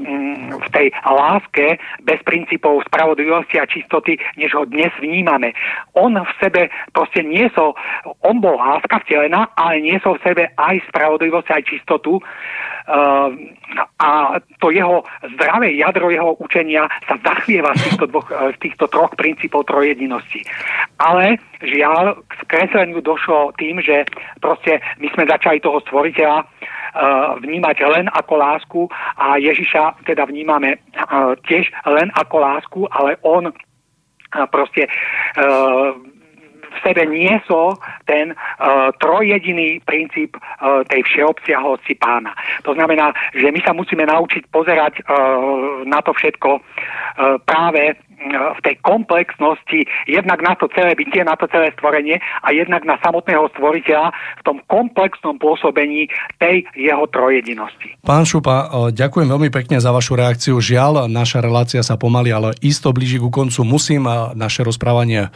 [0.56, 1.76] v tej láske
[2.08, 5.52] bez princípov spravodlivosti a čistoty, než ho dnes vnímame.
[5.92, 7.76] On v sebe proste niesol,
[8.24, 12.18] on bol láska vtelená, ale niesol v sebe aj spravodlivosť, aj čistotu.
[12.18, 12.73] Uh,
[13.98, 14.08] a
[14.60, 15.04] to jeho
[15.34, 20.44] zdravé jadro jeho učenia sa zachvieva z týchto, dvoch, z týchto troch princípov trojedinosti.
[21.00, 24.04] Ale žiaľ, k skresleniu došlo tým, že
[24.44, 26.46] proste my sme začali toho stvoriteľa uh,
[27.40, 28.80] vnímať len ako lásku
[29.16, 33.48] a Ježiša teda vnímame uh, tiež len ako lásku, ale on
[34.50, 34.90] proste
[36.74, 42.34] v sebe niesol ten uh, trojjediný princíp uh, tej všeobsiahlosti pána.
[42.66, 46.62] To znamená, že my sa musíme naučiť pozerať uh, na to všetko uh,
[47.46, 47.94] práve
[48.34, 52.96] v tej komplexnosti jednak na to celé bytie, na to celé stvorenie a jednak na
[53.02, 56.08] samotného stvoriteľa v tom komplexnom pôsobení
[56.40, 57.94] tej jeho trojedinosti.
[58.04, 60.58] Pán Šupa, ďakujem veľmi pekne za vašu reakciu.
[60.58, 63.62] Žiaľ, naša relácia sa pomaly, ale isto blíži ku koncu.
[63.64, 65.30] Musím naše rozprávanie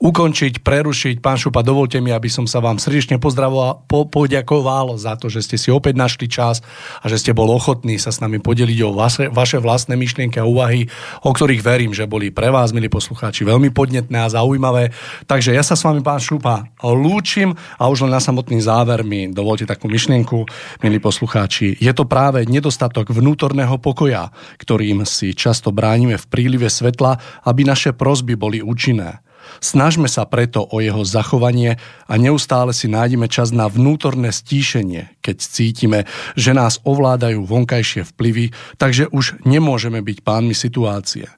[0.00, 1.20] ukončiť, prerušiť.
[1.20, 5.44] Pán Šupa, dovolte mi, aby som sa vám srdečne pozdravoval, po, poďakoval za to, že
[5.44, 6.64] ste si opäť našli čas
[7.00, 10.48] a že ste bol ochotní sa s nami podeliť o vaše, vaše vlastné myšlienky a
[10.48, 10.88] úvahy,
[11.24, 14.94] o ktorých verím, že boli pre vás, milí poslucháči, veľmi podnetné a zaujímavé.
[15.28, 19.28] Takže ja sa s vami, pán Šupa, lúčim a už len na samotný záver mi
[19.28, 20.46] dovolte takú myšlienku,
[20.80, 21.76] milí poslucháči.
[21.82, 24.30] Je to práve nedostatok vnútorného pokoja,
[24.62, 29.24] ktorým si často bránime v prílive svetla, aby naše prosby boli účinné.
[29.60, 31.76] Snažme sa preto o jeho zachovanie
[32.08, 35.98] a neustále si nájdeme čas na vnútorné stíšenie, keď cítime,
[36.34, 41.28] že nás ovládajú vonkajšie vplyvy, takže už nemôžeme byť pánmi situácie.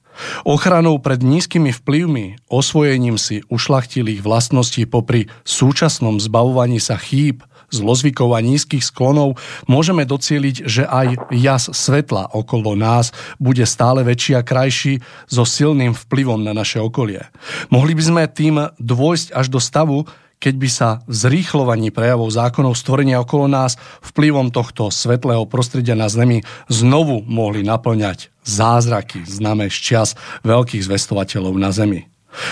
[0.45, 8.41] Ochranou pred nízkymi vplyvmi, osvojením si ušlachtilých vlastností popri súčasnom zbavovaní sa chýb, zlozvykov a
[8.43, 13.11] nízkych sklonov môžeme docieliť, že aj jas svetla okolo nás
[13.43, 17.27] bude stále väčší a krajší so silným vplyvom na naše okolie.
[17.75, 20.07] Mohli by sme tým dôjsť až do stavu,
[20.37, 26.13] keď by sa v zrýchlovaní prejavov zákonov stvorenia okolo nás vplyvom tohto svetlého prostredia na
[26.13, 30.09] Zemi znovu mohli naplňať zázraky známe z čas
[30.47, 32.07] veľkých zvestovateľov na Zemi.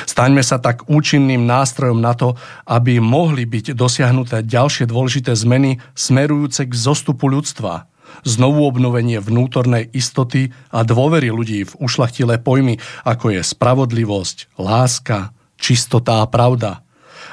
[0.09, 6.65] Staňme sa tak účinným nástrojom na to, aby mohli byť dosiahnuté ďalšie dôležité zmeny smerujúce
[6.65, 7.85] k zostupu ľudstva,
[8.25, 16.25] znovu obnovenie vnútornej istoty a dôvery ľudí v ušlachtilé pojmy, ako je spravodlivosť, láska, čistota
[16.25, 16.81] a pravda–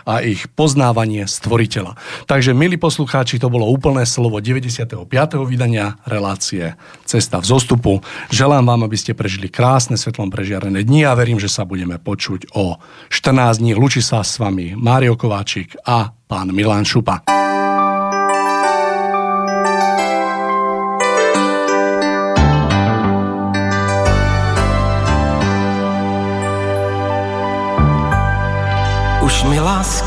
[0.05, 1.97] a ich poznávanie stvoriteľa.
[2.27, 5.07] Takže, milí poslucháči, to bolo úplné slovo 95.
[5.47, 6.75] vydania relácie
[7.05, 7.93] Cesta v zostupu.
[8.31, 12.53] Želám vám, aby ste prežili krásne svetlom prežiarené dni a verím, že sa budeme počuť
[12.55, 12.79] o
[13.09, 13.71] 14 dní.
[13.77, 17.41] Lučí sa s vami Mário Kováčik a pán Milan Šupa.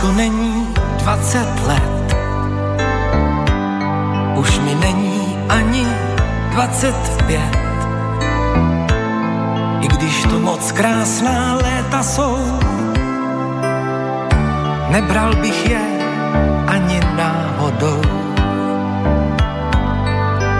[0.05, 0.69] Lásko není
[0.99, 2.17] 20 let,
[4.37, 5.87] už mi není ani
[6.51, 7.41] 25.
[9.81, 12.39] I když to moc krásná léta jsou,
[14.89, 15.81] nebral bych je
[16.67, 18.03] ani náhodou.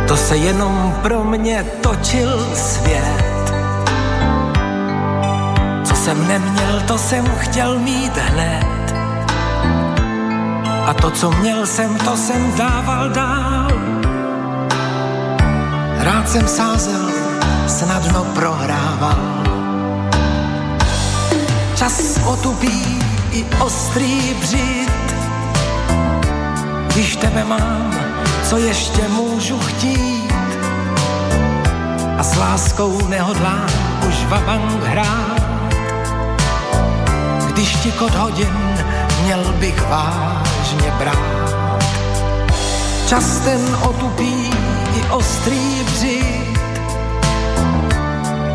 [0.09, 3.25] To se jenom pro mě točil svět
[6.05, 8.84] jsem neměl, to jsem chtěl mít hned.
[10.87, 13.69] A to, co měl jsem, to jsem dával dál.
[15.99, 17.11] Rád jsem sázel,
[17.67, 19.45] snadno prohrával.
[21.77, 22.99] Čas otupí
[23.33, 25.15] i ostrý břit.
[26.93, 27.95] Když tebe mám,
[28.49, 30.35] co ještě můžu chtít?
[32.19, 33.67] A s láskou nehodlám
[34.09, 35.45] už vabank hrát
[37.55, 38.79] když ti kod hodin
[39.23, 39.83] měl bych
[40.65, 41.55] vážně brát.
[43.09, 44.51] Čas ten otupí
[44.97, 46.59] i ostrý břit,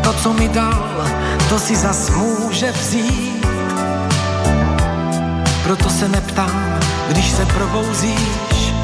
[0.02, 1.06] to, co mi dal,
[1.48, 3.46] to si zas může vzít.
[5.62, 8.74] Proto se neptám, když se probouzíš,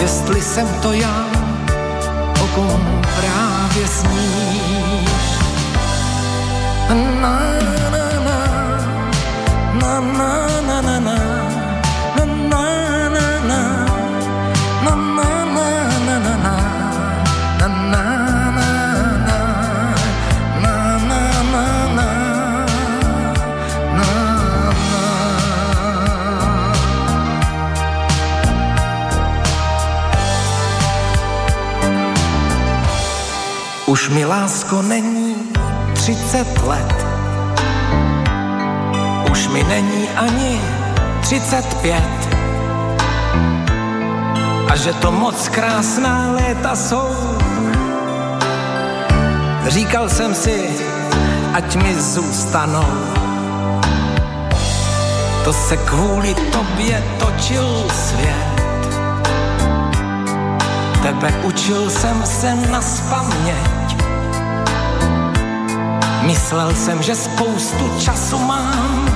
[0.00, 1.26] jestli jsem to já,
[2.42, 5.22] o kom právě sníš.
[6.88, 7.38] Na na
[7.90, 8.40] na
[9.74, 10.51] na na
[34.32, 35.36] lásko není
[35.94, 37.06] třicet let
[39.30, 40.60] už mi není ani
[41.20, 42.04] 35
[44.68, 47.08] a že to moc krásná léta jsou.
[49.66, 50.68] Říkal jsem si,
[51.52, 52.92] ať mi zůstanou.
[55.44, 58.52] To se kvůli tobě točil svět.
[61.02, 63.81] Tebe učil jsem se na spaměť.
[66.22, 69.08] Myslel jsem, že spoustu času mám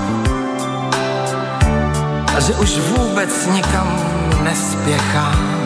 [2.37, 3.99] a že už vůbec nikam
[4.43, 5.57] nespěchám.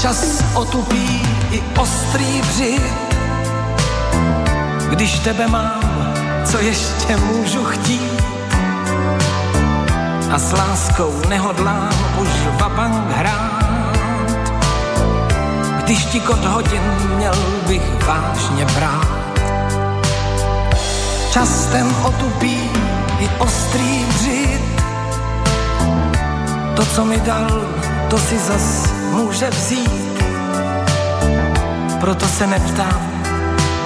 [0.00, 2.82] Čas otupí i ostrý břit,
[4.90, 6.14] Když tebe mám,
[6.44, 8.22] co ještě můžu chtít?
[10.32, 11.90] A s láskou nehodlám
[12.20, 12.28] už
[12.60, 13.67] vabank hrát.
[15.88, 16.82] Když ti kod hodin
[17.16, 17.34] měl
[17.66, 19.08] bych vážně brát.
[21.32, 22.70] Čas ten otupí
[23.18, 24.82] i ostrý vřit.
[26.76, 27.62] To, co mi dal,
[28.10, 30.22] to si zas může vzít.
[32.00, 33.22] Proto se neptám,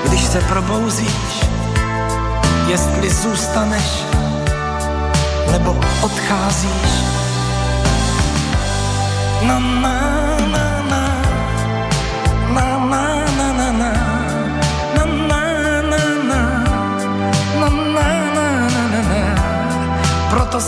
[0.05, 1.47] když se probouzíš,
[2.66, 4.05] jestli zůstaneš
[5.53, 6.93] nebo odcházíš.
[9.43, 10.62] Na na na na na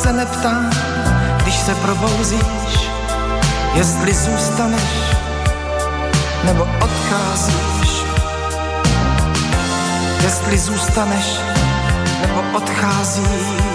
[0.04, 0.70] se neptám,
[1.42, 2.90] když se probouzíš,
[3.74, 4.90] jestli zůstaneš
[6.44, 8.04] nebo odcházíš.
[10.22, 11.40] Jestli zůstaneš
[12.20, 13.73] nebo odcházíš.